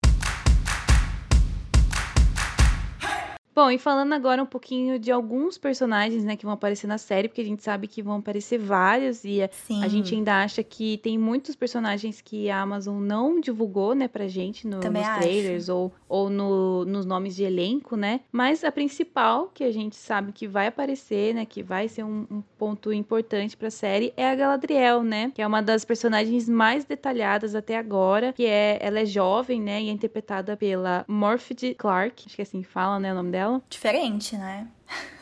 Bom, 3.54 3.70
e 3.70 3.76
falando 3.76 4.14
agora 4.14 4.42
um 4.42 4.46
pouquinho 4.46 4.98
de 4.98 5.12
alguns 5.12 5.58
personagens, 5.58 6.24
né, 6.24 6.36
que 6.36 6.44
vão 6.44 6.54
aparecer 6.54 6.86
na 6.86 6.96
série, 6.96 7.28
porque 7.28 7.42
a 7.42 7.44
gente 7.44 7.62
sabe 7.62 7.86
que 7.86 8.02
vão 8.02 8.16
aparecer 8.16 8.58
vários 8.58 9.26
e 9.26 9.46
Sim. 9.52 9.84
a 9.84 9.88
gente 9.88 10.14
ainda 10.14 10.42
acha 10.42 10.62
que 10.62 10.96
tem 10.98 11.18
muitos 11.18 11.54
personagens 11.54 12.22
que 12.22 12.48
a 12.48 12.62
Amazon 12.62 13.02
não 13.02 13.38
divulgou, 13.38 13.94
né, 13.94 14.08
pra 14.08 14.26
gente 14.26 14.66
no, 14.66 14.78
nos 14.78 15.08
trailers 15.18 15.68
ou, 15.68 15.92
ou 16.08 16.30
no, 16.30 16.86
nos 16.86 17.04
nomes 17.04 17.36
de 17.36 17.44
elenco, 17.44 17.94
né? 17.94 18.20
Mas 18.32 18.64
a 18.64 18.72
principal 18.72 19.50
que 19.52 19.64
a 19.64 19.70
gente 19.70 19.96
sabe 19.96 20.32
que 20.32 20.48
vai 20.48 20.68
aparecer, 20.68 21.34
né, 21.34 21.44
que 21.44 21.62
vai 21.62 21.88
ser 21.88 22.04
um, 22.04 22.26
um 22.30 22.42
ponto 22.56 22.90
importante 22.90 23.54
pra 23.54 23.70
série 23.70 24.14
é 24.16 24.30
a 24.30 24.34
Galadriel, 24.34 25.02
né? 25.02 25.30
Que 25.34 25.42
é 25.42 25.46
uma 25.46 25.62
das 25.62 25.84
personagens 25.84 26.48
mais 26.48 26.86
detalhadas 26.86 27.54
até 27.54 27.76
agora, 27.76 28.32
que 28.32 28.46
é 28.46 28.78
ela 28.80 29.00
é 29.00 29.04
jovem, 29.04 29.60
né, 29.60 29.82
e 29.82 29.90
é 29.90 29.92
interpretada 29.92 30.56
pela 30.56 31.04
Morphy 31.06 31.74
Clark, 31.74 32.24
acho 32.26 32.34
que 32.34 32.40
é 32.40 32.44
assim 32.44 32.62
que 32.62 32.68
fala, 32.68 32.98
né, 32.98 33.12
o 33.12 33.14
nome 33.14 33.30
dela 33.30 33.41
dela. 33.42 33.62
Diferente, 33.68 34.36
né? 34.36 34.68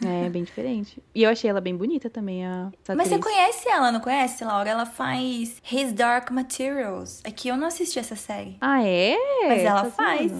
É, 0.05 0.29
bem 0.29 0.43
diferente. 0.43 1.03
E 1.15 1.23
eu 1.23 1.31
achei 1.31 1.51
ela 1.51 1.61
bem 1.61 1.77
bonita 1.77 2.09
também, 2.09 2.45
a 2.47 2.71
Mas 2.97 3.09
você 3.09 3.19
conhece 3.19 3.69
ela, 3.69 3.93
não 3.93 4.01
conhece, 4.01 4.45
Laura? 4.45 4.69
Ela 4.69 4.87
faz 4.87 5.61
His 5.71 5.93
Dark 5.93 6.31
Materials. 6.31 7.21
É 7.25 7.31
que 7.31 7.49
eu 7.49 7.57
não 7.57 7.67
assisti 7.67 7.99
essa 7.99 8.17
série. 8.17 8.57
Ah, 8.61 8.83
é? 8.83 9.17
Mas 9.47 9.63
ela 9.63 9.85
tá 9.85 9.91
faz. 9.91 10.33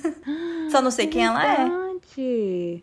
Só 0.70 0.82
não 0.82 0.90
sei 0.90 1.06
é 1.06 1.08
quem 1.08 1.22
verdade. 1.24 1.60
ela 1.60 1.84
é. 1.84 1.88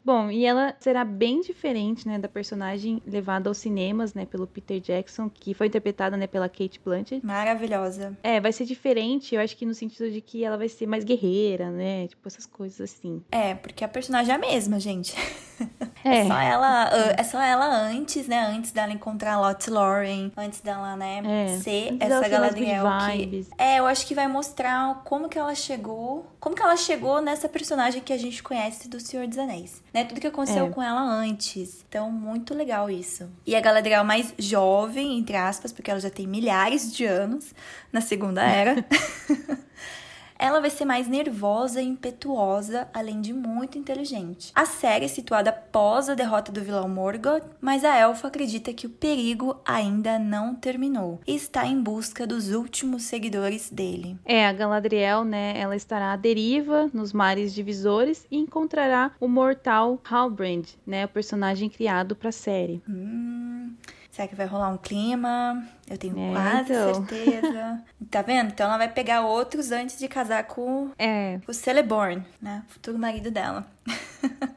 Bom, 0.04 0.32
e 0.32 0.46
ela 0.46 0.76
será 0.80 1.04
bem 1.04 1.42
diferente, 1.42 2.08
né, 2.08 2.18
da 2.18 2.28
personagem 2.28 3.02
levada 3.06 3.50
aos 3.50 3.58
cinemas, 3.58 4.14
né, 4.14 4.26
pelo 4.26 4.48
Peter 4.48 4.80
Jackson, 4.80 5.30
que 5.30 5.54
foi 5.54 5.68
interpretada, 5.68 6.16
né, 6.16 6.26
pela 6.26 6.48
Kate 6.48 6.80
Blanchett. 6.84 7.26
Maravilhosa. 7.26 8.18
É, 8.24 8.40
vai 8.40 8.54
ser 8.54 8.66
diferente, 8.66 9.36
eu 9.36 9.42
acho 9.42 9.58
que 9.58 9.66
no 9.66 9.74
sentido 9.74 10.10
de 10.10 10.22
que 10.22 10.44
ela 10.44 10.58
vai 10.58 10.70
ser 10.70 10.88
mais 10.88 11.04
guerreira, 11.04 11.70
né, 11.70 12.08
tipo 12.08 12.26
essas 12.26 12.46
coisas 12.46 12.80
assim. 12.80 13.22
É, 13.32 13.56
porque 13.56 13.84
a 13.84 13.88
personagem 13.88 14.32
é 14.32 14.36
a 14.36 14.40
mesma, 14.40 14.80
gente. 14.80 15.14
É. 16.04 16.20
é 16.20 16.28
só 16.28 16.40
ela, 16.40 16.90
é 17.18 17.24
só 17.24 17.42
ela 17.42 17.66
antes, 17.66 18.28
né, 18.28 18.46
antes 18.46 18.72
dela 18.72 18.94
encontrar 18.94 19.34
a 19.34 19.42
Lot 19.42 19.70
Lauren, 19.70 20.32
antes 20.38 20.62
dela, 20.62 20.96
né, 20.96 21.22
é. 21.26 21.58
ser 21.60 21.94
antes 21.94 22.10
essa 22.10 22.30
Galadriel 22.30 22.86
que... 23.12 23.48
É, 23.58 23.80
eu 23.80 23.86
acho 23.86 24.06
que 24.06 24.14
vai 24.14 24.28
mostrar 24.28 25.02
como 25.04 25.28
que 25.28 25.40
ela 25.40 25.56
chegou, 25.56 26.28
como 26.40 26.56
que 26.56 26.62
ela 26.62 26.78
chegou 26.78 27.22
nessa 27.22 27.50
personagem 27.50 28.02
que 28.02 28.14
a 28.14 28.18
gente 28.18 28.44
conhece 28.44 28.88
do 28.88 29.00
Senhor 29.00 29.28
dos 29.28 29.38
Anéis, 29.38 29.84
né? 29.94 30.04
Tudo 30.04 30.22
que 30.22 30.28
aconteceu 30.28 30.68
é. 30.68 30.70
com 30.70 30.82
ela 30.82 31.02
antes. 31.02 31.84
Então, 31.90 32.12
muito 32.12 32.54
legal 32.54 32.90
isso. 32.90 33.30
E 33.46 33.56
a 33.56 33.62
Galadriel 33.62 34.04
mais 34.04 34.34
jovem, 34.38 35.18
entre 35.18 35.36
aspas, 35.36 35.74
porque 35.74 35.90
ela 35.90 36.00
já 36.00 36.10
tem 36.10 36.28
milhares 36.28 36.94
de 36.96 37.06
anos 37.06 37.54
na 37.92 38.02
Segunda 38.02 38.44
Era. 38.44 38.86
ela 40.46 40.62
vai 40.62 40.70
ser 40.70 40.86
mais 40.86 41.08
nervosa 41.08 41.82
e 41.82 41.88
impetuosa, 41.88 42.88
além 42.94 43.20
de 43.20 43.34
muito 43.34 43.80
inteligente. 43.80 44.52
A 44.54 44.64
série 44.64 45.06
é 45.06 45.08
situada 45.08 45.50
após 45.50 46.08
a 46.08 46.14
derrota 46.14 46.52
do 46.52 46.62
vilão 46.62 46.88
Morgoth, 46.88 47.44
mas 47.60 47.84
a 47.84 47.98
elfa 47.98 48.28
acredita 48.28 48.72
que 48.72 48.86
o 48.86 48.92
perigo 48.92 49.60
ainda 49.66 50.20
não 50.20 50.54
terminou 50.54 51.20
e 51.26 51.36
está 51.36 51.66
em 51.66 51.82
busca 51.82 52.28
dos 52.28 52.52
últimos 52.52 53.04
seguidores 53.04 53.72
dele. 53.72 54.20
É, 54.24 54.46
a 54.46 54.54
Galadriel, 54.54 55.24
né, 55.24 55.54
ela 55.58 55.76
estará 55.76 56.14
à 56.14 56.16
deriva 56.16 56.92
nos 56.94 57.12
mares 57.12 57.52
divisores 57.52 58.28
e 58.30 58.38
encontrará 58.38 59.12
o 59.20 59.28
mortal 59.28 60.00
Halbrand, 60.08 60.66
né, 60.86 61.06
o 61.06 61.10
personagem 61.10 61.70
criado 61.70 62.16
para 62.16 62.30
a 62.30 62.32
série. 62.32 62.84
Hum... 62.88 63.74
Será 64.16 64.30
que 64.30 64.36
vai 64.36 64.46
rolar 64.46 64.70
um 64.70 64.78
clima? 64.78 65.68
Eu 65.90 65.98
tenho 65.98 66.18
é, 66.18 66.32
quase 66.32 66.72
então. 66.72 67.06
certeza. 67.06 67.84
tá 68.10 68.22
vendo? 68.22 68.48
Então 68.48 68.66
ela 68.68 68.78
vai 68.78 68.88
pegar 68.88 69.26
outros 69.26 69.74
antes 69.74 70.00
de 70.00 70.08
casar 70.08 70.46
com, 70.46 70.90
é. 70.98 71.42
o 71.46 71.52
Celeborn, 71.52 72.24
né? 72.42 72.64
Futuro 72.70 72.98
marido 72.98 73.30
dela. 73.30 73.68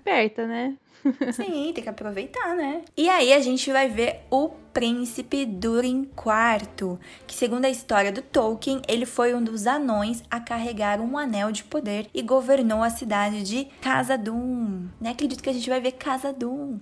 Perta, 0.04 0.46
né? 0.46 0.76
Sim, 1.34 1.72
tem 1.74 1.82
que 1.82 1.88
aproveitar, 1.88 2.54
né? 2.54 2.82
E 2.96 3.08
aí 3.08 3.32
a 3.32 3.40
gente 3.40 3.72
vai 3.72 3.88
ver 3.88 4.20
o 4.30 4.50
príncipe 4.78 5.44
Durin 5.44 6.02
IV, 6.02 7.00
que 7.26 7.34
segundo 7.34 7.64
a 7.64 7.68
história 7.68 8.12
do 8.12 8.22
Tolkien, 8.22 8.80
ele 8.86 9.06
foi 9.06 9.34
um 9.34 9.42
dos 9.42 9.66
anões 9.66 10.22
a 10.30 10.38
carregar 10.38 11.00
um 11.00 11.18
anel 11.18 11.50
de 11.50 11.64
poder 11.64 12.08
e 12.14 12.22
governou 12.22 12.84
a 12.84 12.88
cidade 12.88 13.42
de 13.42 13.66
Khazad-dûm. 13.82 14.88
Nem 15.00 15.10
acredito 15.10 15.42
que 15.42 15.50
a 15.50 15.52
gente 15.52 15.68
vai 15.68 15.80
ver 15.80 15.94
Khazad-dûm. 15.94 16.78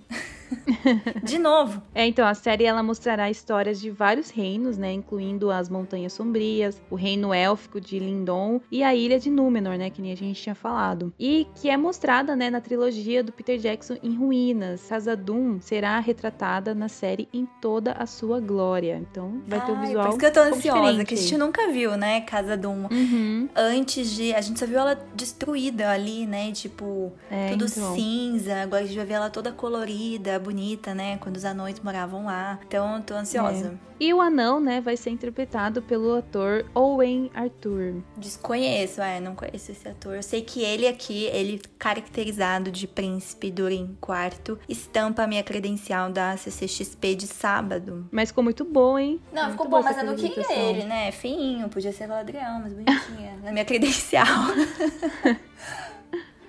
de 1.23 1.37
novo. 1.37 1.81
É, 1.93 2.05
então 2.05 2.25
a 2.25 2.33
série 2.33 2.65
ela 2.65 2.81
mostrará 2.83 3.29
histórias 3.29 3.79
de 3.79 3.89
vários 3.89 4.29
reinos, 4.29 4.77
né, 4.77 4.93
incluindo 4.93 5.51
as 5.51 5.69
Montanhas 5.69 6.13
Sombrias, 6.13 6.81
o 6.89 6.95
reino 6.95 7.33
élfico 7.33 7.81
de 7.81 7.99
Lindon 7.99 8.61
e 8.71 8.83
a 8.83 8.93
ilha 8.95 9.19
de 9.19 9.29
Númenor, 9.29 9.77
né, 9.77 9.89
que 9.89 10.01
nem 10.01 10.11
a 10.11 10.15
gente 10.15 10.41
tinha 10.41 10.55
falado. 10.55 11.13
E 11.19 11.47
que 11.55 11.69
é 11.69 11.77
mostrada, 11.77 12.35
né, 12.35 12.49
na 12.49 12.61
trilogia 12.61 13.23
do 13.23 13.31
Peter 13.31 13.57
Jackson 13.57 13.97
em 14.03 14.15
ruínas. 14.15 14.87
Khazad-dûm 14.87 15.59
será 15.59 15.99
retratada 15.99 16.73
na 16.73 16.87
série 16.87 17.27
em 17.33 17.45
toda 17.61 17.86
a 17.93 18.05
sua 18.05 18.39
glória. 18.39 18.97
Então 19.09 19.41
vai 19.47 19.59
Ai, 19.59 19.65
ter 19.65 19.71
um 19.71 19.81
visual 19.81 20.03
Por 20.03 20.09
isso 20.09 20.19
que 20.19 20.25
eu 20.25 20.33
tô 20.33 20.39
ansiosa, 20.39 21.05
que 21.05 21.13
a 21.13 21.17
gente 21.17 21.37
nunca 21.37 21.71
viu, 21.71 21.97
né, 21.97 22.21
Khazad-dûm. 22.21 22.87
Uhum. 22.91 23.49
Antes 23.55 24.11
de... 24.11 24.33
A 24.33 24.41
gente 24.41 24.59
só 24.59 24.65
viu 24.65 24.79
ela 24.79 24.95
destruída 25.13 25.89
ali, 25.91 26.25
né, 26.25 26.51
tipo, 26.51 27.11
é, 27.29 27.49
tudo 27.49 27.65
então. 27.65 27.95
cinza. 27.95 28.61
Agora 28.61 28.83
a 28.83 28.85
gente 28.85 28.97
vai 28.97 29.05
ver 29.05 29.13
ela 29.13 29.29
toda 29.29 29.51
colorida, 29.51 30.39
bonita, 30.39 30.93
né, 30.93 31.17
quando 31.17 31.37
os 31.37 31.45
anões 31.45 31.79
moravam 31.79 32.25
lá. 32.25 32.59
Então 32.67 32.95
eu 32.95 33.01
tô 33.01 33.13
ansiosa. 33.13 33.77
É. 33.83 33.87
E 33.99 34.13
o 34.13 34.21
anão, 34.21 34.59
né, 34.59 34.79
vai 34.79 34.95
ser 34.95 35.09
interpretado 35.09 35.81
pelo 35.81 36.15
ator 36.15 36.65
Owen 36.75 37.31
Arthur. 37.33 37.95
Desconheço, 38.15 39.01
é, 39.01 39.19
não 39.19 39.33
conheço 39.33 39.71
esse 39.71 39.87
ator. 39.87 40.15
Eu 40.15 40.23
sei 40.23 40.43
que 40.43 40.61
ele 40.61 40.87
aqui, 40.87 41.25
ele 41.25 41.59
caracterizado 41.79 42.71
de 42.71 42.87
príncipe 42.87 43.49
Durin 43.49 43.97
IV, 44.03 44.59
estampa 44.69 45.23
a 45.23 45.27
minha 45.27 45.41
credencial 45.41 46.11
da 46.11 46.37
CCXP 46.37 47.15
de 47.15 47.27
sábado. 47.27 47.76
Mas 48.11 48.29
ficou 48.29 48.43
muito 48.43 48.65
bom, 48.65 48.97
hein? 48.97 49.21
Não, 49.31 49.43
muito 49.43 49.51
ficou 49.53 49.69
bom, 49.69 49.81
mas 49.81 49.97
eu 49.97 50.05
não 50.05 50.15
queria 50.15 50.53
ele, 50.53 50.83
né? 50.83 51.11
Feinho, 51.11 51.69
podia 51.69 51.91
ser 51.91 52.09
o 52.09 52.13
Adriano, 52.13 52.61
mas 52.63 52.73
bonitinha. 52.73 53.37
na 53.43 53.51
minha 53.51 53.65
credencial. 53.65 54.25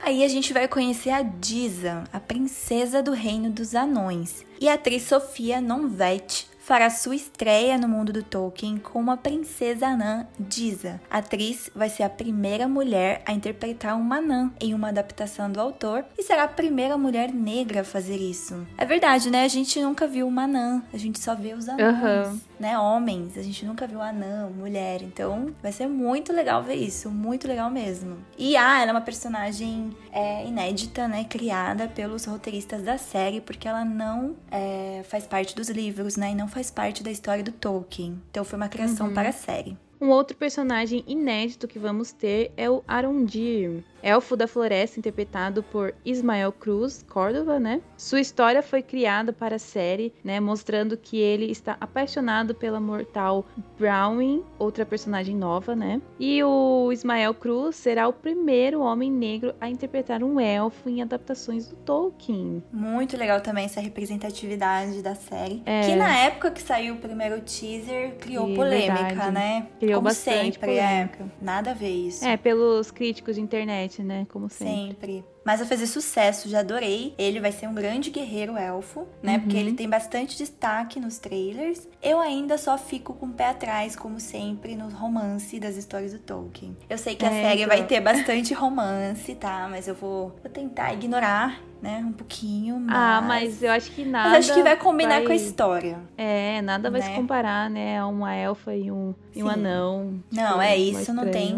Aí 0.01 0.25
a 0.25 0.29
gente 0.29 0.53
vai 0.53 0.69
conhecer 0.69 1.11
a 1.11 1.23
Diza, 1.23 2.05
a 2.13 2.21
princesa 2.21 3.03
do 3.03 3.13
reino 3.13 3.51
dos 3.51 3.75
anões, 3.75 4.47
e 4.61 4.69
a 4.69 4.75
atriz 4.75 5.03
Sofia 5.03 5.61
Nonvet 5.61 6.49
fará 6.69 6.91
sua 6.91 7.17
estreia 7.17 7.79
no 7.79 7.89
mundo 7.89 8.13
do 8.13 8.23
Tolkien 8.23 8.77
como 8.77 9.11
a 9.11 9.17
princesa 9.17 9.87
anã 9.87 10.27
Diza. 10.39 11.01
A 11.11 11.17
atriz 11.17 11.71
vai 11.75 11.89
ser 11.89 12.03
a 12.03 12.11
primeira 12.11 12.69
mulher 12.69 13.23
a 13.25 13.33
interpretar 13.33 13.97
uma 13.97 14.19
anã 14.19 14.53
em 14.61 14.75
uma 14.75 14.91
adaptação 14.91 15.51
do 15.51 15.59
autor 15.59 16.05
e 16.19 16.23
será 16.23 16.43
a 16.43 16.49
primeira 16.49 16.99
mulher 16.99 17.33
negra 17.33 17.81
a 17.81 17.85
fazer 17.85 18.19
isso. 18.19 18.67
É 18.77 18.85
verdade, 18.85 19.31
né? 19.31 19.45
A 19.45 19.49
gente 19.49 19.81
nunca 19.81 20.07
viu 20.07 20.29
uma 20.29 20.43
anã, 20.43 20.83
a 20.93 20.99
gente 20.99 21.19
só 21.19 21.35
vê 21.35 21.55
os 21.55 21.71
anãs. 21.71 22.29
Uhum 22.29 22.49
né, 22.59 22.79
homens. 22.79 23.37
A 23.39 23.43
gente 23.43 23.65
nunca 23.65 23.87
viu 23.87 24.03
anã, 24.03 24.49
mulher. 24.49 25.03
Então 25.03 25.55
vai 25.63 25.73
ser 25.73 25.87
muito 25.87 26.33
legal 26.33 26.63
ver 26.63 26.75
isso. 26.75 27.11
Muito 27.11 27.47
legal 27.47 27.71
mesmo. 27.71 28.19
E 28.37 28.57
ah, 28.57 28.81
ela 28.81 28.91
é 28.91 28.95
uma 28.95 29.01
personagem 29.01 29.91
é, 30.13 30.47
inédita, 30.47 31.07
né? 31.07 31.25
Criada 31.25 31.89
pelos 31.89 32.25
roteiristas 32.25 32.83
da 32.83 32.99
série, 32.99 33.41
porque 33.41 33.69
ela 33.69 33.85
não 33.85 34.37
é, 34.51 34.78
faz 35.05 35.27
parte 35.27 35.55
dos 35.55 35.69
livros, 35.69 36.17
né? 36.17 36.33
E 36.33 36.35
não 36.35 36.49
faz 36.49 36.71
parte 36.71 37.03
da 37.03 37.11
história 37.11 37.43
do 37.43 37.53
Tolkien. 37.53 38.21
Então 38.31 38.45
foi 38.45 38.57
uma 38.57 38.69
criação 38.69 39.09
uhum. 39.09 39.15
para 39.15 39.31
a 39.31 39.33
série. 39.33 39.77
Um 40.01 40.11
outro 40.11 40.37
personagem 40.37 41.03
inédito 41.09 41.67
que 41.67 41.79
vamos 41.79 42.13
ter 42.13 42.53
é 42.57 42.71
o 42.71 42.85
Arondir 42.87 43.83
elfo 44.03 44.37
da 44.37 44.47
floresta, 44.47 44.99
interpretado 44.99 45.63
por 45.63 45.95
Ismael 46.05 46.53
Cruz 46.53 47.05
Córdova, 47.09 47.59
né? 47.59 47.81
Sua 47.97 48.21
história 48.21 48.63
foi 48.63 48.83
criada 48.83 49.33
para 49.33 49.57
a 49.57 49.59
série, 49.59 50.13
né? 50.23 50.41
Mostrando 50.41 50.97
que 50.97 51.19
ele 51.19 51.51
está 51.51 51.77
apaixonado 51.81 52.55
pela 52.55 52.81
mortal 52.81 53.47
Browning, 53.79 54.43
outra 54.59 54.85
personagem 54.87 55.37
nova, 55.37 55.75
né? 55.75 56.01
E 56.19 56.43
o 56.43 56.91
Ismael 56.93 57.35
Cruz 57.35 57.77
será 57.77 58.09
o 58.09 58.13
primeiro 58.13 58.81
homem 58.81 59.11
negro 59.11 59.55
a 59.61 59.69
interpretar 59.69 60.23
um 60.23 60.41
elfo 60.41 60.89
em 60.89 61.03
adaptações 61.03 61.69
do 61.69 61.77
Tolkien. 61.77 62.63
Muito 62.73 63.17
legal 63.17 63.41
também 63.41 63.65
essa 63.65 63.81
representatividade 63.81 65.03
da 65.03 65.15
série. 65.15 65.63
É. 65.65 65.83
Que 65.83 65.97
na 65.97 66.17
época 66.17 66.51
que 66.51 66.63
saiu 66.63 66.95
o 66.95 66.99
primeiro 66.99 67.41
teaser 67.41 68.17
criou 68.19 68.55
polêmica, 68.55 69.05
verdade. 69.05 69.33
né? 69.33 69.67
Criou 69.79 69.95
Como 69.97 70.09
bastante 70.09 70.55
sempre, 70.55 70.73
é. 70.73 71.05
polêmica. 71.07 71.25
É. 71.25 71.45
Nada 71.45 71.71
a 71.71 71.75
ver 71.75 71.91
isso. 71.91 72.25
É, 72.25 72.37
pelos 72.37 72.91
críticos 72.91 73.37
de 73.37 73.41
internet 73.41 73.88
né? 74.03 74.27
Como 74.31 74.49
sempre. 74.49 75.23
Sempre. 75.23 75.25
Mas 75.49 75.61
vai 75.61 75.67
fazer 75.67 75.87
sucesso, 75.87 76.47
já 76.47 76.61
adorei. 76.61 77.15
Ele 77.17 77.41
vai 77.41 77.51
ser 77.51 77.67
um 77.67 77.73
grande 77.73 78.11
guerreiro 78.11 78.55
elfo, 78.55 79.07
né? 79.23 79.37
Uhum. 79.37 79.41
Porque 79.41 79.57
ele 79.57 79.73
tem 79.73 79.89
bastante 79.89 80.37
destaque 80.37 81.01
nos 81.01 81.17
trailers. 81.17 81.89
Eu 82.03 82.21
ainda 82.21 82.59
só 82.59 82.77
fico 82.77 83.15
com 83.15 83.25
o 83.25 83.33
pé 83.33 83.47
atrás, 83.47 83.97
como 83.97 84.21
sempre, 84.21 84.77
no 84.77 84.91
romance 84.91 85.59
das 85.59 85.77
histórias 85.77 86.13
do 86.13 86.19
Tolkien. 86.19 86.77
Eu 86.87 86.99
sei 86.99 87.15
que 87.15 87.25
a 87.25 87.33
é, 87.33 87.43
série 87.43 87.63
então. 87.63 87.75
vai 87.75 87.87
ter 87.87 87.99
bastante 87.99 88.53
romance, 88.53 89.35
tá? 89.37 89.67
Mas 89.71 89.89
eu 89.89 89.95
vou, 89.95 90.37
vou 90.43 90.53
tentar 90.53 90.93
ignorar 90.93 91.59
né? 91.81 92.05
Um 92.05 92.13
pouquinho, 92.13 92.77
ah, 92.77 92.81
mas... 92.81 92.93
Ah, 92.93 93.21
mas 93.23 93.63
eu 93.63 93.71
acho 93.71 93.91
que 93.93 94.05
nada... 94.05 94.31
Mas 94.31 94.47
acho 94.47 94.55
que 94.55 94.63
vai 94.63 94.77
combinar 94.77 95.17
vai... 95.17 95.27
com 95.27 95.33
a 95.33 95.35
história. 95.35 95.99
É, 96.17 96.61
nada 96.63 96.91
vai 96.91 97.01
né? 97.01 97.07
se 97.07 97.13
comparar, 97.13 97.71
né? 97.71 97.99
A 97.99 98.07
uma 98.07 98.35
elfa 98.35 98.75
e 98.75 98.91
um, 98.91 99.15
e 99.35 99.43
um 99.43 99.49
anão. 99.49 100.23
Não, 100.31 100.49
tipo, 100.51 100.61
é, 100.61 100.77
isso 100.77 101.13
não 101.13 101.31
tem... 101.31 101.57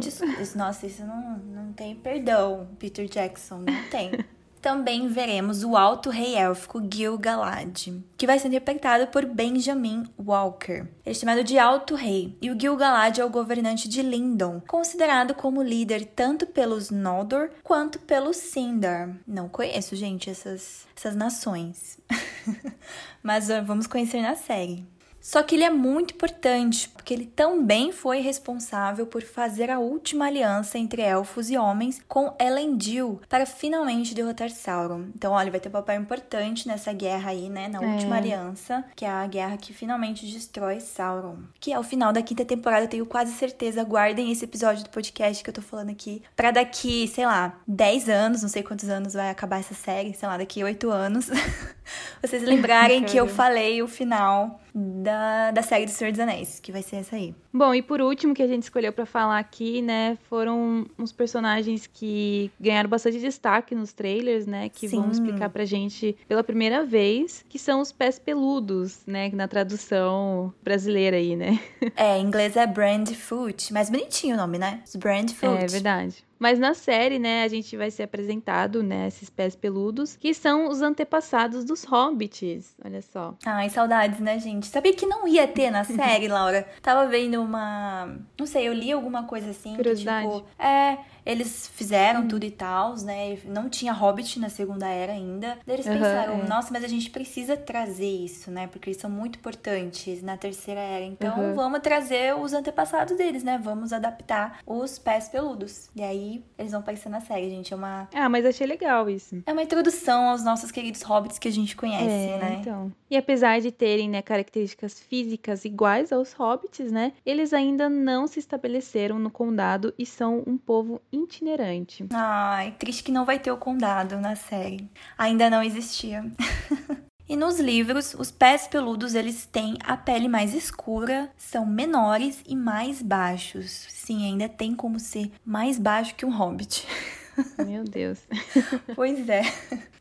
Nossa, 0.54 0.86
isso 0.86 1.04
não, 1.04 1.38
não 1.38 1.72
tem 1.72 1.94
perdão, 1.94 2.68
Peter 2.78 3.06
Jackson, 3.06 3.64
tem. 3.82 4.12
também 4.60 5.08
veremos 5.08 5.64
o 5.64 5.76
alto 5.76 6.10
rei 6.10 6.34
élfico 6.34 6.80
Gil-galad, 6.80 7.88
que 8.16 8.26
vai 8.26 8.38
ser 8.38 8.48
interpretado 8.48 9.06
por 9.08 9.24
Benjamin 9.24 10.04
Walker. 10.18 10.72
Ele 10.72 10.88
é 11.04 11.14
chamado 11.14 11.42
de 11.42 11.58
Alto 11.58 11.94
Rei, 11.94 12.36
e 12.40 12.50
o 12.50 12.58
Gil-galad 12.58 13.18
é 13.18 13.24
o 13.24 13.30
governante 13.30 13.88
de 13.88 14.02
Lindon, 14.02 14.60
considerado 14.66 15.34
como 15.34 15.62
líder 15.62 16.04
tanto 16.04 16.46
pelos 16.46 16.90
Noldor 16.90 17.50
quanto 17.62 17.98
pelos 18.00 18.36
Sindar. 18.36 19.16
Não 19.26 19.48
conheço, 19.48 19.96
gente, 19.96 20.28
essas, 20.28 20.86
essas 20.96 21.16
nações. 21.16 21.98
Mas 23.22 23.48
vamos 23.64 23.86
conhecer 23.86 24.20
na 24.20 24.34
série. 24.34 24.86
Só 25.20 25.42
que 25.42 25.54
ele 25.54 25.64
é 25.64 25.70
muito 25.70 26.14
importante, 26.14 26.88
porque 26.88 27.12
ele 27.12 27.26
também 27.26 27.92
foi 27.92 28.20
responsável 28.20 29.06
por 29.06 29.22
fazer 29.22 29.70
a 29.70 29.78
última 29.78 30.26
aliança 30.26 30.78
entre 30.78 31.02
elfos 31.02 31.50
e 31.50 31.58
homens 31.58 32.00
com 32.08 32.34
Elendil 32.40 33.20
para 33.28 33.44
finalmente 33.44 34.14
derrotar 34.14 34.50
Sauron. 34.50 35.06
Então, 35.14 35.32
olha, 35.32 35.50
vai 35.50 35.60
ter 35.60 35.68
um 35.68 35.72
papel 35.72 36.00
importante 36.00 36.66
nessa 36.66 36.92
guerra 36.92 37.30
aí, 37.30 37.48
né? 37.48 37.68
Na 37.68 37.80
última 37.80 38.16
é. 38.16 38.18
aliança, 38.18 38.84
que 38.96 39.04
é 39.04 39.10
a 39.10 39.26
guerra 39.26 39.56
que 39.56 39.72
finalmente 39.72 40.26
destrói 40.26 40.80
Sauron. 40.80 41.36
Que 41.60 41.72
é 41.72 41.78
o 41.78 41.82
final 41.82 42.12
da 42.12 42.22
quinta 42.22 42.44
temporada, 42.44 42.84
eu 42.84 42.88
tenho 42.88 43.06
quase 43.06 43.32
certeza. 43.32 43.84
Guardem 43.84 44.32
esse 44.32 44.44
episódio 44.44 44.84
do 44.84 44.90
podcast 44.90 45.44
que 45.44 45.50
eu 45.50 45.54
tô 45.54 45.62
falando 45.62 45.90
aqui. 45.90 46.22
Pra 46.34 46.50
daqui, 46.50 47.06
sei 47.08 47.26
lá, 47.26 47.58
10 47.66 48.08
anos, 48.08 48.42
não 48.42 48.48
sei 48.48 48.62
quantos 48.62 48.88
anos 48.88 49.12
vai 49.12 49.30
acabar 49.30 49.60
essa 49.60 49.74
série, 49.74 50.14
sei 50.14 50.28
lá, 50.28 50.38
daqui 50.38 50.64
8 50.64 50.90
anos. 50.90 51.28
vocês 52.22 52.42
lembrarem 52.42 53.02
que 53.04 53.16
eu 53.16 53.26
falei 53.26 53.82
o 53.82 53.88
final 53.88 54.60
da, 54.74 55.50
da 55.50 55.62
série 55.62 55.84
do 55.84 55.90
Senhor 55.90 56.10
dos 56.10 56.20
Anéis, 56.20 56.60
que 56.60 56.72
vai 56.72 56.82
ser 56.82 56.96
essa 56.96 57.16
aí. 57.16 57.34
Bom, 57.52 57.74
e 57.74 57.82
por 57.82 58.00
último, 58.00 58.34
que 58.34 58.42
a 58.42 58.46
gente 58.46 58.62
escolheu 58.64 58.92
para 58.92 59.06
falar 59.06 59.38
aqui, 59.38 59.82
né, 59.82 60.16
foram 60.28 60.86
uns 60.98 61.12
personagens 61.12 61.86
que 61.86 62.50
ganharam 62.60 62.88
bastante 62.88 63.18
destaque 63.18 63.74
nos 63.74 63.92
trailers, 63.92 64.46
né, 64.46 64.68
que 64.68 64.88
Sim. 64.88 65.00
vão 65.00 65.10
explicar 65.10 65.50
pra 65.50 65.64
gente 65.64 66.16
pela 66.28 66.44
primeira 66.44 66.84
vez, 66.84 67.44
que 67.48 67.58
são 67.58 67.80
os 67.80 67.92
pés 67.92 68.18
peludos, 68.18 69.00
né, 69.06 69.30
na 69.32 69.48
tradução 69.48 70.52
brasileira 70.62 71.16
aí, 71.16 71.36
né? 71.36 71.60
É, 71.96 72.18
em 72.18 72.26
inglês 72.26 72.56
é 72.56 72.66
Brandfoot, 72.66 73.72
mais 73.72 73.90
bonitinho 73.90 74.34
o 74.34 74.38
nome, 74.38 74.58
né? 74.58 74.80
Os 74.86 74.96
Brandfoot. 74.96 75.64
É 75.64 75.66
verdade. 75.66 76.24
Mas 76.40 76.58
na 76.58 76.72
série, 76.72 77.18
né, 77.18 77.44
a 77.44 77.48
gente 77.48 77.76
vai 77.76 77.90
ser 77.90 78.04
apresentado, 78.04 78.82
né, 78.82 79.06
esses 79.06 79.28
pés 79.28 79.54
peludos, 79.54 80.16
que 80.16 80.32
são 80.32 80.68
os 80.68 80.80
antepassados 80.80 81.64
dos 81.64 81.84
hobbits. 81.84 82.74
Olha 82.82 83.02
só. 83.02 83.34
Ai, 83.44 83.68
saudades, 83.68 84.18
né, 84.18 84.38
gente? 84.38 84.66
Sabia 84.66 84.94
que 84.94 85.04
não 85.04 85.28
ia 85.28 85.46
ter 85.46 85.70
na 85.70 85.84
série, 85.84 86.26
Laura? 86.28 86.66
Tava 86.80 87.06
vendo 87.06 87.42
uma. 87.42 88.16
Não 88.38 88.46
sei, 88.46 88.66
eu 88.66 88.72
li 88.72 88.90
alguma 88.90 89.24
coisa 89.24 89.50
assim. 89.50 89.76
Curiosidade. 89.76 90.26
Que, 90.26 90.34
tipo, 90.36 90.48
é 90.58 90.98
eles 91.24 91.68
fizeram 91.74 92.22
hum. 92.22 92.28
tudo 92.28 92.44
e 92.44 92.50
tal, 92.50 92.96
né? 93.02 93.38
Não 93.44 93.68
tinha 93.68 93.92
Hobbit 93.92 94.38
na 94.38 94.48
Segunda 94.48 94.88
Era 94.88 95.12
ainda. 95.12 95.58
Daí 95.66 95.76
eles 95.76 95.86
uhum, 95.86 95.92
pensaram, 95.94 96.40
é. 96.40 96.46
nossa, 96.46 96.72
mas 96.72 96.84
a 96.84 96.88
gente 96.88 97.10
precisa 97.10 97.56
trazer 97.56 98.10
isso, 98.10 98.50
né? 98.50 98.66
Porque 98.66 98.90
eles 98.90 99.00
são 99.00 99.10
muito 99.10 99.38
importantes 99.38 100.22
na 100.22 100.36
Terceira 100.36 100.80
Era. 100.80 101.04
Então 101.04 101.38
uhum. 101.38 101.54
vamos 101.54 101.80
trazer 101.80 102.34
os 102.36 102.52
antepassados 102.52 103.16
deles, 103.16 103.42
né? 103.42 103.60
Vamos 103.62 103.92
adaptar 103.92 104.60
os 104.66 104.98
pés 104.98 105.28
peludos. 105.28 105.90
E 105.94 106.02
aí 106.02 106.29
eles 106.58 106.72
vão 106.72 106.80
aparecer 106.80 107.08
na 107.08 107.20
série, 107.20 107.50
gente. 107.50 107.72
É 107.72 107.76
uma. 107.76 108.08
Ah, 108.14 108.28
mas 108.28 108.44
achei 108.44 108.66
legal 108.66 109.08
isso. 109.08 109.42
É 109.46 109.52
uma 109.52 109.62
introdução 109.62 110.30
aos 110.30 110.44
nossos 110.44 110.70
queridos 110.70 111.02
hobbits 111.02 111.38
que 111.38 111.48
a 111.48 111.52
gente 111.52 111.76
conhece, 111.76 112.04
é, 112.04 112.38
né? 112.38 112.58
Então. 112.60 112.92
E 113.10 113.16
apesar 113.16 113.60
de 113.60 113.72
terem, 113.72 114.08
né, 114.08 114.22
características 114.22 115.00
físicas 115.00 115.64
iguais 115.64 116.12
aos 116.12 116.32
hobbits, 116.32 116.92
né? 116.92 117.12
Eles 117.26 117.52
ainda 117.52 117.88
não 117.88 118.26
se 118.26 118.38
estabeleceram 118.38 119.18
no 119.18 119.30
condado 119.30 119.92
e 119.98 120.06
são 120.06 120.42
um 120.46 120.56
povo 120.56 121.00
itinerante. 121.12 122.06
Ai, 122.12 122.74
triste 122.78 123.02
que 123.02 123.12
não 123.12 123.24
vai 123.24 123.38
ter 123.38 123.50
o 123.50 123.56
condado 123.56 124.16
na 124.18 124.36
série. 124.36 124.88
Ainda 125.18 125.50
não 125.50 125.62
existia. 125.62 126.24
E 127.30 127.36
nos 127.36 127.60
livros, 127.60 128.12
os 128.18 128.32
pés 128.32 128.66
peludos 128.66 129.14
eles 129.14 129.46
têm 129.46 129.76
a 129.84 129.96
pele 129.96 130.26
mais 130.26 130.52
escura, 130.52 131.30
são 131.38 131.64
menores 131.64 132.42
e 132.44 132.56
mais 132.56 133.00
baixos. 133.00 133.86
Sim, 133.88 134.26
ainda 134.26 134.48
tem 134.48 134.74
como 134.74 134.98
ser 134.98 135.30
mais 135.44 135.78
baixo 135.78 136.16
que 136.16 136.26
um 136.26 136.36
hobbit. 136.36 136.84
Meu 137.64 137.84
Deus. 137.84 138.18
pois 138.96 139.28
é. 139.28 139.42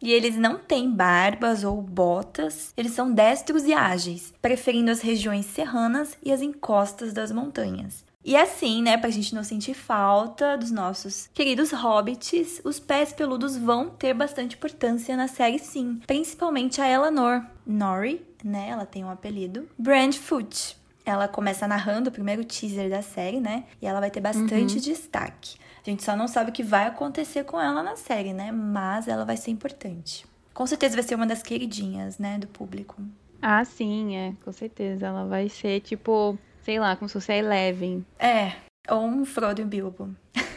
E 0.01 0.11
eles 0.11 0.38
não 0.38 0.57
têm 0.57 0.89
barbas 0.89 1.63
ou 1.63 1.80
botas, 1.80 2.73
eles 2.75 2.93
são 2.93 3.13
destros 3.13 3.63
e 3.63 3.73
ágeis, 3.73 4.34
preferindo 4.41 4.89
as 4.89 5.01
regiões 5.01 5.45
serranas 5.45 6.17
e 6.23 6.32
as 6.32 6.41
encostas 6.41 7.13
das 7.13 7.32
montanhas. 7.32 8.09
E 8.24 8.36
assim, 8.36 8.82
né, 8.82 8.97
pra 8.97 9.09
gente 9.09 9.34
não 9.34 9.43
sentir 9.43 9.74
falta 9.74 10.57
dos 10.57 10.72
nossos 10.72 11.30
queridos 11.34 11.72
hobbits, 11.72 12.61
os 12.65 12.80
pés 12.80 13.13
peludos 13.13 13.55
vão 13.55 13.89
ter 13.89 14.13
bastante 14.13 14.55
importância 14.55 15.15
na 15.15 15.28
série 15.28 15.57
sim. 15.57 16.01
Principalmente 16.05 16.82
a 16.82 16.89
Eleanor. 16.89 17.45
Nori, 17.65 18.26
né, 18.43 18.70
ela 18.70 18.86
tem 18.86 19.05
um 19.05 19.09
apelido. 19.09 19.70
Brandfoot. 19.78 20.78
Ela 21.05 21.28
começa 21.28 21.67
narrando 21.67 22.09
o 22.09 22.13
primeiro 22.13 22.43
teaser 22.43 22.89
da 22.89 23.01
série, 23.01 23.39
né, 23.39 23.63
e 23.82 23.88
ela 23.88 24.01
vai 24.01 24.11
ter 24.11 24.20
bastante 24.20 24.76
uhum. 24.76 24.82
destaque. 24.82 25.57
A 25.86 25.89
gente 25.89 26.03
só 26.03 26.15
não 26.15 26.28
sabe 26.28 26.49
o 26.49 26.53
que 26.53 26.61
vai 26.61 26.88
acontecer 26.88 27.45
com 27.45 27.59
ela 27.59 27.82
na 27.82 27.95
série, 27.95 28.34
né, 28.34 28.51
mas 28.51 29.07
ela 29.07 29.24
vai 29.24 29.38
ser 29.38 29.49
importante. 29.51 30.26
Com 30.53 30.67
certeza 30.67 30.95
vai 30.95 31.03
ser 31.03 31.15
uma 31.15 31.26
das 31.26 31.41
queridinhas, 31.41 32.20
né, 32.20 32.38
do 32.38 32.47
público. 32.47 33.01
Ah, 33.41 33.63
sim, 33.63 34.17
é, 34.17 34.34
com 34.43 34.51
certeza. 34.51 35.07
Ela 35.07 35.26
vai 35.26 35.47
ser, 35.47 35.80
tipo, 35.80 36.38
sei 36.64 36.80
lá, 36.80 36.95
como 36.95 37.07
se 37.07 37.14
fosse 37.14 37.32
a 37.32 37.38
Eleven. 37.38 38.05
É, 38.18 38.53
ou 38.89 39.05
um 39.05 39.26
Frodo 39.26 39.62
e 39.62 39.64
um 39.64 39.68
Bilbo. 39.68 40.16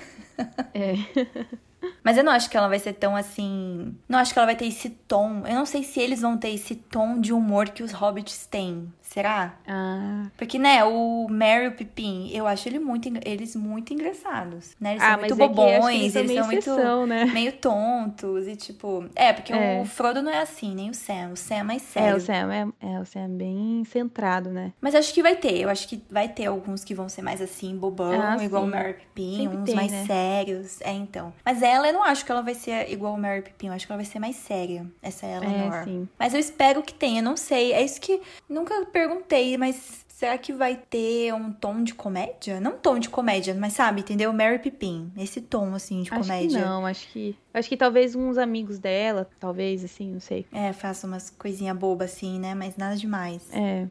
É. 0.74 0.94
Mas 2.02 2.16
eu 2.16 2.24
não 2.24 2.32
acho 2.32 2.48
que 2.48 2.56
ela 2.56 2.68
vai 2.68 2.78
ser 2.78 2.94
tão 2.94 3.14
assim. 3.14 3.94
Não 4.08 4.18
acho 4.18 4.32
que 4.32 4.38
ela 4.38 4.46
vai 4.46 4.56
ter 4.56 4.66
esse 4.66 4.88
tom. 4.88 5.46
Eu 5.46 5.54
não 5.54 5.66
sei 5.66 5.82
se 5.82 6.00
eles 6.00 6.20
vão 6.20 6.36
ter 6.36 6.50
esse 6.50 6.74
tom 6.74 7.20
de 7.20 7.32
humor 7.32 7.68
que 7.68 7.82
os 7.82 7.92
hobbits 7.92 8.46
têm. 8.46 8.92
Será? 9.12 9.56
Ah. 9.68 10.26
Porque, 10.38 10.58
né, 10.58 10.82
o 10.84 11.26
Mary 11.28 11.64
e 11.64 11.68
o 11.68 11.72
Pippin, 11.72 12.30
eu 12.32 12.46
acho 12.46 12.66
ele 12.66 12.78
muito, 12.78 13.10
eles 13.26 13.54
muito 13.54 13.92
engraçados, 13.92 14.74
né? 14.80 14.92
Eles 14.92 15.02
ah, 15.02 15.10
são 15.10 15.18
muito 15.18 15.36
bobões, 15.36 16.16
eles, 16.16 16.30
eles 16.30 16.64
são 16.64 16.96
muito 16.96 17.06
né? 17.06 17.26
meio 17.34 17.52
tontos 17.52 18.48
e 18.48 18.56
tipo... 18.56 19.04
É, 19.14 19.34
porque 19.34 19.52
é. 19.52 19.82
o 19.82 19.84
Frodo 19.84 20.22
não 20.22 20.32
é 20.32 20.40
assim, 20.40 20.74
nem 20.74 20.88
o 20.88 20.94
Sam. 20.94 21.32
O 21.34 21.36
Sam 21.36 21.56
é 21.56 21.62
mais 21.62 21.82
sério. 21.82 22.08
É, 22.08 22.16
o 22.16 22.20
Sam 22.20 22.54
é, 22.54 22.68
é, 22.80 23.00
o 23.00 23.04
Sam 23.04 23.20
é 23.20 23.28
bem 23.28 23.84
centrado, 23.84 24.48
né? 24.48 24.72
Mas 24.80 24.94
acho 24.94 25.12
que 25.12 25.22
vai 25.22 25.36
ter. 25.36 25.60
Eu 25.60 25.68
acho 25.68 25.86
que 25.86 26.02
vai 26.10 26.28
ter 26.28 26.46
alguns 26.46 26.82
que 26.82 26.94
vão 26.94 27.06
ser 27.06 27.20
mais 27.20 27.42
assim, 27.42 27.76
bobão, 27.76 28.18
ah, 28.18 28.42
igual 28.42 28.62
sim. 28.62 28.68
o 28.68 28.72
Mary 28.72 28.94
Pippin. 28.94 29.36
Sempre 29.42 29.58
uns 29.58 29.64
tem, 29.64 29.74
mais 29.74 29.92
né? 29.92 30.04
sérios. 30.06 30.80
É, 30.80 30.92
então. 30.92 31.34
Mas 31.44 31.62
ela, 31.62 31.86
eu 31.86 31.92
não 31.92 32.02
acho 32.02 32.24
que 32.24 32.32
ela 32.32 32.40
vai 32.40 32.54
ser 32.54 32.90
igual 32.90 33.12
o 33.12 33.18
Mary 33.18 33.42
Pippin. 33.42 33.66
Eu 33.66 33.74
acho 33.74 33.86
que 33.86 33.92
ela 33.92 34.00
vai 34.00 34.10
ser 34.10 34.18
mais 34.18 34.36
séria. 34.36 34.86
Essa 35.02 35.26
é 35.26 35.36
Eleanor. 35.36 35.74
É, 35.74 35.84
sim. 35.84 36.08
Mas 36.18 36.32
eu 36.32 36.40
espero 36.40 36.82
que 36.82 36.94
tenha, 36.94 37.20
não 37.20 37.36
sei. 37.36 37.74
É 37.74 37.82
isso 37.82 38.00
que 38.00 38.22
nunca 38.48 38.86
perguntei, 39.02 39.56
mas 39.56 40.04
será 40.08 40.38
que 40.38 40.52
vai 40.52 40.76
ter 40.76 41.34
um 41.34 41.52
tom 41.52 41.82
de 41.82 41.94
comédia? 41.94 42.60
Não 42.60 42.72
tom 42.72 42.98
de 42.98 43.08
comédia, 43.08 43.54
mas 43.54 43.72
sabe, 43.72 44.02
entendeu? 44.02 44.32
Mary 44.32 44.58
Pippin, 44.58 45.10
esse 45.16 45.40
tom 45.40 45.74
assim 45.74 46.02
de 46.02 46.12
acho 46.12 46.20
comédia. 46.22 46.60
Que 46.60 46.64
não, 46.64 46.86
acho 46.86 47.08
que 47.08 47.36
acho 47.52 47.68
que 47.68 47.76
talvez 47.76 48.14
uns 48.14 48.38
amigos 48.38 48.78
dela, 48.78 49.28
talvez 49.40 49.84
assim, 49.84 50.12
não 50.12 50.20
sei. 50.20 50.46
É, 50.52 50.72
faça 50.72 51.06
umas 51.06 51.30
coisinha 51.30 51.74
boba 51.74 52.04
assim, 52.04 52.38
né? 52.38 52.54
Mas 52.54 52.76
nada 52.76 52.96
demais. 52.96 53.48
É. 53.52 53.88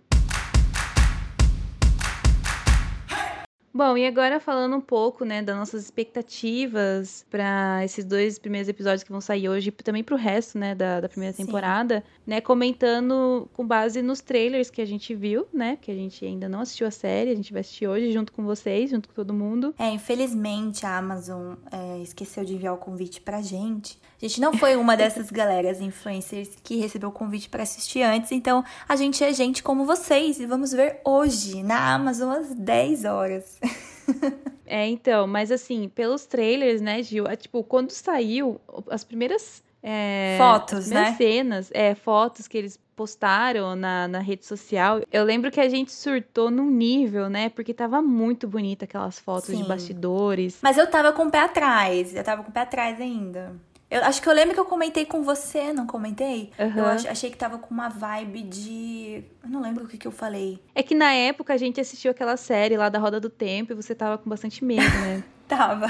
Bom, 3.73 3.97
e 3.97 4.05
agora 4.05 4.39
falando 4.39 4.75
um 4.75 4.81
pouco, 4.81 5.23
né, 5.23 5.41
das 5.41 5.55
nossas 5.55 5.83
expectativas 5.83 7.25
para 7.29 7.83
esses 7.85 8.03
dois 8.03 8.37
primeiros 8.37 8.67
episódios 8.67 9.01
que 9.01 9.11
vão 9.11 9.21
sair 9.21 9.47
hoje, 9.47 9.69
e 9.69 9.71
também 9.71 10.03
para 10.03 10.13
o 10.13 10.17
resto, 10.17 10.57
né, 10.57 10.75
da, 10.75 10.99
da 10.99 11.07
primeira 11.07 11.33
Sim. 11.33 11.45
temporada, 11.45 12.03
né, 12.27 12.41
comentando 12.41 13.49
com 13.53 13.65
base 13.65 14.01
nos 14.01 14.19
trailers 14.19 14.69
que 14.69 14.81
a 14.81 14.85
gente 14.85 15.15
viu, 15.15 15.47
né, 15.53 15.77
que 15.79 15.89
a 15.89 15.95
gente 15.95 16.25
ainda 16.25 16.49
não 16.49 16.59
assistiu 16.59 16.85
a 16.85 16.91
série, 16.91 17.31
a 17.31 17.35
gente 17.35 17.53
vai 17.53 17.61
assistir 17.61 17.87
hoje 17.87 18.11
junto 18.11 18.33
com 18.33 18.43
vocês, 18.43 18.89
junto 18.89 19.07
com 19.07 19.15
todo 19.15 19.33
mundo. 19.33 19.73
É, 19.79 19.89
infelizmente 19.89 20.85
a 20.85 20.97
Amazon 20.97 21.55
é, 21.71 21.99
esqueceu 22.01 22.43
de 22.43 22.55
enviar 22.55 22.73
o 22.73 22.77
convite 22.77 23.21
pra 23.21 23.41
gente. 23.41 23.97
A 24.21 24.27
gente 24.27 24.39
não 24.39 24.53
foi 24.53 24.75
uma 24.75 24.95
dessas 24.95 25.31
galeras 25.31 25.81
influencers 25.81 26.49
que 26.63 26.75
recebeu 26.75 27.09
o 27.09 27.11
convite 27.11 27.49
para 27.49 27.63
assistir 27.63 28.03
antes, 28.03 28.31
então 28.31 28.63
a 28.87 28.95
gente 28.95 29.23
é 29.23 29.33
gente 29.33 29.63
como 29.63 29.83
vocês 29.83 30.39
e 30.39 30.45
vamos 30.45 30.71
ver 30.71 31.01
hoje 31.03 31.63
na 31.63 31.95
Amazon 31.95 32.29
às 32.31 32.53
10 32.53 33.05
horas. 33.05 33.59
É, 34.71 34.87
então, 34.87 35.27
mas 35.27 35.51
assim, 35.51 35.89
pelos 35.89 36.25
trailers, 36.25 36.79
né, 36.79 37.03
Gil? 37.03 37.27
É, 37.27 37.35
tipo, 37.35 37.61
quando 37.61 37.91
saiu, 37.91 38.59
as 38.89 39.03
primeiras. 39.03 39.61
É, 39.83 40.37
fotos, 40.37 40.87
né? 40.87 41.13
cenas, 41.17 41.69
é, 41.73 41.93
fotos 41.93 42.47
que 42.47 42.57
eles 42.57 42.79
postaram 42.95 43.75
na, 43.75 44.07
na 44.07 44.19
rede 44.19 44.45
social. 44.45 45.01
Eu 45.11 45.25
lembro 45.25 45.51
que 45.51 45.59
a 45.59 45.67
gente 45.67 45.91
surtou 45.91 46.49
num 46.49 46.71
nível, 46.71 47.29
né? 47.29 47.49
Porque 47.49 47.73
tava 47.73 48.01
muito 48.01 48.47
bonita 48.47 48.85
aquelas 48.85 49.19
fotos 49.19 49.49
Sim. 49.49 49.63
de 49.63 49.67
bastidores. 49.67 50.59
Mas 50.61 50.77
eu 50.77 50.89
tava 50.89 51.11
com 51.11 51.23
o 51.23 51.31
pé 51.31 51.39
atrás. 51.39 52.15
Eu 52.15 52.23
tava 52.23 52.41
com 52.41 52.49
o 52.49 52.53
pé 52.53 52.61
atrás 52.61 53.01
ainda. 53.01 53.53
Eu 53.91 54.05
acho 54.05 54.21
que 54.21 54.29
eu 54.29 54.33
lembro 54.33 54.53
que 54.53 54.59
eu 54.59 54.65
comentei 54.65 55.05
com 55.05 55.21
você, 55.21 55.73
não 55.73 55.85
comentei? 55.85 56.49
Uhum. 56.57 56.77
Eu 56.77 56.85
ach, 56.85 57.05
achei 57.07 57.29
que 57.29 57.35
tava 57.35 57.57
com 57.57 57.73
uma 57.73 57.89
vibe 57.89 58.43
de. 58.43 59.25
Eu 59.43 59.49
não 59.49 59.61
lembro 59.61 59.83
o 59.83 59.87
que, 59.87 59.97
que 59.97 60.07
eu 60.07 60.13
falei. 60.13 60.63
É 60.73 60.81
que 60.81 60.95
na 60.95 61.11
época 61.11 61.53
a 61.53 61.57
gente 61.57 61.81
assistiu 61.81 62.09
aquela 62.09 62.37
série 62.37 62.77
lá 62.77 62.87
da 62.87 62.97
Roda 62.97 63.19
do 63.19 63.29
Tempo 63.29 63.73
e 63.73 63.75
você 63.75 63.93
tava 63.93 64.17
com 64.17 64.29
bastante 64.29 64.63
medo, 64.63 64.81
né? 64.81 65.21
tava. 65.45 65.87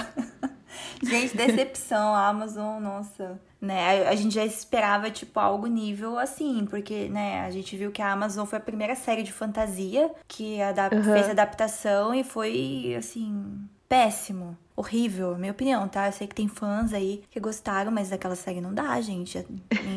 gente, 1.04 1.38
decepção, 1.38 2.16
a 2.16 2.28
Amazon, 2.28 2.82
nossa. 2.82 3.40
Né, 3.62 4.08
a 4.08 4.16
gente 4.16 4.34
já 4.34 4.44
esperava, 4.44 5.12
tipo, 5.12 5.40
algo 5.40 5.68
nível 5.68 6.18
assim, 6.18 6.66
porque, 6.68 7.08
né, 7.10 7.42
a 7.42 7.52
gente 7.52 7.78
viu 7.78 7.92
que 7.92 8.02
a 8.02 8.12
Amazon 8.12 8.48
foi 8.48 8.58
a 8.58 8.62
primeira 8.62 8.96
série 8.96 9.22
de 9.22 9.32
fantasia 9.32 10.10
que 10.28 10.58
uhum. 10.92 11.04
fez 11.04 11.30
adaptação 11.30 12.16
e 12.16 12.24
foi, 12.24 12.96
assim, 12.98 13.60
péssimo 13.92 14.58
horrível, 14.74 15.38
minha 15.38 15.52
opinião, 15.52 15.86
tá? 15.86 16.08
Eu 16.08 16.14
sei 16.14 16.26
que 16.26 16.34
tem 16.34 16.48
fãs 16.48 16.94
aí 16.94 17.26
que 17.30 17.42
gostaram, 17.42 17.92
mas 17.92 18.10
daquela 18.10 18.38
série 18.38 18.62
não 18.62 18.74
dá, 18.74 19.02
gente. 19.02 19.46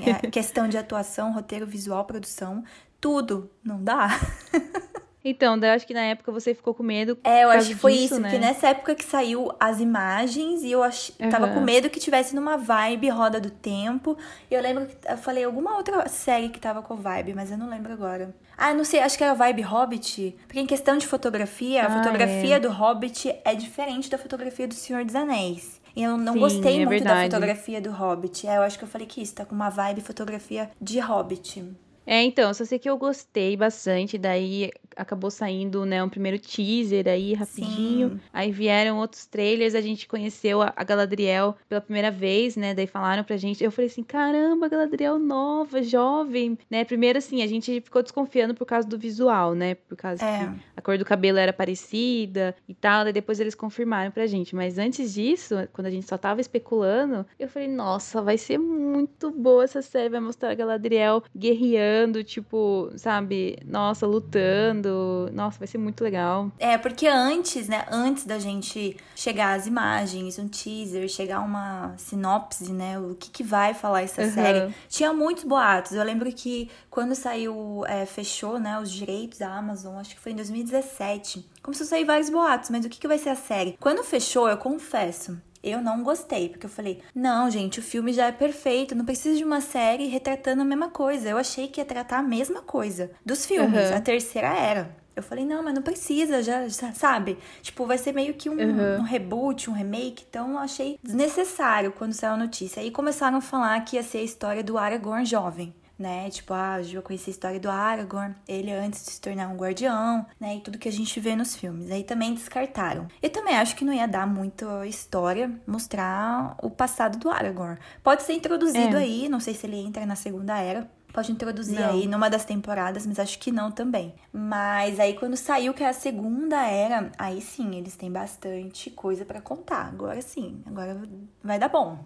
É 0.05 0.27
questão 0.31 0.67
de 0.67 0.77
atuação, 0.77 1.33
roteiro, 1.33 1.65
visual, 1.65 2.05
produção, 2.05 2.65
tudo 3.01 3.49
não 3.63 3.81
dá. 3.81 4.09
Então, 5.25 5.57
eu 5.57 5.71
acho 5.73 5.87
que 5.87 5.95
na 5.95 6.03
época 6.03 6.31
você 6.31 6.55
ficou 6.55 6.75
com 6.75 6.83
medo. 6.83 7.17
É, 7.25 7.45
eu 7.45 7.51
acho 7.51 7.69
que 7.69 7.75
foi 7.75 7.93
disso, 7.93 8.05
isso, 8.05 8.21
né? 8.21 8.31
que 8.31 8.39
nessa 8.39 8.69
época 8.69 8.95
que 8.95 9.05
saiu 9.05 9.51
as 9.59 9.81
imagens 9.81 10.63
e 10.63 10.71
eu 10.71 10.83
ach... 10.83 11.11
uhum. 11.19 11.31
tava 11.31 11.49
com 11.49 11.61
medo 11.61 11.89
que 11.89 11.99
tivesse 11.99 12.35
numa 12.35 12.59
vibe 12.59 13.09
Roda 13.09 13.41
do 13.41 13.51
Tempo. 13.51 14.17
E 14.51 14.55
eu 14.55 14.61
lembro 14.61 14.87
que 14.87 14.95
eu 15.09 15.17
falei 15.17 15.45
alguma 15.45 15.77
outra 15.77 16.07
série 16.09 16.51
que 16.51 16.61
tava 16.61 16.83
com 16.83 16.95
vibe, 16.97 17.33
mas 17.35 17.51
eu 17.51 17.57
não 17.57 17.71
lembro 17.71 17.93
agora. 17.93 18.35
Ah, 18.57 18.75
não 18.75 18.85
sei, 18.85 19.01
acho 19.01 19.17
que 19.17 19.25
era 19.25 19.35
vibe 19.35 19.63
Hobbit. 19.63 20.37
Porque 20.47 20.61
em 20.61 20.67
questão 20.67 20.97
de 20.99 21.07
fotografia, 21.07 21.85
a 21.85 21.87
Ah, 21.87 22.03
fotografia 22.03 22.57
é. 22.57 22.61
do 22.61 22.71
Hobbit 22.71 23.35
é 23.45 23.55
diferente 23.55 24.11
da 24.11 24.19
fotografia 24.19 24.69
do 24.69 24.75
Senhor 24.75 25.05
dos 25.05 25.15
Anéis. 25.15 25.81
E 25.97 26.03
eu 26.03 26.17
não 26.17 26.35
Sim, 26.35 26.39
gostei 26.41 26.83
é 26.83 26.87
muito 26.87 27.05
da 27.05 27.15
verdade. 27.15 27.31
fotografia 27.31 27.81
do 27.81 27.91
Hobbit. 27.91 28.47
É, 28.47 28.57
eu 28.57 28.63
acho 28.63 28.77
que 28.79 28.85
eu 28.85 28.89
falei 28.89 29.07
que 29.07 29.23
isso, 29.23 29.35
tá 29.35 29.45
com 29.45 29.55
uma 29.55 29.71
vibe 29.71 30.01
fotografia 30.01 30.71
de 30.81 30.99
Hobbit. 30.99 31.65
É, 32.07 32.23
então, 32.23 32.53
só 32.53 32.65
sei 32.65 32.79
que 32.79 32.89
eu 32.89 32.97
gostei 32.97 33.57
bastante, 33.57 34.19
daí 34.19 34.71
acabou 34.97 35.31
saindo, 35.31 35.85
né, 35.85 36.03
um 36.03 36.09
primeiro 36.09 36.39
teaser 36.39 37.09
aí, 37.09 37.35
rapidinho. 37.35 38.11
Sim. 38.11 38.21
Aí 38.33 38.53
vieram 38.53 38.99
outros 38.99 39.27
trailers, 39.27 39.75
a 39.75 39.81
gente 39.81 40.07
conheceu 40.07 40.63
a, 40.63 40.73
a 40.77 40.85
Galadriel 40.85 41.57
pela 41.69 41.81
primeira 41.81 42.11
vez, 42.11 42.57
né, 42.57 42.75
daí 42.75 42.87
falaram 42.87 43.25
pra 43.25 43.37
gente, 43.37 43.65
eu 43.65 43.71
falei 43.73 43.91
assim, 43.91 44.03
caramba, 44.05 44.69
Galadriel 44.69 45.19
nova, 45.19 45.83
jovem, 45.83 46.57
né, 46.71 46.85
primeiro 46.85 47.19
assim, 47.19 47.43
a 47.43 47.47
gente 47.47 47.81
ficou 47.81 48.03
desconfiando 48.03 48.55
por 48.55 48.67
causa 48.67 48.87
do 48.87 48.99
visual, 48.99 49.55
né, 49.55 49.75
por 49.75 49.97
causa 49.97 50.25
É. 50.25 50.39
que 50.47 50.61
a 50.77 50.81
cor 50.83 50.97
do 50.99 51.05
cabelo 51.05 51.39
era 51.39 51.53
parecida 51.53 52.55
e 52.69 52.75
tal, 52.75 53.05
daí 53.05 53.13
depois 53.13 53.41
eles 53.41 53.55
confirmaram 53.55 54.11
pra 54.13 54.27
gente, 54.27 54.55
mas 54.55 54.79
antes 54.79 55.15
disso, 55.15 55.57
quando 55.73 55.87
a 55.87 55.91
gente 55.91 56.07
só 56.07 56.17
tava 56.17 56.41
especulando, 56.41 57.27
eu 57.39 57.49
falei, 57.49 57.69
nossa, 57.69 58.23
vai 58.23 58.39
ser 58.39 58.59
muito 58.59 59.31
boa 59.33 59.65
essa 59.65 59.83
série, 59.83 60.09
vai 60.11 60.21
mostrar 60.21 60.51
a 60.51 60.55
Galadriel 60.55 61.23
guerreando, 61.37 61.94
tipo, 62.25 62.91
sabe, 62.97 63.59
nossa, 63.65 64.07
lutando, 64.07 65.29
nossa, 65.33 65.59
vai 65.59 65.69
ser 65.69 65.79
muito 65.79 66.03
legal. 66.03 66.51
É, 66.59 66.77
porque 66.79 67.07
antes, 67.07 67.69
né, 67.69 67.85
antes 67.91 68.25
da 68.25 68.39
gente 68.39 68.97
chegar 69.15 69.55
às 69.55 69.67
imagens, 69.67 70.39
um 70.39 70.49
teaser, 70.49 71.09
chegar 71.09 71.41
uma 71.41 71.95
sinopse, 71.97 72.73
né, 72.73 72.99
o 72.99 73.15
que, 73.15 73.31
que 73.31 73.43
vai 73.43 73.75
falar 73.75 74.03
essa 74.03 74.23
Uhum. 74.23 74.31
série, 74.33 74.75
tinha 74.89 75.13
muitos 75.13 75.45
boatos. 75.45 75.93
Eu 75.93 76.03
lembro 76.05 76.31
que 76.33 76.71
quando 76.91 77.15
saiu, 77.15 77.85
é, 77.87 78.07
fechou, 78.07 78.59
né, 78.59 78.79
os 78.79 78.91
direitos 78.91 79.39
da 79.39 79.49
Amazon, 79.57 79.97
acho 79.99 80.15
que 80.15 80.21
foi 80.21 80.33
em 80.33 80.37
2017, 80.37 81.45
começou 81.63 81.85
a 81.85 81.89
sair 81.89 82.05
vários 82.05 82.31
boatos, 82.31 82.71
mas 82.71 82.85
o 82.85 82.89
que, 82.89 82.99
que 82.99 83.09
vai 83.09 83.19
ser 83.19 83.31
a 83.31 83.37
série? 83.37 83.77
Quando 83.81 84.03
fechou, 84.05 84.49
eu 84.49 84.57
confesso, 84.57 85.39
eu 85.65 85.81
não 85.83 86.03
gostei, 86.03 86.49
porque 86.49 86.67
eu 86.67 86.71
falei, 86.71 87.01
não, 87.15 87.51
gente, 87.51 87.79
o 87.81 87.83
filme 87.83 88.13
já 88.13 88.27
é 88.27 88.33
perfeito, 88.33 88.95
não 88.95 89.05
precisa 89.05 89.37
de 89.37 89.45
uma 89.45 89.61
série 89.61 90.07
retratando 90.07 90.63
a 90.63 90.65
mesma 90.65 90.91
coisa. 90.91 91.29
Eu 91.31 91.39
achei 91.39 91.69
que 91.69 91.81
ia 91.81 91.85
tratar 91.85 92.19
a 92.19 92.23
mesma 92.23 92.63
coisa 92.63 93.11
dos 93.25 93.47
filmes. 93.47 93.91
Uhum. 93.91 93.97
A 93.97 94.01
terceira 94.01 94.49
era. 94.49 94.97
Eu 95.17 95.23
falei, 95.23 95.45
não, 95.45 95.63
mas 95.63 95.75
não 95.75 95.83
precisa, 95.83 96.43
já, 96.43 96.67
já 96.67 96.93
sabe? 96.93 97.39
Tipo, 97.63 97.87
vai 97.87 97.97
ser 97.97 98.13
meio 98.13 98.35
que 98.35 98.51
um, 98.51 98.55
Uhum. 98.55 98.97
um 98.99 99.03
reboot, 99.03 99.71
um 99.71 99.73
remake, 99.73 100.25
então 100.29 100.51
eu 100.53 100.59
achei 100.59 100.99
desnecessário 101.03 101.93
quando 101.93 102.13
saiu 102.13 102.33
a 102.33 102.37
notícia. 102.37 102.83
Aí 102.83 102.91
começaram 102.91 103.39
a 103.39 103.41
falar 103.41 103.81
que 103.85 103.95
ia 103.97 104.03
ser 104.03 104.19
a 104.19 104.23
história 104.23 104.63
do 104.63 104.77
Aragorn 104.77 105.25
jovem. 105.25 105.73
Né, 105.99 106.29
tipo, 106.29 106.53
ah, 106.53 106.81
eu 106.83 107.03
conheci 107.03 107.31
a 107.31 107.33
história 107.33 107.61
do 107.61 107.71
Aragorn, 107.71 108.35
ele 108.49 108.73
antes 108.73 109.05
de 109.05 109.13
se 109.13 109.21
tornar 109.21 109.49
um 109.49 109.57
guardião, 109.57 110.27
né, 110.41 110.57
e 110.57 110.61
tudo 110.61 110.79
que 110.79 110.89
a 110.89 110.93
gente 110.93 111.21
vê 111.21 111.37
nos 111.37 111.55
filmes. 111.55 111.91
Aí 111.91 112.03
também 112.03 112.35
descartaram. 112.35 113.07
Eu 113.23 113.31
também 113.31 113.57
acho 113.57 113.77
que 113.77 113.85
não 113.85 113.93
ia 113.93 114.09
dar 114.09 114.27
muita 114.27 114.87
história 114.87 115.51
mostrar 115.67 116.57
o 116.63 116.69
passado 116.69 117.19
do 117.19 117.31
Aragorn. 117.31 117.79
Pode 118.03 118.25
ser 118.25 118.33
introduzido 118.33 118.97
É. 118.97 119.01
aí, 119.01 119.29
não 119.29 119.39
sei 119.39 119.55
se 119.55 119.67
ele 119.67 119.77
entra 119.77 120.05
na 120.05 120.17
Segunda 120.17 120.59
Era, 120.59 120.91
Pode 121.15 121.31
introduzir 121.31 121.79
Não. 121.79 121.91
aí 121.91 122.09
numa 122.09 122.29
das 122.29 122.45
temporadas, 122.45 123.07
mas 123.07 123.21
acho 123.21 123.39
que 123.39 123.53
não 123.53 123.71
também. 123.71 124.17
Mas 124.33 124.99
aí 124.99 125.15
quando 125.15 125.37
saiu 125.37 125.73
que 125.73 125.85
é 125.85 125.89
a 125.89 125.93
segunda 125.93 126.67
era, 126.67 127.13
aí 127.17 127.41
sim, 127.41 127.77
eles 127.77 127.95
têm 127.95 128.11
bastante 128.11 128.91
coisa 128.91 129.25
pra 129.25 129.41
contar. 129.41 129.87
Agora 129.87 130.21
sim, 130.21 130.61
agora 130.67 131.01
vai 131.41 131.57
dar 131.57 131.69
bom. 131.69 132.05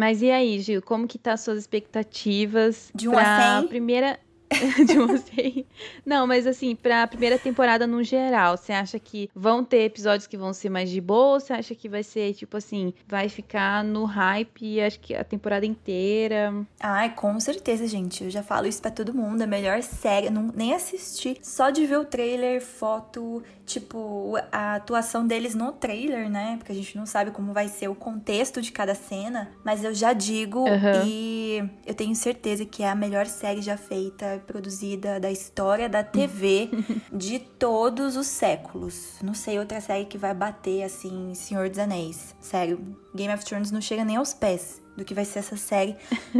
Mas 0.00 0.22
e 0.22 0.30
aí, 0.30 0.58
Gil, 0.60 0.80
como 0.80 1.06
que 1.06 1.18
tá 1.18 1.34
as 1.34 1.42
suas 1.42 1.58
expectativas 1.58 2.90
De 2.94 3.06
um 3.06 3.12
pra 3.12 3.62
primeira 3.68 4.18
de 4.88 4.98
um 4.98 5.12
a 5.12 5.18
cem? 5.18 5.66
Não, 6.06 6.26
mas 6.26 6.46
assim, 6.46 6.74
pra 6.74 7.06
primeira 7.06 7.38
temporada 7.38 7.86
no 7.86 8.02
geral, 8.02 8.56
você 8.56 8.72
acha 8.72 8.98
que 8.98 9.28
vão 9.34 9.62
ter 9.62 9.82
episódios 9.84 10.26
que 10.26 10.38
vão 10.38 10.54
ser 10.54 10.70
mais 10.70 10.88
de 10.88 11.02
boa? 11.02 11.34
Ou 11.34 11.40
você 11.40 11.52
acha 11.52 11.74
que 11.74 11.86
vai 11.86 12.02
ser, 12.02 12.32
tipo 12.32 12.56
assim, 12.56 12.94
vai 13.06 13.28
ficar 13.28 13.84
no 13.84 14.04
hype, 14.04 14.80
acho 14.80 14.98
que 15.00 15.14
a 15.14 15.22
temporada 15.22 15.66
inteira? 15.66 16.54
Ai, 16.80 17.14
com 17.14 17.38
certeza, 17.38 17.86
gente. 17.86 18.24
Eu 18.24 18.30
já 18.30 18.42
falo 18.42 18.66
isso 18.66 18.80
pra 18.80 18.90
todo 18.90 19.14
mundo. 19.14 19.42
A 19.42 19.46
melhor 19.46 19.82
série, 19.82 20.30
não, 20.30 20.50
nem 20.54 20.72
assisti. 20.72 21.36
Só 21.42 21.68
de 21.70 21.86
ver 21.86 21.98
o 21.98 22.04
trailer, 22.06 22.60
foto, 22.62 23.42
tipo, 23.72 24.34
a 24.50 24.76
atuação 24.76 25.26
deles 25.26 25.54
no 25.54 25.72
trailer, 25.72 26.28
né? 26.28 26.56
Porque 26.58 26.72
a 26.72 26.74
gente 26.74 26.96
não 26.96 27.06
sabe 27.06 27.30
como 27.30 27.52
vai 27.52 27.68
ser 27.68 27.88
o 27.88 27.94
contexto 27.94 28.60
de 28.60 28.72
cada 28.72 28.94
cena. 28.94 29.50
Mas 29.64 29.84
eu 29.84 29.94
já 29.94 30.12
digo 30.12 30.66
Aham. 30.68 31.04
e 31.06 31.62
eu 31.86 31.94
tenho 31.94 32.14
certeza 32.14 32.64
que 32.64 32.82
é 32.82 32.88
a 32.88 32.94
melhor 32.94 33.26
série 33.26 33.62
já 33.62 33.76
feita, 33.76 34.42
produzida 34.46 35.20
da 35.20 35.30
história 35.30 35.88
da 35.88 36.02
TV 36.02 36.70
de 37.12 37.38
todos 37.38 38.16
os 38.16 38.26
séculos. 38.26 39.16
Não 39.22 39.34
sei 39.34 39.58
outra 39.58 39.80
série 39.80 40.04
que 40.04 40.18
vai 40.18 40.34
bater 40.34 40.82
assim, 40.82 41.32
Senhor 41.34 41.68
dos 41.68 41.78
Anéis. 41.78 42.34
Sério, 42.40 42.96
Game 43.14 43.32
of 43.32 43.44
Thrones 43.44 43.70
não 43.70 43.80
chega 43.80 44.04
nem 44.04 44.16
aos 44.16 44.34
pés 44.34 44.80
do 45.00 45.04
que 45.04 45.12
vai 45.14 45.24
ser 45.24 45.40
essa 45.40 45.56
série 45.56 45.96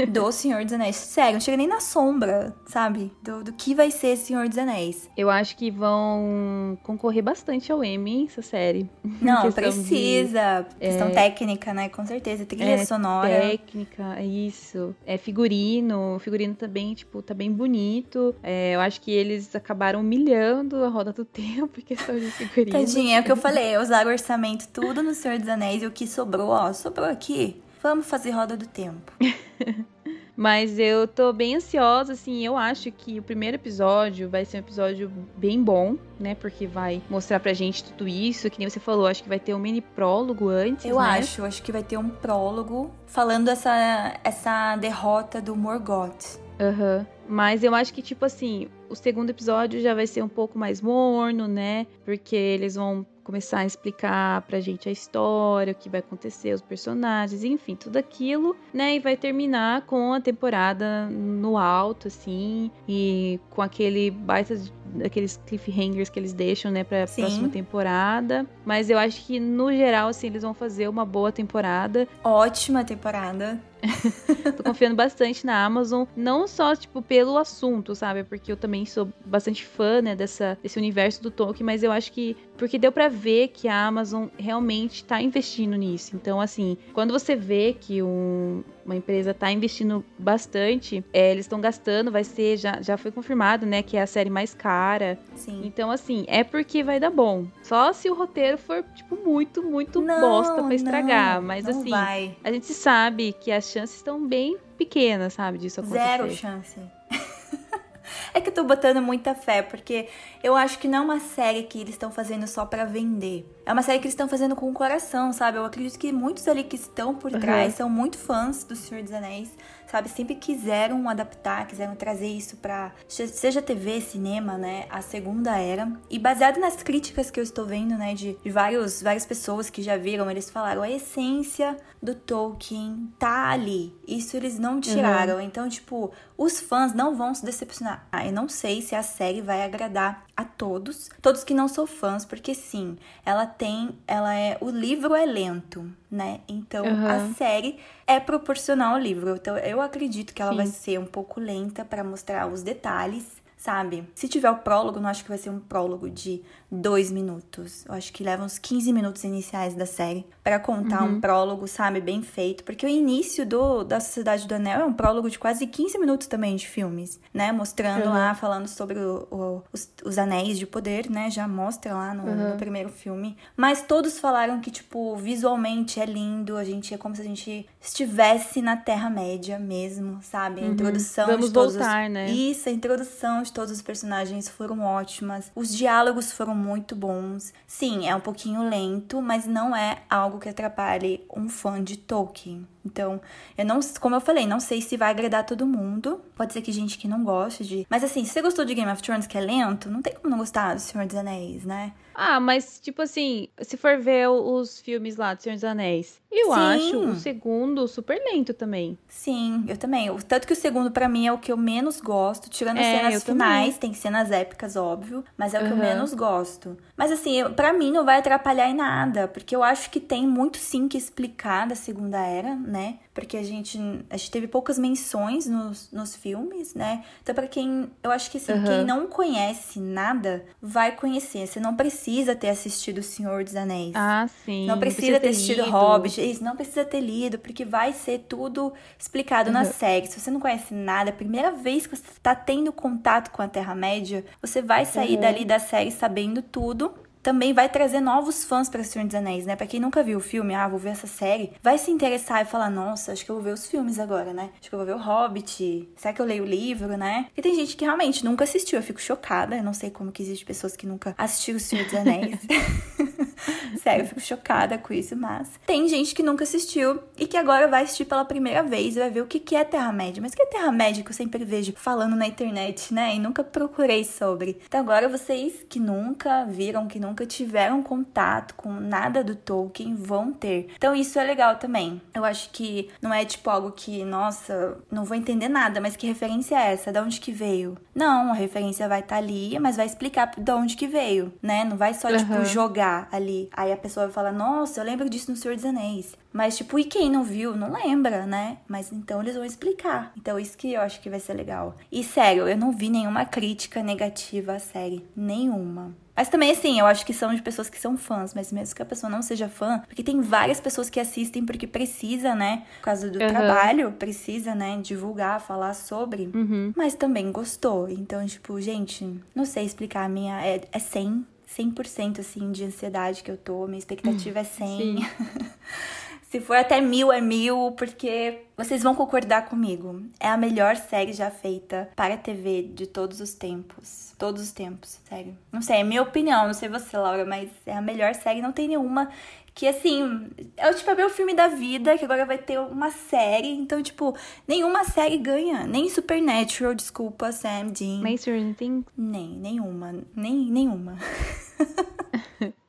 do 0.08 0.30
Senhor 0.32 0.62
dos 0.64 0.72
Anéis. 0.72 0.94
Sério, 0.96 1.32
não 1.34 1.40
chega 1.40 1.56
nem 1.56 1.66
na 1.66 1.80
sombra, 1.80 2.54
sabe? 2.66 3.10
Do, 3.22 3.42
do 3.42 3.52
que 3.52 3.74
vai 3.74 3.90
ser 3.90 4.16
Senhor 4.16 4.48
dos 4.48 4.56
Anéis. 4.58 5.08
Eu 5.16 5.28
acho 5.28 5.56
que 5.56 5.70
vão 5.70 6.78
concorrer 6.82 7.22
bastante 7.22 7.70
ao 7.72 7.82
Emmy, 7.84 8.10
hein, 8.12 8.26
essa 8.30 8.42
série. 8.42 8.88
Não, 9.20 9.42
Questão 9.42 9.64
de- 9.64 9.70
precisa. 9.76 10.66
Questão 10.78 11.10
técnica, 11.10 11.74
né? 11.74 11.88
Com 11.88 12.04
certeza. 12.06 12.44
Trilha 12.46 12.64
É, 12.64 12.84
sonora. 12.84 13.28
Técnica, 13.28 14.14
é 14.16 14.24
isso. 14.24 14.94
É 15.06 15.16
figurino. 15.18 16.16
O 16.16 16.18
figurino 16.18 16.54
também, 16.54 16.94
tipo, 16.94 17.22
tá 17.22 17.34
bem 17.34 17.50
bonito. 17.50 18.34
É, 18.42 18.74
eu 18.74 18.80
acho 18.80 19.00
que 19.00 19.10
eles 19.10 19.54
acabaram 19.54 20.00
humilhando 20.00 20.84
a 20.84 20.88
roda 20.88 21.12
do 21.12 21.24
tempo 21.26 21.78
em 21.78 21.82
questão 21.82 22.18
de 22.18 22.30
figurino. 22.30 22.78
Tadinha, 22.78 23.18
é 23.18 23.20
o 23.20 23.24
que 23.24 23.32
eu 23.32 23.36
falei. 23.36 23.76
Usaram 23.78 24.10
orçamento 24.10 24.68
tudo 24.68 25.02
no 25.02 25.14
Senhor 25.14 25.38
dos 25.38 25.48
Anéis 25.48 25.82
e 25.82 25.86
o 25.86 25.90
que 25.90 26.06
sobrou, 26.06 26.48
ó, 26.48 26.72
sobrou 26.72 27.06
aqui. 27.08 27.60
Vamos 27.82 28.06
fazer 28.06 28.30
roda 28.30 28.56
do 28.56 28.66
tempo. 28.66 29.12
Mas 30.36 30.78
eu 30.78 31.06
tô 31.06 31.34
bem 31.34 31.56
ansiosa, 31.56 32.14
assim, 32.14 32.44
eu 32.46 32.56
acho 32.56 32.90
que 32.90 33.18
o 33.18 33.22
primeiro 33.22 33.56
episódio 33.56 34.26
vai 34.28 34.42
ser 34.46 34.56
um 34.56 34.60
episódio 34.60 35.12
bem 35.36 35.62
bom, 35.62 35.96
né? 36.18 36.34
Porque 36.34 36.66
vai 36.66 37.02
mostrar 37.10 37.38
pra 37.40 37.52
gente 37.52 37.84
tudo 37.84 38.08
isso, 38.08 38.48
que 38.48 38.58
nem 38.58 38.68
você 38.68 38.80
falou, 38.80 39.06
acho 39.06 39.22
que 39.22 39.28
vai 39.28 39.38
ter 39.38 39.52
um 39.52 39.58
mini 39.58 39.82
prólogo 39.82 40.48
antes, 40.48 40.86
Eu 40.86 40.98
né? 40.98 41.18
acho, 41.18 41.44
acho 41.44 41.62
que 41.62 41.70
vai 41.70 41.82
ter 41.82 41.98
um 41.98 42.08
prólogo 42.08 42.90
falando 43.06 43.48
essa, 43.48 44.18
essa 44.24 44.76
derrota 44.76 45.42
do 45.42 45.54
Morgoth. 45.54 46.38
Aham. 46.58 47.06
Mas 47.28 47.62
eu 47.62 47.74
acho 47.74 47.92
que, 47.92 48.00
tipo 48.00 48.24
assim, 48.24 48.66
o 48.90 48.96
segundo 48.96 49.30
episódio 49.30 49.80
já 49.80 49.94
vai 49.94 50.06
ser 50.06 50.22
um 50.22 50.28
pouco 50.28 50.58
mais 50.58 50.82
morno, 50.82 51.46
né? 51.46 51.86
Porque 52.04 52.36
eles 52.36 52.74
vão 52.74 53.06
começar 53.22 53.60
a 53.60 53.64
explicar 53.64 54.42
pra 54.42 54.58
gente 54.58 54.88
a 54.88 54.92
história, 54.92 55.72
o 55.72 55.76
que 55.76 55.88
vai 55.88 56.00
acontecer, 56.00 56.52
os 56.52 56.60
personagens, 56.60 57.44
enfim, 57.44 57.76
tudo 57.76 57.96
aquilo, 57.96 58.56
né? 58.74 58.96
E 58.96 58.98
vai 58.98 59.16
terminar 59.16 59.82
com 59.82 60.12
a 60.12 60.20
temporada 60.20 61.06
no 61.08 61.56
alto, 61.56 62.08
assim, 62.08 62.72
e 62.88 63.38
com 63.50 63.62
aquele 63.62 64.10
baita 64.10 64.60
daqueles 64.96 65.40
cliffhangers 65.46 66.08
que 66.08 66.18
eles 66.18 66.32
deixam, 66.32 66.72
né, 66.72 66.82
pra 66.82 67.06
Sim. 67.06 67.22
próxima 67.22 67.48
temporada. 67.48 68.44
Mas 68.64 68.90
eu 68.90 68.98
acho 68.98 69.24
que, 69.24 69.38
no 69.38 69.72
geral, 69.72 70.08
assim, 70.08 70.26
eles 70.26 70.42
vão 70.42 70.52
fazer 70.52 70.88
uma 70.88 71.04
boa 71.04 71.30
temporada. 71.30 72.08
Ótima 72.24 72.82
temporada. 72.82 73.60
Tô 74.56 74.62
confiando 74.62 74.94
bastante 74.96 75.44
na 75.46 75.64
Amazon, 75.64 76.04
não 76.16 76.46
só, 76.46 76.74
tipo, 76.74 77.02
pelo 77.02 77.36
assunto, 77.38 77.94
sabe? 77.94 78.24
Porque 78.24 78.52
eu 78.52 78.56
também 78.56 78.84
sou 78.84 79.08
bastante 79.24 79.64
fã, 79.64 80.00
né, 80.02 80.14
dessa, 80.14 80.58
desse 80.62 80.78
universo 80.78 81.22
do 81.22 81.30
Tolkien, 81.30 81.64
mas 81.64 81.82
eu 81.82 81.92
acho 81.92 82.12
que. 82.12 82.36
Porque 82.56 82.78
deu 82.78 82.92
pra 82.92 83.08
ver 83.08 83.48
que 83.48 83.68
a 83.68 83.86
Amazon 83.86 84.26
realmente 84.38 85.04
tá 85.04 85.20
investindo 85.22 85.76
nisso. 85.76 86.14
Então, 86.14 86.40
assim, 86.40 86.76
quando 86.92 87.10
você 87.10 87.34
vê 87.34 87.74
que 87.78 88.02
um- 88.02 88.62
uma 88.90 88.96
empresa 88.96 89.32
tá 89.32 89.50
investindo 89.50 90.04
bastante, 90.18 91.04
é, 91.12 91.30
eles 91.30 91.44
estão 91.46 91.60
gastando, 91.60 92.10
vai 92.10 92.24
ser, 92.24 92.56
já, 92.56 92.82
já 92.82 92.96
foi 92.96 93.12
confirmado, 93.12 93.64
né, 93.64 93.82
que 93.82 93.96
é 93.96 94.02
a 94.02 94.06
série 94.06 94.28
mais 94.28 94.52
cara. 94.52 95.18
Sim. 95.36 95.62
Então, 95.64 95.90
assim, 95.90 96.24
é 96.26 96.42
porque 96.42 96.82
vai 96.82 96.98
dar 96.98 97.10
bom. 97.10 97.46
Só 97.62 97.92
se 97.92 98.10
o 98.10 98.14
roteiro 98.14 98.58
for, 98.58 98.84
tipo, 98.94 99.16
muito, 99.16 99.62
muito 99.62 100.00
Não, 100.00 100.20
bosta 100.20 100.62
pra 100.62 100.74
estragar. 100.74 101.36
não, 101.36 101.46
mas, 101.46 101.64
não 101.64 101.80
assim, 101.80 101.90
vai. 101.90 102.36
a 102.42 102.52
gente 102.52 102.66
sabe 102.66 103.32
que 103.32 103.52
as 103.52 103.70
chances 103.70 103.96
estão 103.96 104.26
bem 104.26 104.56
pequenas, 104.76 105.34
sabe, 105.34 105.58
disso 105.58 105.80
acontecer. 105.80 106.04
Zero 106.04 106.30
chance. 106.32 106.80
é 108.34 108.40
que 108.40 108.48
eu 108.48 108.54
tô 108.54 108.64
botando 108.64 109.00
muita 109.00 109.34
fé, 109.34 109.62
porque 109.62 110.08
eu 110.42 110.56
acho 110.56 110.78
que 110.78 110.88
não 110.88 110.98
é 110.98 111.00
uma 111.02 111.20
série 111.20 111.62
que 111.62 111.78
eles 111.80 111.90
estão 111.90 112.10
fazendo 112.10 112.46
só 112.46 112.66
pra 112.66 112.84
vender. 112.84 113.46
É 113.70 113.72
uma 113.72 113.82
série 113.82 114.00
que 114.00 114.06
eles 114.06 114.14
estão 114.14 114.28
fazendo 114.28 114.56
com 114.56 114.68
o 114.68 114.72
coração, 114.72 115.32
sabe? 115.32 115.56
Eu 115.56 115.64
acredito 115.64 115.96
que 115.96 116.10
muitos 116.10 116.48
ali 116.48 116.64
que 116.64 116.74
estão 116.74 117.14
por 117.14 117.30
trás 117.30 117.74
uhum. 117.74 117.76
são 117.76 117.88
muito 117.88 118.18
fãs 118.18 118.64
do 118.64 118.74
Senhor 118.74 119.00
dos 119.04 119.12
Anéis 119.12 119.48
sabe? 119.90 120.08
Sempre 120.08 120.36
quiseram 120.36 121.08
adaptar, 121.08 121.66
quiseram 121.66 121.96
trazer 121.96 122.28
isso 122.28 122.56
para 122.58 122.92
seja 123.08 123.60
TV, 123.60 124.00
cinema, 124.00 124.56
né? 124.56 124.86
A 124.88 125.02
segunda 125.02 125.58
era. 125.58 125.90
E 126.08 126.18
baseado 126.18 126.58
nas 126.60 126.76
críticas 126.82 127.30
que 127.30 127.40
eu 127.40 127.44
estou 127.44 127.66
vendo, 127.66 127.96
né, 127.96 128.14
de, 128.14 128.36
de 128.42 128.50
vários, 128.50 129.02
várias 129.02 129.26
pessoas 129.26 129.68
que 129.68 129.82
já 129.82 129.96
viram, 129.96 130.30
eles 130.30 130.48
falaram 130.48 130.82
a 130.82 130.90
essência 130.90 131.76
do 132.00 132.14
Tolkien 132.14 133.12
tá 133.18 133.50
ali. 133.50 133.92
Isso 134.06 134.36
eles 134.36 134.58
não 134.58 134.80
tiraram. 134.80 135.34
Uhum. 135.34 135.40
Então, 135.40 135.68
tipo, 135.68 136.12
os 136.38 136.60
fãs 136.60 136.94
não 136.94 137.16
vão 137.16 137.34
se 137.34 137.44
decepcionar. 137.44 138.06
Ah, 138.12 138.24
eu 138.24 138.32
não 138.32 138.48
sei 138.48 138.80
se 138.80 138.94
a 138.94 139.02
série 139.02 139.40
vai 139.40 139.62
agradar 139.62 140.24
a 140.40 140.44
todos, 140.44 141.10
todos 141.20 141.44
que 141.44 141.52
não 141.52 141.68
são 141.68 141.86
fãs, 141.86 142.24
porque 142.24 142.54
sim, 142.54 142.96
ela 143.24 143.44
tem, 143.46 143.90
ela 144.06 144.34
é, 144.34 144.56
o 144.60 144.70
livro 144.70 145.14
é 145.14 145.26
lento, 145.26 145.90
né? 146.10 146.40
Então, 146.48 146.84
uhum. 146.84 147.06
a 147.06 147.34
série 147.34 147.78
é 148.06 148.18
proporcional 148.18 148.94
ao 148.94 149.00
livro. 149.00 149.36
Então, 149.36 149.56
eu 149.58 149.80
acredito 149.80 150.32
que 150.32 150.40
ela 150.40 150.52
Sim. 150.52 150.56
vai 150.56 150.66
ser 150.66 150.98
um 150.98 151.04
pouco 151.04 151.38
lenta 151.38 151.84
para 151.84 152.02
mostrar 152.02 152.46
os 152.46 152.62
detalhes 152.62 153.40
sabe? 153.60 154.08
Se 154.14 154.26
tiver 154.26 154.50
o 154.50 154.56
prólogo, 154.56 154.98
não 154.98 155.10
acho 155.10 155.22
que 155.22 155.28
vai 155.28 155.36
ser 155.36 155.50
um 155.50 155.60
prólogo 155.60 156.08
de 156.08 156.42
dois 156.70 157.12
minutos. 157.12 157.84
Eu 157.86 157.94
acho 157.94 158.12
que 158.12 158.24
leva 158.24 158.42
uns 158.42 158.58
15 158.58 158.92
minutos 158.92 159.22
iniciais 159.22 159.74
da 159.74 159.84
série 159.84 160.26
para 160.42 160.58
contar 160.58 161.02
uhum. 161.02 161.16
um 161.16 161.20
prólogo, 161.20 161.68
sabe? 161.68 162.00
Bem 162.00 162.22
feito. 162.22 162.64
Porque 162.64 162.86
o 162.86 162.88
início 162.88 163.44
do, 163.44 163.84
da 163.84 164.00
Sociedade 164.00 164.48
do 164.48 164.54
Anel 164.54 164.80
é 164.80 164.84
um 164.84 164.92
prólogo 164.92 165.28
de 165.28 165.38
quase 165.38 165.66
15 165.66 165.98
minutos 165.98 166.26
também 166.26 166.56
de 166.56 166.66
filmes, 166.66 167.20
né? 167.32 167.52
Mostrando 167.52 168.06
uhum. 168.06 168.12
lá, 168.12 168.34
falando 168.34 168.66
sobre 168.66 168.98
o, 168.98 169.28
o, 169.30 169.62
os, 169.72 169.92
os, 170.04 170.16
anéis 170.16 170.58
de 170.58 170.66
poder, 170.66 171.10
né? 171.10 171.30
Já 171.30 171.46
mostra 171.46 171.92
lá 171.92 172.14
no, 172.14 172.24
uhum. 172.24 172.50
no, 172.52 172.56
primeiro 172.56 172.88
filme. 172.88 173.36
Mas 173.56 173.82
todos 173.82 174.18
falaram 174.18 174.60
que, 174.60 174.70
tipo, 174.70 175.16
visualmente 175.16 176.00
é 176.00 176.06
lindo. 176.06 176.56
A 176.56 176.64
gente 176.64 176.94
é 176.94 176.98
como 176.98 177.14
se 177.14 177.20
a 177.20 177.24
gente 177.24 177.68
estivesse 177.80 178.62
na 178.62 178.76
Terra-média 178.76 179.58
mesmo, 179.58 180.20
sabe? 180.22 180.60
A 180.60 180.64
uhum. 180.64 180.72
introdução 180.72 181.26
Vamos 181.26 181.48
de 181.48 181.52
todos 181.52 181.74
voltar, 181.74 182.06
os... 182.06 182.12
né? 182.12 182.30
Isso, 182.30 182.68
a 182.68 182.72
introdução 182.72 183.42
de 183.42 183.50
de 183.50 183.52
todos 183.52 183.72
os 183.72 183.82
personagens 183.82 184.48
foram 184.48 184.80
ótimas. 184.80 185.50
Os 185.54 185.76
diálogos 185.76 186.32
foram 186.32 186.54
muito 186.60 186.94
bons. 186.94 187.52
Sim, 187.66 188.06
é 188.08 188.14
um 188.14 188.20
pouquinho 188.20 188.68
lento, 188.68 189.20
mas 189.20 189.46
não 189.46 189.74
é 189.74 190.02
algo 190.08 190.38
que 190.38 190.48
atrapalhe 190.48 191.24
um 191.34 191.48
fã 191.48 191.82
de 191.82 191.96
Tolkien. 191.96 192.66
Então, 192.84 193.20
eu 193.56 193.64
não, 193.64 193.80
como 194.00 194.16
eu 194.16 194.20
falei, 194.20 194.46
não 194.46 194.60
sei 194.60 194.80
se 194.80 194.96
vai 194.96 195.10
agradar 195.10 195.44
todo 195.44 195.66
mundo. 195.66 196.20
Pode 196.34 196.52
ser 196.52 196.62
que 196.62 196.72
gente 196.72 196.98
que 196.98 197.08
não 197.08 197.22
goste 197.22 197.64
de. 197.64 197.86
Mas 197.90 198.02
assim, 198.02 198.24
se 198.24 198.32
você 198.32 198.42
gostou 198.42 198.64
de 198.64 198.74
Game 198.74 198.90
of 198.90 199.02
Thrones, 199.02 199.26
que 199.26 199.36
é 199.36 199.40
lento, 199.40 199.90
não 199.90 200.02
tem 200.02 200.14
como 200.14 200.30
não 200.30 200.38
gostar 200.38 200.74
do 200.74 200.80
Senhor 200.80 201.06
dos 201.06 201.16
Anéis, 201.16 201.64
né? 201.64 201.92
Ah, 202.14 202.40
mas 202.40 202.78
tipo 202.80 203.02
assim, 203.02 203.48
se 203.62 203.76
for 203.76 203.98
ver 203.98 204.28
os 204.28 204.80
filmes 204.80 205.16
lá 205.16 205.32
do 205.34 205.42
Senhor 205.42 205.54
dos 205.54 205.64
Anéis, 205.64 206.20
eu 206.30 206.46
Sim. 206.46 206.60
acho 206.60 206.98
o 206.98 207.16
segundo 207.16 207.88
super 207.88 208.20
lento 208.22 208.52
também. 208.52 208.98
Sim, 209.08 209.64
eu 209.66 209.76
também. 209.76 210.14
Tanto 210.28 210.46
que 210.46 210.52
o 210.52 210.56
segundo 210.56 210.90
para 210.90 211.08
mim 211.08 211.26
é 211.26 211.32
o 211.32 211.38
que 211.38 211.50
eu 211.50 211.56
menos 211.56 212.00
gosto, 212.00 212.50
tirando 212.50 212.78
as 212.78 212.86
é, 212.86 212.98
cenas 212.98 213.24
finais, 213.24 213.74
também. 213.74 213.80
tem 213.80 213.94
cenas 213.94 214.30
épicas, 214.30 214.76
óbvio, 214.76 215.24
mas 215.36 215.54
é 215.54 215.58
o 215.58 215.62
que 215.62 215.72
uhum. 215.72 215.78
eu 215.78 215.84
menos 215.84 216.12
gosto. 216.12 216.76
Mas 216.96 217.10
assim, 217.10 217.42
para 217.56 217.72
mim 217.72 217.90
não 217.90 218.04
vai 218.04 218.18
atrapalhar 218.18 218.68
em 218.68 218.74
nada, 218.74 219.26
porque 219.26 219.56
eu 219.56 219.62
acho 219.62 219.90
que 219.90 219.98
tem 219.98 220.26
muito 220.26 220.58
sim 220.58 220.88
que 220.88 220.98
explicar 220.98 221.66
da 221.66 221.74
Segunda 221.74 222.18
Era, 222.18 222.54
né? 222.70 222.98
Porque 223.12 223.36
a 223.36 223.42
gente, 223.42 223.78
a 224.08 224.16
gente 224.16 224.30
teve 224.30 224.46
poucas 224.46 224.78
menções 224.78 225.46
nos, 225.46 225.90
nos 225.92 226.14
filmes, 226.14 226.74
né? 226.74 227.04
Então, 227.22 227.34
para 227.34 227.48
quem. 227.48 227.90
Eu 228.02 228.10
acho 228.10 228.30
que 228.30 228.38
assim, 228.38 228.52
uhum. 228.52 228.64
quem 228.64 228.84
não 228.84 229.06
conhece 229.08 229.80
nada 229.80 230.44
vai 230.62 230.92
conhecer. 230.92 231.46
Você 231.46 231.58
não 231.58 231.74
precisa 231.74 232.36
ter 232.36 232.48
assistido 232.48 232.98
O 232.98 233.02
Senhor 233.02 233.42
dos 233.42 233.56
Anéis. 233.56 233.92
Ah, 233.94 234.28
sim. 234.44 234.66
Não 234.66 234.78
precisa, 234.78 235.18
precisa 235.18 235.20
ter, 235.20 235.28
assistido 235.28 235.64
lido. 235.64 235.70
Hobbit. 235.70 236.30
Isso, 236.30 236.44
não 236.44 236.56
precisa 236.56 236.84
ter 236.84 237.00
lido, 237.00 237.38
porque 237.38 237.64
vai 237.64 237.92
ser 237.92 238.20
tudo 238.28 238.72
explicado 238.98 239.48
uhum. 239.48 239.54
na 239.54 239.64
série. 239.64 240.06
Se 240.06 240.20
você 240.20 240.30
não 240.30 240.40
conhece 240.40 240.72
nada, 240.72 241.10
a 241.10 241.14
primeira 241.14 241.50
vez 241.50 241.86
que 241.86 241.96
você 241.96 242.10
está 242.12 242.34
tendo 242.34 242.72
contato 242.72 243.30
com 243.30 243.42
a 243.42 243.48
Terra-média, 243.48 244.24
você 244.40 244.62
vai 244.62 244.86
sair 244.86 245.16
uhum. 245.16 245.20
dali 245.20 245.44
da 245.44 245.58
série 245.58 245.90
sabendo 245.90 246.40
tudo 246.40 246.94
também 247.22 247.52
vai 247.52 247.68
trazer 247.68 248.00
novos 248.00 248.44
fãs 248.44 248.68
para 248.68 248.84
Senhor 248.84 249.06
dos 249.06 249.14
Anéis, 249.14 249.46
né? 249.46 249.56
Para 249.56 249.66
quem 249.66 249.80
nunca 249.80 250.02
viu 250.02 250.18
o 250.18 250.20
filme, 250.20 250.54
ah, 250.54 250.68
vou 250.68 250.78
ver 250.78 250.90
essa 250.90 251.06
série, 251.06 251.52
vai 251.62 251.78
se 251.78 251.90
interessar 251.90 252.42
e 252.42 252.44
falar, 252.44 252.70
nossa, 252.70 253.12
acho 253.12 253.24
que 253.24 253.30
eu 253.30 253.36
vou 253.36 253.44
ver 253.44 253.52
os 253.52 253.66
filmes 253.66 253.98
agora, 253.98 254.32
né? 254.32 254.50
Acho 254.60 254.68
que 254.68 254.74
eu 254.74 254.78
vou 254.78 254.86
ver 254.86 254.94
o 254.94 254.98
Hobbit, 254.98 255.88
será 255.96 256.14
que 256.14 256.20
eu 256.20 256.26
leio 256.26 256.44
o 256.44 256.46
livro, 256.46 256.96
né? 256.96 257.26
E 257.36 257.42
tem 257.42 257.54
gente 257.54 257.76
que 257.76 257.84
realmente 257.84 258.24
nunca 258.24 258.44
assistiu, 258.44 258.78
eu 258.78 258.82
fico 258.82 259.00
chocada, 259.00 259.56
eu 259.56 259.62
não 259.62 259.74
sei 259.74 259.90
como 259.90 260.12
que 260.12 260.22
existe 260.22 260.44
pessoas 260.44 260.76
que 260.76 260.86
nunca 260.86 261.14
assistiram 261.16 261.58
o 261.58 261.60
Senhor 261.60 261.84
dos 261.84 261.94
Anéis. 261.94 262.38
Sério, 263.82 264.02
eu 264.02 264.08
fico 264.08 264.20
chocada 264.20 264.76
com 264.76 264.92
isso, 264.92 265.16
mas 265.16 265.48
tem 265.66 265.88
gente 265.88 266.14
que 266.14 266.22
nunca 266.22 266.44
assistiu 266.44 267.00
e 267.16 267.26
que 267.26 267.36
agora 267.36 267.66
vai 267.68 267.84
assistir 267.84 268.04
pela 268.04 268.24
primeira 268.24 268.62
vez 268.62 268.96
e 268.96 268.98
vai 268.98 269.10
ver 269.10 269.22
o 269.22 269.26
que 269.26 269.54
é 269.56 269.64
Terra-média. 269.64 270.20
Mas 270.20 270.32
o 270.32 270.36
que 270.36 270.42
é 270.42 270.46
Terra-média 270.46 271.02
que 271.02 271.10
eu 271.10 271.14
sempre 271.14 271.44
vejo 271.44 271.72
falando 271.76 272.14
na 272.14 272.26
internet, 272.26 272.92
né? 272.92 273.14
E 273.14 273.18
nunca 273.18 273.42
procurei 273.42 274.04
sobre. 274.04 274.60
Então 274.66 274.80
agora 274.80 275.08
vocês 275.08 275.64
que 275.68 275.80
nunca 275.80 276.44
viram, 276.44 276.86
que 276.86 276.98
nunca 276.98 277.09
tiveram 277.26 277.82
contato 277.82 278.54
com 278.54 278.72
nada 278.72 279.22
do 279.22 279.34
Tolkien 279.34 279.94
vão 279.94 280.32
ter. 280.32 280.68
Então 280.76 280.94
isso 280.94 281.18
é 281.18 281.24
legal 281.24 281.56
também. 281.56 282.00
Eu 282.14 282.24
acho 282.24 282.50
que 282.50 282.90
não 283.00 283.12
é 283.12 283.24
tipo 283.24 283.48
algo 283.50 283.72
que, 283.72 284.04
nossa, 284.04 284.78
não 284.90 285.04
vou 285.04 285.16
entender 285.16 285.48
nada, 285.48 285.80
mas 285.80 285.96
que 285.96 286.06
referência 286.06 286.56
é 286.56 286.72
essa? 286.72 286.92
Da 286.92 287.02
onde 287.02 287.20
que 287.20 287.32
veio? 287.32 287.76
Não, 287.94 288.30
a 288.30 288.34
referência 288.34 288.88
vai 288.88 289.00
estar 289.00 289.16
tá 289.16 289.20
ali, 289.20 289.58
mas 289.58 289.76
vai 289.76 289.86
explicar 289.86 290.32
de 290.36 290.52
onde 290.52 290.76
que 290.76 290.86
veio, 290.86 291.32
né? 291.42 291.64
Não 291.64 291.76
vai 291.76 291.94
só, 291.94 292.08
uhum. 292.08 292.16
tipo, 292.16 292.44
jogar 292.44 293.08
ali. 293.12 293.48
Aí 293.52 293.72
a 293.72 293.76
pessoa 293.76 294.06
vai 294.06 294.14
falar, 294.14 294.32
nossa, 294.32 294.80
eu 294.80 294.84
lembro 294.84 295.08
disso 295.08 295.30
no 295.30 295.36
Senhor 295.36 295.54
dos 295.54 295.64
Anéis. 295.64 296.16
Mas, 296.32 296.56
tipo, 296.56 296.78
e 296.78 296.84
quem 296.84 297.10
não 297.10 297.24
viu, 297.24 297.56
não 297.56 297.72
lembra, 297.72 298.24
né? 298.24 298.58
Mas 298.68 298.92
então 298.92 299.20
eles 299.20 299.34
vão 299.34 299.44
explicar. 299.44 300.12
Então, 300.16 300.38
isso 300.38 300.56
que 300.56 300.72
eu 300.72 300.80
acho 300.80 301.00
que 301.00 301.10
vai 301.10 301.20
ser 301.20 301.34
legal. 301.34 301.74
E 301.90 302.04
sério, 302.04 302.48
eu 302.48 302.56
não 302.56 302.72
vi 302.72 302.88
nenhuma 302.88 303.24
crítica 303.24 303.82
negativa 303.82 304.54
à 304.54 304.58
série. 304.58 305.04
Nenhuma. 305.16 305.94
Mas 306.20 306.28
também, 306.28 306.50
assim, 306.50 306.78
eu 306.78 306.84
acho 306.84 307.06
que 307.06 307.14
são 307.14 307.34
de 307.34 307.40
pessoas 307.40 307.70
que 307.70 307.80
são 307.80 307.96
fãs, 307.96 308.34
mas 308.34 308.52
mesmo 308.52 308.76
que 308.76 308.82
a 308.82 308.84
pessoa 308.84 309.08
não 309.08 309.22
seja 309.22 309.48
fã, 309.48 309.82
porque 309.88 310.02
tem 310.02 310.20
várias 310.20 310.60
pessoas 310.60 310.90
que 310.90 311.00
assistem 311.00 311.46
porque 311.46 311.66
precisa, 311.66 312.34
né? 312.34 312.64
Por 312.76 312.82
causa 312.82 313.08
do 313.08 313.18
uhum. 313.18 313.26
trabalho, 313.26 313.92
precisa, 313.92 314.54
né? 314.54 314.78
Divulgar, 314.82 315.40
falar 315.40 315.72
sobre. 315.72 316.28
Uhum. 316.34 316.74
Mas 316.76 316.92
também 316.92 317.32
gostou. 317.32 317.88
Então, 317.88 318.26
tipo, 318.26 318.60
gente, 318.60 319.18
não 319.34 319.46
sei 319.46 319.64
explicar. 319.64 320.04
A 320.04 320.08
minha 320.10 320.44
é, 320.44 320.60
é 320.70 320.78
100, 320.78 321.24
100% 321.58 322.18
assim 322.18 322.52
de 322.52 322.64
ansiedade 322.64 323.22
que 323.22 323.30
eu 323.30 323.38
tô. 323.38 323.66
Minha 323.66 323.78
expectativa 323.78 324.40
é 324.40 324.44
100. 324.44 324.98
Se 326.30 326.40
for 326.40 326.56
até 326.56 326.80
mil, 326.80 327.10
é 327.10 327.20
mil, 327.20 327.72
porque 327.72 328.42
vocês 328.56 328.84
vão 328.84 328.94
concordar 328.94 329.48
comigo. 329.48 330.00
É 330.20 330.28
a 330.28 330.36
melhor 330.36 330.76
série 330.76 331.12
já 331.12 331.28
feita 331.28 331.90
para 331.96 332.14
a 332.14 332.16
TV 332.16 332.70
de 332.72 332.86
todos 332.86 333.20
os 333.20 333.34
tempos. 333.34 334.14
Todos 334.16 334.40
os 334.40 334.52
tempos, 334.52 335.00
sério. 335.08 335.36
Não 335.50 335.60
sei, 335.60 335.78
é 335.78 335.82
minha 335.82 336.00
opinião, 336.00 336.46
não 336.46 336.54
sei 336.54 336.68
você, 336.68 336.96
Laura, 336.96 337.24
mas 337.24 337.50
é 337.66 337.76
a 337.76 337.82
melhor 337.82 338.14
série. 338.14 338.40
Não 338.40 338.52
tem 338.52 338.68
nenhuma 338.68 339.10
que, 339.52 339.66
assim, 339.66 340.30
é 340.56 340.70
o 340.70 340.74
tipo, 340.74 340.88
é 340.92 340.94
meu 340.94 341.10
filme 341.10 341.34
da 341.34 341.48
vida, 341.48 341.98
que 341.98 342.04
agora 342.04 342.24
vai 342.24 342.38
ter 342.38 342.60
uma 342.60 342.92
série. 342.92 343.48
Então, 343.48 343.82
tipo, 343.82 344.16
nenhuma 344.46 344.84
série 344.84 345.18
ganha. 345.18 345.66
Nem 345.66 345.88
Supernatural, 345.88 346.76
desculpa, 346.76 347.32
Sam, 347.32 347.72
Dean. 347.76 348.02
Nem 348.02 348.16
Stranger 348.16 348.54
Things? 348.54 348.84
Nem, 348.96 349.30
nenhuma. 349.30 349.96
Nem, 350.14 350.48
nenhuma. 350.48 350.96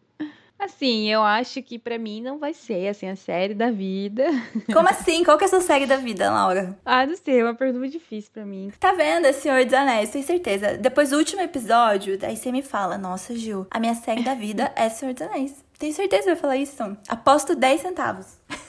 Assim, 0.62 1.12
eu 1.12 1.24
acho 1.24 1.60
que 1.64 1.80
para 1.80 1.98
mim 1.98 2.22
não 2.22 2.38
vai 2.38 2.54
ser 2.54 2.88
assim 2.88 3.10
a 3.10 3.16
série 3.16 3.56
da 3.56 3.72
vida. 3.72 4.26
Como 4.72 4.88
assim? 4.88 5.24
Qual 5.24 5.36
que 5.36 5.44
é 5.44 5.48
a 5.48 5.50
sua 5.50 5.60
série 5.60 5.88
da 5.88 5.98
vida, 5.98 6.30
Laura? 6.30 6.78
Ah, 6.86 7.04
não 7.04 7.16
sei, 7.16 7.40
é 7.40 7.44
uma 7.44 7.56
pergunta 7.56 7.88
difícil 7.88 8.30
para 8.32 8.46
mim. 8.46 8.72
Tá 8.80 8.92
vendo, 8.92 9.26
é 9.26 9.34
Senhor 9.34 9.66
dos 9.66 9.74
Anéis, 9.74 10.12
tenho 10.12 10.24
certeza. 10.24 10.78
Depois 10.78 11.10
do 11.10 11.18
último 11.18 11.42
episódio, 11.42 12.16
daí 12.16 12.38
você 12.38 12.52
me 12.52 12.62
fala, 12.62 12.96
nossa, 12.96 13.36
Gil, 13.36 13.66
a 13.72 13.80
minha 13.80 13.96
série 13.96 14.22
da 14.22 14.36
vida 14.36 14.72
é 14.78 14.88
Senhor 14.88 15.16
dos 15.16 15.24
Anéis. 15.24 15.66
Tenho 15.80 15.96
certeza 15.96 16.22
que 16.22 16.30
vai 16.30 16.36
falar 16.36 16.58
isso. 16.58 16.96
Aposto 17.08 17.56
10 17.56 17.82
centavos. 17.82 18.28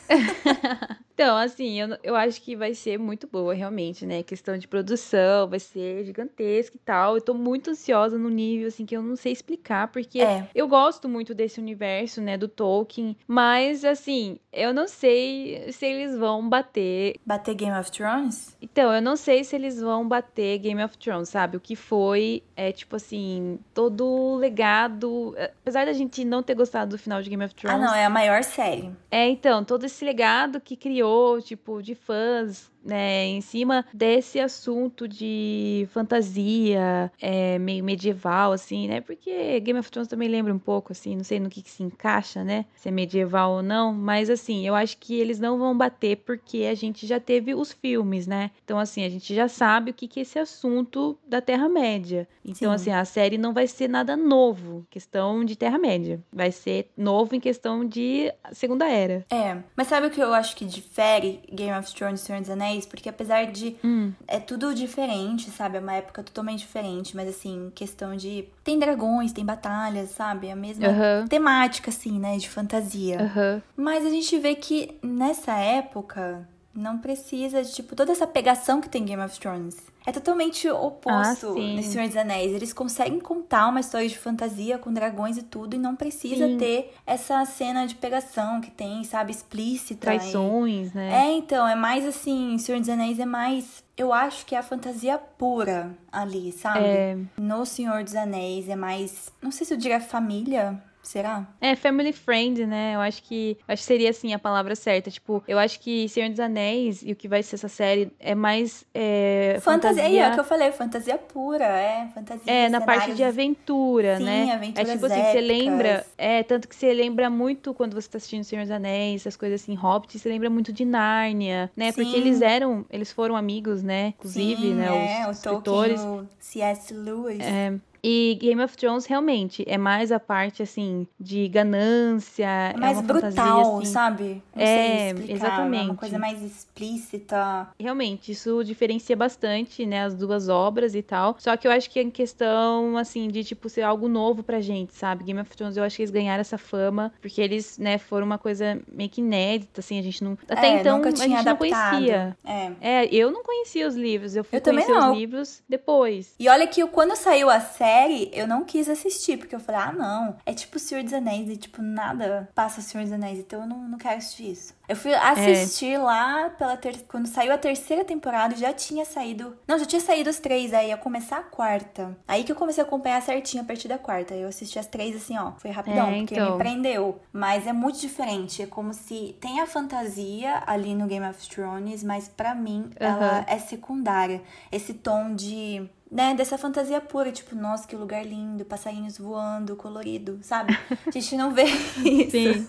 então, 1.14 1.36
assim, 1.36 1.80
eu, 1.80 1.98
eu 2.02 2.16
acho 2.16 2.40
que 2.40 2.56
vai 2.56 2.74
ser 2.74 2.98
muito 2.98 3.26
boa, 3.26 3.52
realmente, 3.52 4.06
né? 4.06 4.22
Questão 4.22 4.56
de 4.56 4.66
produção, 4.66 5.46
vai 5.48 5.60
ser 5.60 6.04
gigantesca 6.04 6.76
e 6.76 6.80
tal. 6.80 7.16
Eu 7.16 7.20
tô 7.20 7.34
muito 7.34 7.70
ansiosa 7.70 8.18
no 8.18 8.30
nível, 8.30 8.68
assim, 8.68 8.86
que 8.86 8.96
eu 8.96 9.02
não 9.02 9.14
sei 9.14 9.32
explicar, 9.32 9.88
porque 9.88 10.20
é. 10.22 10.48
eu 10.54 10.66
gosto 10.66 11.08
muito 11.08 11.34
desse 11.34 11.60
universo, 11.60 12.20
né, 12.20 12.38
do 12.38 12.48
Tolkien, 12.48 13.16
mas, 13.26 13.84
assim, 13.84 14.38
eu 14.52 14.72
não 14.72 14.88
sei 14.88 15.70
se 15.70 15.86
eles 15.86 16.16
vão 16.16 16.48
bater. 16.48 17.16
Bater 17.26 17.54
Game 17.54 17.78
of 17.78 17.90
Thrones? 17.90 18.56
Então, 18.60 18.92
eu 18.92 19.02
não 19.02 19.16
sei 19.16 19.44
se 19.44 19.54
eles 19.54 19.80
vão 19.80 20.08
bater 20.08 20.58
Game 20.58 20.82
of 20.82 20.96
Thrones, 20.96 21.28
sabe? 21.28 21.56
O 21.56 21.60
que 21.60 21.76
foi, 21.76 22.42
é 22.56 22.72
tipo 22.72 22.96
assim, 22.96 23.58
todo 23.74 24.06
o 24.06 24.36
legado. 24.36 25.34
Apesar 25.60 25.86
da 25.86 25.92
gente 25.92 26.24
não 26.24 26.42
ter 26.42 26.54
gostado 26.54 26.96
do 26.96 26.98
final 26.98 27.22
de 27.22 27.28
Game 27.28 27.44
of 27.44 27.54
Thrones. 27.54 27.82
Ah, 27.82 27.86
não, 27.86 27.94
é 27.94 28.04
a 28.04 28.10
maior 28.10 28.42
série. 28.42 28.90
É, 29.10 29.28
então, 29.28 29.62
todo 29.64 29.84
esse 29.84 30.04
legado 30.04 30.60
que 30.60 30.76
criou, 30.76 31.01
tipo, 31.40 31.82
de 31.82 31.94
fãs 31.94 32.71
né, 32.84 33.24
em 33.26 33.40
cima 33.40 33.84
desse 33.92 34.40
assunto 34.40 35.06
de 35.06 35.86
fantasia, 35.90 37.10
é, 37.20 37.58
meio 37.58 37.84
medieval, 37.84 38.52
assim, 38.52 38.88
né? 38.88 39.00
Porque 39.00 39.60
Game 39.60 39.78
of 39.78 39.90
Thrones 39.90 40.08
também 40.08 40.28
lembra 40.28 40.52
um 40.52 40.58
pouco, 40.58 40.92
assim, 40.92 41.16
não 41.16 41.24
sei 41.24 41.38
no 41.38 41.48
que, 41.48 41.62
que 41.62 41.70
se 41.70 41.82
encaixa, 41.82 42.42
né? 42.44 42.64
Se 42.74 42.88
é 42.88 42.92
medieval 42.92 43.52
ou 43.52 43.62
não, 43.62 43.92
mas 43.92 44.28
assim, 44.30 44.66
eu 44.66 44.74
acho 44.74 44.96
que 44.98 45.14
eles 45.14 45.38
não 45.38 45.58
vão 45.58 45.76
bater 45.76 46.16
porque 46.18 46.68
a 46.70 46.74
gente 46.74 47.06
já 47.06 47.20
teve 47.20 47.54
os 47.54 47.72
filmes, 47.72 48.26
né? 48.26 48.50
Então, 48.64 48.78
assim, 48.78 49.04
a 49.04 49.08
gente 49.08 49.34
já 49.34 49.48
sabe 49.48 49.90
o 49.90 49.94
que, 49.94 50.08
que 50.08 50.20
é 50.20 50.22
esse 50.22 50.38
assunto 50.38 51.18
da 51.26 51.40
Terra-média. 51.40 52.28
Então, 52.44 52.70
Sim. 52.70 52.74
assim, 52.74 52.90
a 52.90 53.04
série 53.04 53.38
não 53.38 53.52
vai 53.52 53.66
ser 53.66 53.88
nada 53.88 54.16
novo, 54.16 54.86
questão 54.90 55.44
de 55.44 55.56
Terra-média. 55.56 56.20
Vai 56.32 56.50
ser 56.50 56.90
novo 56.96 57.34
em 57.34 57.40
questão 57.40 57.84
de 57.84 58.32
Segunda 58.52 58.88
Era. 58.88 59.24
É, 59.30 59.58
mas 59.76 59.88
sabe 59.88 60.06
o 60.06 60.10
que 60.10 60.20
eu 60.20 60.32
acho 60.32 60.56
que 60.56 60.64
difere 60.64 61.40
Game 61.52 61.78
of 61.78 61.94
Thrones 61.94 62.20
e 62.20 62.24
Senhor 62.24 62.40
dos 62.40 62.50
Anéis? 62.50 62.71
Porque 62.80 63.08
apesar 63.08 63.46
de. 63.46 63.76
Hum. 63.84 64.12
É 64.26 64.38
tudo 64.38 64.74
diferente, 64.74 65.50
sabe? 65.50 65.76
É 65.76 65.80
uma 65.80 65.94
época 65.94 66.22
totalmente 66.22 66.60
diferente, 66.60 67.14
mas 67.14 67.28
assim, 67.28 67.70
questão 67.74 68.16
de. 68.16 68.48
Tem 68.64 68.78
dragões, 68.78 69.32
tem 69.32 69.44
batalhas, 69.44 70.10
sabe? 70.10 70.48
É 70.48 70.52
a 70.52 70.56
mesma 70.56 70.88
uhum. 70.88 71.26
temática, 71.28 71.90
assim, 71.90 72.18
né? 72.18 72.36
De 72.36 72.48
fantasia. 72.48 73.18
Uhum. 73.20 73.62
Mas 73.76 74.06
a 74.06 74.10
gente 74.10 74.38
vê 74.38 74.54
que 74.54 74.96
nessa 75.02 75.54
época 75.56 76.48
não 76.74 76.98
precisa 76.98 77.62
de, 77.62 77.72
tipo, 77.72 77.94
toda 77.94 78.12
essa 78.12 78.26
pegação 78.26 78.80
que 78.80 78.88
tem 78.88 79.04
Game 79.04 79.22
of 79.22 79.38
Thrones. 79.38 79.76
É 80.04 80.10
totalmente 80.10 80.68
oposto 80.68 81.52
ah, 81.52 81.76
de 81.76 81.82
Senhor 81.84 82.08
dos 82.08 82.16
Anéis. 82.16 82.52
Eles 82.52 82.72
conseguem 82.72 83.20
contar 83.20 83.68
uma 83.68 83.78
história 83.78 84.08
de 84.08 84.18
fantasia 84.18 84.76
com 84.76 84.92
dragões 84.92 85.36
e 85.36 85.42
tudo, 85.42 85.76
e 85.76 85.78
não 85.78 85.94
precisa 85.94 86.48
sim. 86.48 86.58
ter 86.58 86.92
essa 87.06 87.44
cena 87.44 87.86
de 87.86 87.94
pegação 87.94 88.60
que 88.60 88.70
tem, 88.70 89.04
sabe, 89.04 89.30
explícita. 89.30 90.00
Traições, 90.00 90.90
e... 90.90 90.96
né? 90.96 91.26
É, 91.26 91.32
então, 91.32 91.66
é 91.68 91.76
mais 91.76 92.04
assim, 92.04 92.58
Senhor 92.58 92.80
dos 92.80 92.88
Anéis 92.88 93.20
é 93.20 93.26
mais. 93.26 93.84
Eu 93.96 94.12
acho 94.12 94.44
que 94.44 94.54
é 94.56 94.58
a 94.58 94.62
fantasia 94.62 95.18
pura 95.18 95.96
ali, 96.10 96.50
sabe? 96.50 96.84
É... 96.84 97.16
No 97.36 97.64
Senhor 97.64 98.02
dos 98.02 98.16
Anéis 98.16 98.68
é 98.68 98.74
mais. 98.74 99.30
Não 99.40 99.52
sei 99.52 99.64
se 99.64 99.72
eu 99.72 99.78
diria 99.78 100.00
família, 100.00 100.82
Será? 101.02 101.46
É, 101.60 101.74
family 101.74 102.12
friend, 102.12 102.64
né? 102.64 102.94
Eu 102.94 103.00
acho 103.00 103.22
que 103.24 103.58
acho 103.66 103.82
que 103.82 103.86
seria 103.86 104.10
assim 104.10 104.32
a 104.32 104.38
palavra 104.38 104.76
certa. 104.76 105.10
Tipo, 105.10 105.42
eu 105.48 105.58
acho 105.58 105.80
que 105.80 106.08
Senhor 106.08 106.30
dos 106.30 106.38
Anéis 106.38 107.02
e 107.02 107.12
o 107.12 107.16
que 107.16 107.26
vai 107.26 107.42
ser 107.42 107.56
essa 107.56 107.68
série 107.68 108.12
é 108.20 108.34
mais. 108.34 108.84
É, 108.94 109.58
fantasia. 109.60 110.02
fantasia... 110.02 110.24
É, 110.24 110.30
o 110.30 110.34
que 110.34 110.40
eu 110.40 110.44
falei, 110.44 110.72
fantasia 110.72 111.18
pura, 111.18 111.64
é. 111.64 112.08
Fantasia. 112.14 112.52
É, 112.52 112.68
na 112.68 112.80
parte 112.80 113.14
de 113.14 113.24
aventura, 113.24 114.18
Sim, 114.18 114.24
né? 114.24 114.52
Aventuras 114.52 114.88
é 114.88 114.92
tipo 114.92 115.06
assim, 115.06 115.14
épicas. 115.16 115.32
você 115.32 115.40
lembra. 115.40 116.06
É, 116.16 116.42
tanto 116.44 116.68
que 116.68 116.76
você 116.76 116.94
lembra 116.94 117.28
muito 117.28 117.74
quando 117.74 117.94
você 117.94 118.08
tá 118.08 118.18
assistindo 118.18 118.44
Senhor 118.44 118.62
dos 118.62 118.70
Anéis, 118.70 119.22
essas 119.22 119.36
coisas 119.36 119.60
assim, 119.60 119.74
Hobbit, 119.74 120.18
você 120.18 120.28
lembra 120.28 120.48
muito 120.48 120.72
de 120.72 120.84
Nárnia, 120.84 121.70
né? 121.76 121.90
Sim. 121.90 122.02
Porque 122.02 122.16
eles 122.16 122.40
eram, 122.40 122.86
eles 122.88 123.10
foram 123.10 123.34
amigos, 123.36 123.82
né? 123.82 124.14
Inclusive, 124.18 124.62
Sim, 124.62 124.74
né? 124.74 125.22
É, 125.22 125.28
os 125.28 125.38
escritores. 125.38 126.00
Tolkien, 126.00 126.20
o 126.22 126.28
C.S. 126.38 126.94
Lewis. 126.94 127.40
É. 127.40 127.74
E 128.04 128.36
Game 128.40 128.60
of 128.62 128.76
Thrones 128.76 129.06
realmente 129.06 129.64
é 129.66 129.78
mais 129.78 130.10
a 130.10 130.18
parte 130.18 130.62
assim 130.62 131.06
de 131.20 131.46
ganância, 131.46 132.46
é 132.46 132.76
mais 132.76 132.98
é 132.98 133.02
brutal, 133.02 133.30
fantasia, 133.30 133.78
assim. 133.78 133.84
sabe? 133.84 134.42
Não 134.54 134.62
é, 134.62 135.10
exatamente. 135.28 135.82
É 135.82 135.84
uma 135.84 135.94
coisa 135.94 136.18
mais 136.18 136.42
explícita. 136.42 137.68
Realmente, 137.78 138.32
isso 138.32 138.64
diferencia 138.64 139.16
bastante, 139.16 139.86
né, 139.86 140.02
as 140.02 140.14
duas 140.14 140.48
obras 140.48 140.96
e 140.96 141.02
tal. 141.02 141.36
Só 141.38 141.56
que 141.56 141.68
eu 141.68 141.70
acho 141.70 141.88
que 141.88 142.00
é 142.00 142.10
questão 142.10 142.96
assim 142.96 143.28
de 143.28 143.44
tipo 143.44 143.68
ser 143.68 143.82
algo 143.82 144.08
novo 144.08 144.42
pra 144.42 144.60
gente, 144.60 144.94
sabe? 144.94 145.22
Game 145.22 145.40
of 145.40 145.56
Thrones, 145.56 145.76
eu 145.76 145.84
acho 145.84 145.96
que 145.96 146.02
eles 146.02 146.10
ganharam 146.10 146.40
essa 146.40 146.58
fama 146.58 147.12
porque 147.20 147.40
eles, 147.40 147.78
né, 147.78 147.98
foram 147.98 148.26
uma 148.26 148.38
coisa 148.38 148.80
meio 148.90 149.10
que 149.10 149.20
inédita, 149.20 149.80
assim, 149.80 150.00
a 150.00 150.02
gente 150.02 150.24
não 150.24 150.36
até 150.48 150.66
é, 150.66 150.80
então 150.80 151.00
a 151.00 151.10
gente 151.10 151.34
adaptado. 151.34 151.46
não 151.46 151.56
conhecia. 151.56 152.36
É. 152.44 152.72
é, 152.80 153.14
eu 153.14 153.30
não 153.30 153.44
conhecia 153.44 153.86
os 153.86 153.94
livros, 153.94 154.34
eu 154.34 154.42
fui 154.42 154.58
eu 154.58 154.62
conhecer 154.62 154.92
os 154.92 155.16
livros 155.16 155.62
depois. 155.68 156.34
E 156.40 156.48
olha 156.48 156.66
que 156.66 156.84
quando 156.88 157.14
saiu 157.14 157.48
a 157.48 157.60
série 157.60 157.91
série 157.92 158.30
eu 158.32 158.46
não 158.46 158.64
quis 158.64 158.88
assistir, 158.88 159.36
porque 159.36 159.54
eu 159.54 159.60
falei, 159.60 159.80
ah, 159.82 159.92
não, 159.92 160.36
é 160.46 160.54
tipo 160.54 160.78
Senhor 160.78 161.04
dos 161.04 161.12
Anéis 161.12 161.48
e, 161.48 161.56
tipo, 161.56 161.82
nada 161.82 162.48
passa 162.54 162.80
Senhor 162.80 163.04
dos 163.04 163.12
Anéis, 163.12 163.38
então 163.38 163.60
eu 163.60 163.66
não, 163.66 163.88
não 163.88 163.98
quero 163.98 164.16
assistir 164.16 164.50
isso. 164.50 164.74
Eu 164.88 164.96
fui 164.96 165.14
assistir 165.14 165.92
é. 165.92 165.98
lá 165.98 166.50
pela 166.50 166.76
ter... 166.76 167.04
quando 167.08 167.26
saiu 167.26 167.52
a 167.52 167.58
terceira 167.58 168.04
temporada, 168.04 168.56
já 168.56 168.72
tinha 168.72 169.04
saído. 169.04 169.56
Não, 169.66 169.78
já 169.78 169.86
tinha 169.86 170.00
saído 170.00 170.28
os 170.28 170.38
três, 170.38 170.74
aí 170.74 170.88
ia 170.88 170.96
começar 170.96 171.38
a 171.38 171.42
quarta. 171.42 172.16
Aí 172.26 172.44
que 172.44 172.52
eu 172.52 172.56
comecei 172.56 172.82
a 172.82 172.86
acompanhar 172.86 173.22
certinho 173.22 173.62
a 173.62 173.66
partir 173.66 173.88
da 173.88 173.98
quarta. 173.98 174.34
Eu 174.34 174.48
assisti 174.48 174.78
as 174.78 174.86
três 174.86 175.14
assim, 175.16 175.38
ó. 175.38 175.52
Foi 175.58 175.70
rapidão, 175.70 176.08
é, 176.08 176.18
porque 176.18 176.34
então. 176.34 176.52
me 176.52 176.58
prendeu. 176.58 177.20
Mas 177.32 177.66
é 177.66 177.72
muito 177.72 178.00
diferente. 178.00 178.62
É 178.62 178.66
como 178.66 178.92
se 178.92 179.36
tem 179.40 179.60
a 179.60 179.66
fantasia 179.66 180.62
ali 180.66 180.94
no 180.94 181.06
Game 181.06 181.26
of 181.26 181.48
Thrones, 181.48 182.02
mas 182.02 182.28
para 182.28 182.54
mim 182.54 182.80
uhum. 182.80 182.90
ela 182.98 183.44
é 183.46 183.58
secundária. 183.58 184.42
Esse 184.70 184.94
tom 184.94 185.34
de 185.34 185.88
né, 186.12 186.34
dessa 186.34 186.58
fantasia 186.58 187.00
pura, 187.00 187.32
tipo, 187.32 187.56
nossa, 187.56 187.88
que 187.88 187.96
lugar 187.96 188.22
lindo, 188.22 188.66
passarinhos 188.66 189.16
voando, 189.16 189.74
colorido, 189.74 190.38
sabe? 190.42 190.78
A 191.08 191.10
gente 191.10 191.34
não 191.38 191.52
vê 191.52 191.64
isso. 191.64 192.30
Sim. 192.30 192.68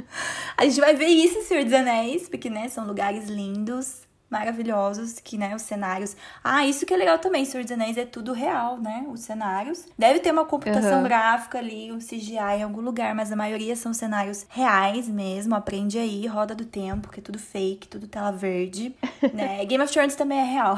a 0.56 0.64
gente 0.64 0.80
vai 0.80 0.94
ver 0.94 1.06
isso 1.06 1.38
em 1.38 1.42
Senhor 1.58 1.64
dos 1.64 1.74
Anéis, 1.74 2.28
porque, 2.28 2.48
né, 2.48 2.68
são 2.68 2.86
lugares 2.86 3.28
lindos, 3.28 4.06
maravilhosos, 4.30 5.18
que, 5.18 5.38
né, 5.38 5.56
os 5.56 5.62
cenários... 5.62 6.16
Ah, 6.44 6.66
isso 6.66 6.84
que 6.84 6.92
é 6.92 6.96
legal 6.96 7.18
também, 7.18 7.44
Senhor 7.44 7.62
dos 7.62 7.72
Anéis 7.72 7.96
é 7.96 8.04
tudo 8.04 8.32
real, 8.32 8.78
né, 8.78 9.04
os 9.10 9.20
cenários. 9.20 9.86
Deve 9.98 10.20
ter 10.20 10.30
uma 10.30 10.44
computação 10.44 10.98
uhum. 10.98 11.04
gráfica 11.04 11.58
ali, 11.58 11.90
um 11.90 11.98
CGI 11.98 12.58
em 12.58 12.62
algum 12.62 12.80
lugar, 12.80 13.14
mas 13.14 13.32
a 13.32 13.36
maioria 13.36 13.74
são 13.74 13.92
cenários 13.92 14.46
reais 14.50 15.08
mesmo, 15.08 15.54
aprende 15.54 15.98
aí, 15.98 16.26
roda 16.26 16.54
do 16.54 16.64
tempo, 16.64 17.08
que 17.08 17.20
é 17.20 17.22
tudo 17.22 17.38
fake, 17.38 17.88
tudo 17.88 18.06
tela 18.06 18.30
verde, 18.30 18.94
né? 19.32 19.64
Game 19.64 19.82
of 19.82 19.92
Thrones 19.92 20.14
também 20.14 20.38
é 20.38 20.44
real. 20.44 20.76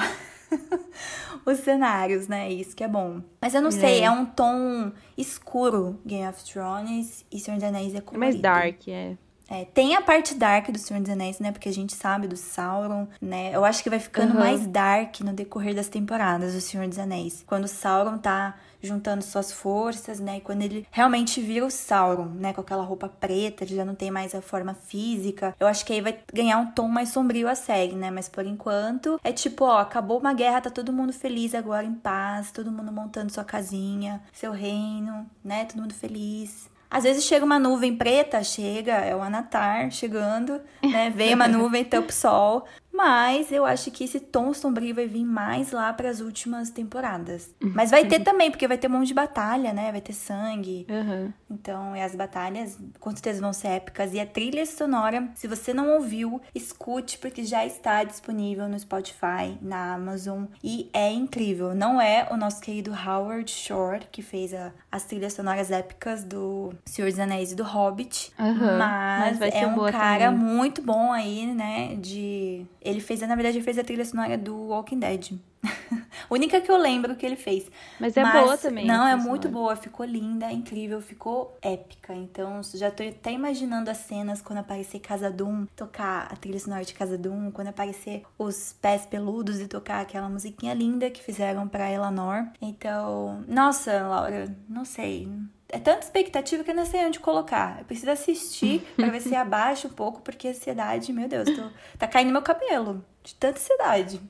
os 1.44 1.58
cenários, 1.58 2.28
né? 2.28 2.50
Isso 2.50 2.74
que 2.74 2.84
é 2.84 2.88
bom. 2.88 3.20
Mas 3.40 3.54
eu 3.54 3.60
não 3.60 3.68
é. 3.68 3.72
sei, 3.72 4.02
é 4.02 4.10
um 4.10 4.24
tom 4.24 4.92
escuro 5.16 6.00
Game 6.04 6.26
of 6.26 6.42
Thrones 6.44 7.24
e 7.30 7.38
Senhor 7.38 7.56
dos 7.56 7.64
Anéis 7.64 7.94
é 7.94 8.00
colorido. 8.00 8.16
É 8.16 8.18
mais 8.18 8.40
dark, 8.40 8.88
é. 8.88 9.16
É, 9.50 9.64
tem 9.64 9.96
a 9.96 10.00
parte 10.00 10.32
dark 10.32 10.70
do 10.70 10.78
Senhor 10.78 11.00
dos 11.02 11.10
Anéis, 11.10 11.40
né? 11.40 11.50
Porque 11.50 11.68
a 11.68 11.72
gente 11.72 11.92
sabe 11.92 12.28
do 12.28 12.36
Sauron, 12.36 13.08
né? 13.20 13.50
Eu 13.52 13.64
acho 13.64 13.82
que 13.82 13.90
vai 13.90 13.98
ficando 13.98 14.34
uhum. 14.34 14.38
mais 14.38 14.64
dark 14.64 15.20
no 15.20 15.32
decorrer 15.32 15.74
das 15.74 15.88
temporadas 15.88 16.54
do 16.54 16.60
Senhor 16.60 16.86
dos 16.86 17.00
Anéis. 17.00 17.42
Quando 17.48 17.64
o 17.64 17.68
Sauron 17.68 18.16
tá 18.16 18.54
juntando 18.82 19.22
suas 19.22 19.52
forças, 19.52 20.20
né? 20.20 20.38
E 20.38 20.40
quando 20.40 20.62
ele 20.62 20.86
realmente 20.90 21.40
vira 21.40 21.66
o 21.66 21.70
Sauron, 21.70 22.26
né? 22.26 22.52
Com 22.52 22.60
aquela 22.60 22.84
roupa 22.84 23.08
preta, 23.08 23.64
ele 23.64 23.74
já 23.74 23.84
não 23.84 23.96
tem 23.96 24.10
mais 24.10 24.36
a 24.36 24.40
forma 24.40 24.72
física. 24.72 25.52
Eu 25.58 25.66
acho 25.66 25.84
que 25.84 25.92
aí 25.92 26.00
vai 26.00 26.18
ganhar 26.32 26.58
um 26.58 26.70
tom 26.70 26.86
mais 26.86 27.08
sombrio 27.08 27.48
a 27.48 27.56
série, 27.56 27.94
né? 27.94 28.10
Mas 28.10 28.28
por 28.28 28.46
enquanto 28.46 29.20
é 29.24 29.32
tipo, 29.32 29.64
ó, 29.64 29.78
acabou 29.78 30.20
uma 30.20 30.32
guerra, 30.32 30.60
tá 30.60 30.70
todo 30.70 30.92
mundo 30.92 31.12
feliz 31.12 31.56
agora 31.56 31.84
em 31.84 31.94
paz, 31.94 32.52
todo 32.52 32.70
mundo 32.70 32.92
montando 32.92 33.32
sua 33.32 33.44
casinha, 33.44 34.22
seu 34.32 34.52
reino, 34.52 35.28
né? 35.44 35.64
Todo 35.64 35.80
mundo 35.80 35.94
feliz. 35.94 36.69
Às 36.90 37.04
vezes 37.04 37.24
chega 37.24 37.44
uma 37.44 37.58
nuvem 37.58 37.96
preta, 37.96 38.42
chega, 38.42 38.94
é 38.94 39.14
o 39.14 39.22
Anatar 39.22 39.90
chegando, 39.92 40.60
né? 40.82 41.10
Vem 41.14 41.34
uma 41.34 41.46
nuvem, 41.48 41.84
tampa 41.84 42.08
o 42.10 42.12
sol. 42.12 42.66
Mas 42.92 43.50
eu 43.52 43.64
acho 43.64 43.90
que 43.90 44.04
esse 44.04 44.20
tom 44.20 44.52
sombrio 44.52 44.94
vai 44.94 45.06
vir 45.06 45.24
mais 45.24 45.72
lá 45.72 45.92
para 45.92 46.10
as 46.10 46.20
últimas 46.20 46.70
temporadas. 46.70 47.54
Uhum. 47.62 47.72
Mas 47.74 47.90
vai 47.90 48.04
ter 48.04 48.20
também, 48.20 48.50
porque 48.50 48.66
vai 48.68 48.76
ter 48.76 48.88
um 48.88 48.90
monte 48.90 49.08
de 49.08 49.14
batalha, 49.14 49.72
né? 49.72 49.90
Vai 49.90 50.00
ter 50.00 50.12
sangue. 50.12 50.86
Uhum. 50.88 51.32
Então, 51.50 51.96
e 51.96 52.02
as 52.02 52.14
batalhas 52.14 52.78
com 52.98 53.10
certeza 53.10 53.40
vão 53.40 53.52
ser 53.52 53.68
épicas. 53.68 54.12
E 54.12 54.20
a 54.20 54.26
trilha 54.26 54.66
sonora, 54.66 55.28
se 55.34 55.46
você 55.46 55.72
não 55.72 55.94
ouviu, 55.94 56.40
escute, 56.54 57.18
porque 57.18 57.44
já 57.44 57.64
está 57.64 58.04
disponível 58.04 58.68
no 58.68 58.78
Spotify, 58.78 59.56
na 59.62 59.94
Amazon. 59.94 60.44
E 60.62 60.90
é 60.92 61.10
incrível. 61.10 61.74
Não 61.74 62.00
é 62.00 62.28
o 62.30 62.36
nosso 62.36 62.60
querido 62.60 62.92
Howard 62.92 63.50
Shore 63.50 64.06
que 64.10 64.22
fez 64.22 64.52
a, 64.52 64.72
as 64.90 65.04
trilhas 65.04 65.32
sonoras 65.32 65.70
épicas 65.70 66.24
do 66.24 66.72
Senhor 66.84 67.10
dos 67.10 67.18
Anéis 67.18 67.52
e 67.52 67.54
do 67.54 67.64
Hobbit. 67.64 68.32
Uhum. 68.38 68.78
Mas, 68.78 69.38
mas 69.38 69.54
é 69.54 69.66
um 69.66 69.90
cara 69.90 70.26
também. 70.26 70.44
muito 70.44 70.82
bom 70.82 71.12
aí, 71.12 71.46
né? 71.46 71.96
De 71.96 72.66
ele 72.80 73.00
fez, 73.00 73.20
na 73.20 73.34
verdade, 73.34 73.58
ele 73.58 73.64
fez 73.64 73.78
a 73.78 73.84
trilha 73.84 74.04
sonora 74.04 74.36
do 74.38 74.56
Walking 74.68 74.98
Dead. 74.98 75.38
Única 76.30 76.60
que 76.60 76.70
eu 76.70 76.76
lembro 76.76 77.16
que 77.16 77.26
ele 77.26 77.36
fez. 77.36 77.70
Mas 77.98 78.16
é 78.16 78.22
Mas, 78.22 78.42
boa 78.42 78.56
também. 78.56 78.86
Não, 78.86 79.06
é 79.06 79.16
muito 79.16 79.48
boa. 79.48 79.76
Ficou 79.76 80.06
linda, 80.06 80.46
é 80.46 80.52
incrível, 80.52 81.00
ficou 81.00 81.56
épica. 81.60 82.14
Então, 82.14 82.60
já 82.74 82.90
tô 82.90 83.02
até 83.02 83.32
imaginando 83.32 83.90
as 83.90 83.98
cenas 83.98 84.40
quando 84.40 84.60
aparecer 84.60 85.00
Casa 85.00 85.30
Doom, 85.30 85.66
tocar 85.76 86.28
a 86.32 86.36
trilha 86.36 86.58
sonora 86.58 86.84
de 86.84 86.94
Casa 86.94 87.18
Doom, 87.18 87.50
quando 87.50 87.68
aparecer 87.68 88.22
os 88.38 88.74
pés 88.80 89.04
peludos 89.04 89.60
e 89.60 89.66
tocar 89.66 90.00
aquela 90.00 90.28
musiquinha 90.28 90.72
linda 90.72 91.10
que 91.10 91.22
fizeram 91.22 91.68
pra 91.68 91.90
Eleanor. 91.90 92.46
Então, 92.60 93.44
nossa, 93.46 94.06
Laura, 94.06 94.54
não 94.68 94.84
sei 94.84 95.28
é 95.72 95.78
tanta 95.78 96.00
expectativa 96.00 96.64
que 96.64 96.70
eu 96.70 96.74
não 96.74 96.86
sei 96.86 97.04
onde 97.06 97.20
colocar. 97.20 97.78
Eu 97.78 97.84
preciso 97.84 98.10
assistir 98.10 98.80
para 98.96 99.08
ver 99.08 99.20
se 99.20 99.34
abaixa 99.34 99.88
um 99.88 99.92
pouco, 99.92 100.20
porque 100.20 100.48
a 100.48 100.50
ansiedade, 100.50 101.12
meu 101.12 101.28
Deus, 101.28 101.48
tô, 101.48 101.70
tá 101.98 102.06
caindo 102.06 102.32
meu 102.32 102.42
cabelo. 102.42 103.04
De 103.22 103.34
tanta 103.34 103.58
ansiedade. 103.58 104.20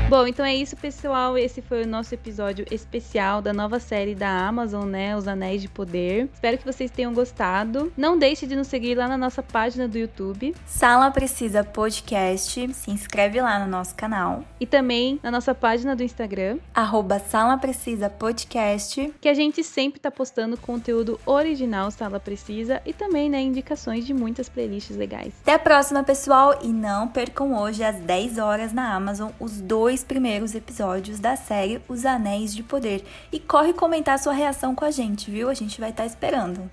Bom, 0.09 0.26
então 0.26 0.42
é 0.42 0.54
isso, 0.54 0.74
pessoal. 0.74 1.36
Esse 1.36 1.61
foi 1.61 1.82
o 1.82 1.86
nosso 1.86 2.14
episódio 2.14 2.64
especial 2.70 3.42
da 3.42 3.52
nova 3.52 3.78
série 3.78 4.14
da 4.14 4.48
Amazon, 4.48 4.86
né? 4.86 5.14
Os 5.14 5.28
Anéis 5.28 5.61
de 5.61 5.68
Poder. 5.68 6.30
Espero 6.32 6.56
que 6.56 6.64
vocês 6.64 6.90
tenham 6.90 7.12
gostado. 7.12 7.92
Não 7.94 8.18
deixe 8.18 8.46
de 8.46 8.56
nos 8.56 8.68
seguir 8.68 8.94
lá 8.94 9.06
na 9.06 9.18
nossa 9.18 9.42
página 9.42 9.86
do 9.86 9.98
YouTube. 9.98 10.54
Sala 10.64 11.11
Precisa 11.11 11.62
Podcast. 11.62 12.72
Se 12.72 12.90
inscreve 12.90 13.38
lá 13.42 13.59
no 13.59 13.70
nosso 13.70 13.94
canal. 13.94 14.44
E 14.59 14.64
também 14.64 15.20
na 15.22 15.30
nossa 15.30 15.54
página 15.54 15.94
do 15.94 16.02
Instagram. 16.02 16.56
Arroba 16.74 17.18
Sala 17.18 17.59
Precisa 17.59 18.09
Podcast. 18.09 19.12
Que 19.20 19.28
a 19.28 19.34
gente 19.34 19.62
sempre 19.62 20.00
tá 20.00 20.11
postando 20.11 20.56
conteúdo 20.56 21.20
original 21.26 21.90
Sala 21.90 22.18
Precisa 22.18 22.80
e 22.86 22.94
também, 22.94 23.28
né, 23.28 23.42
indicações 23.42 24.06
de 24.06 24.14
muitas 24.14 24.48
playlists 24.48 24.96
legais. 24.96 25.34
Até 25.42 25.52
a 25.52 25.59
próxima, 25.59 26.02
pessoal. 26.02 26.61
E 26.62 26.68
não 26.68 27.09
percam 27.09 27.54
hoje 27.61 27.84
às 27.84 27.96
10 27.96 28.38
horas 28.38 28.72
na 28.72 28.94
Amazon 28.94 29.28
os 29.38 29.61
dois 29.61 29.97
primeiros 30.03 30.55
episódios 30.55 31.18
da 31.18 31.36
série 31.36 31.80
Os 31.88 32.05
Anéis 32.05 32.55
de 32.55 32.62
Poder. 32.62 33.05
E 33.32 33.38
corre 33.38 33.72
comentar 33.72 34.18
sua 34.18 34.32
reação 34.32 34.74
com 34.74 34.84
a 34.84 34.90
gente, 34.90 35.30
viu? 35.30 35.49
A 35.49 35.55
gente 35.55 35.80
vai 35.80 35.90
estar 35.90 36.05
tá 36.05 36.07
esperando. 36.07 36.70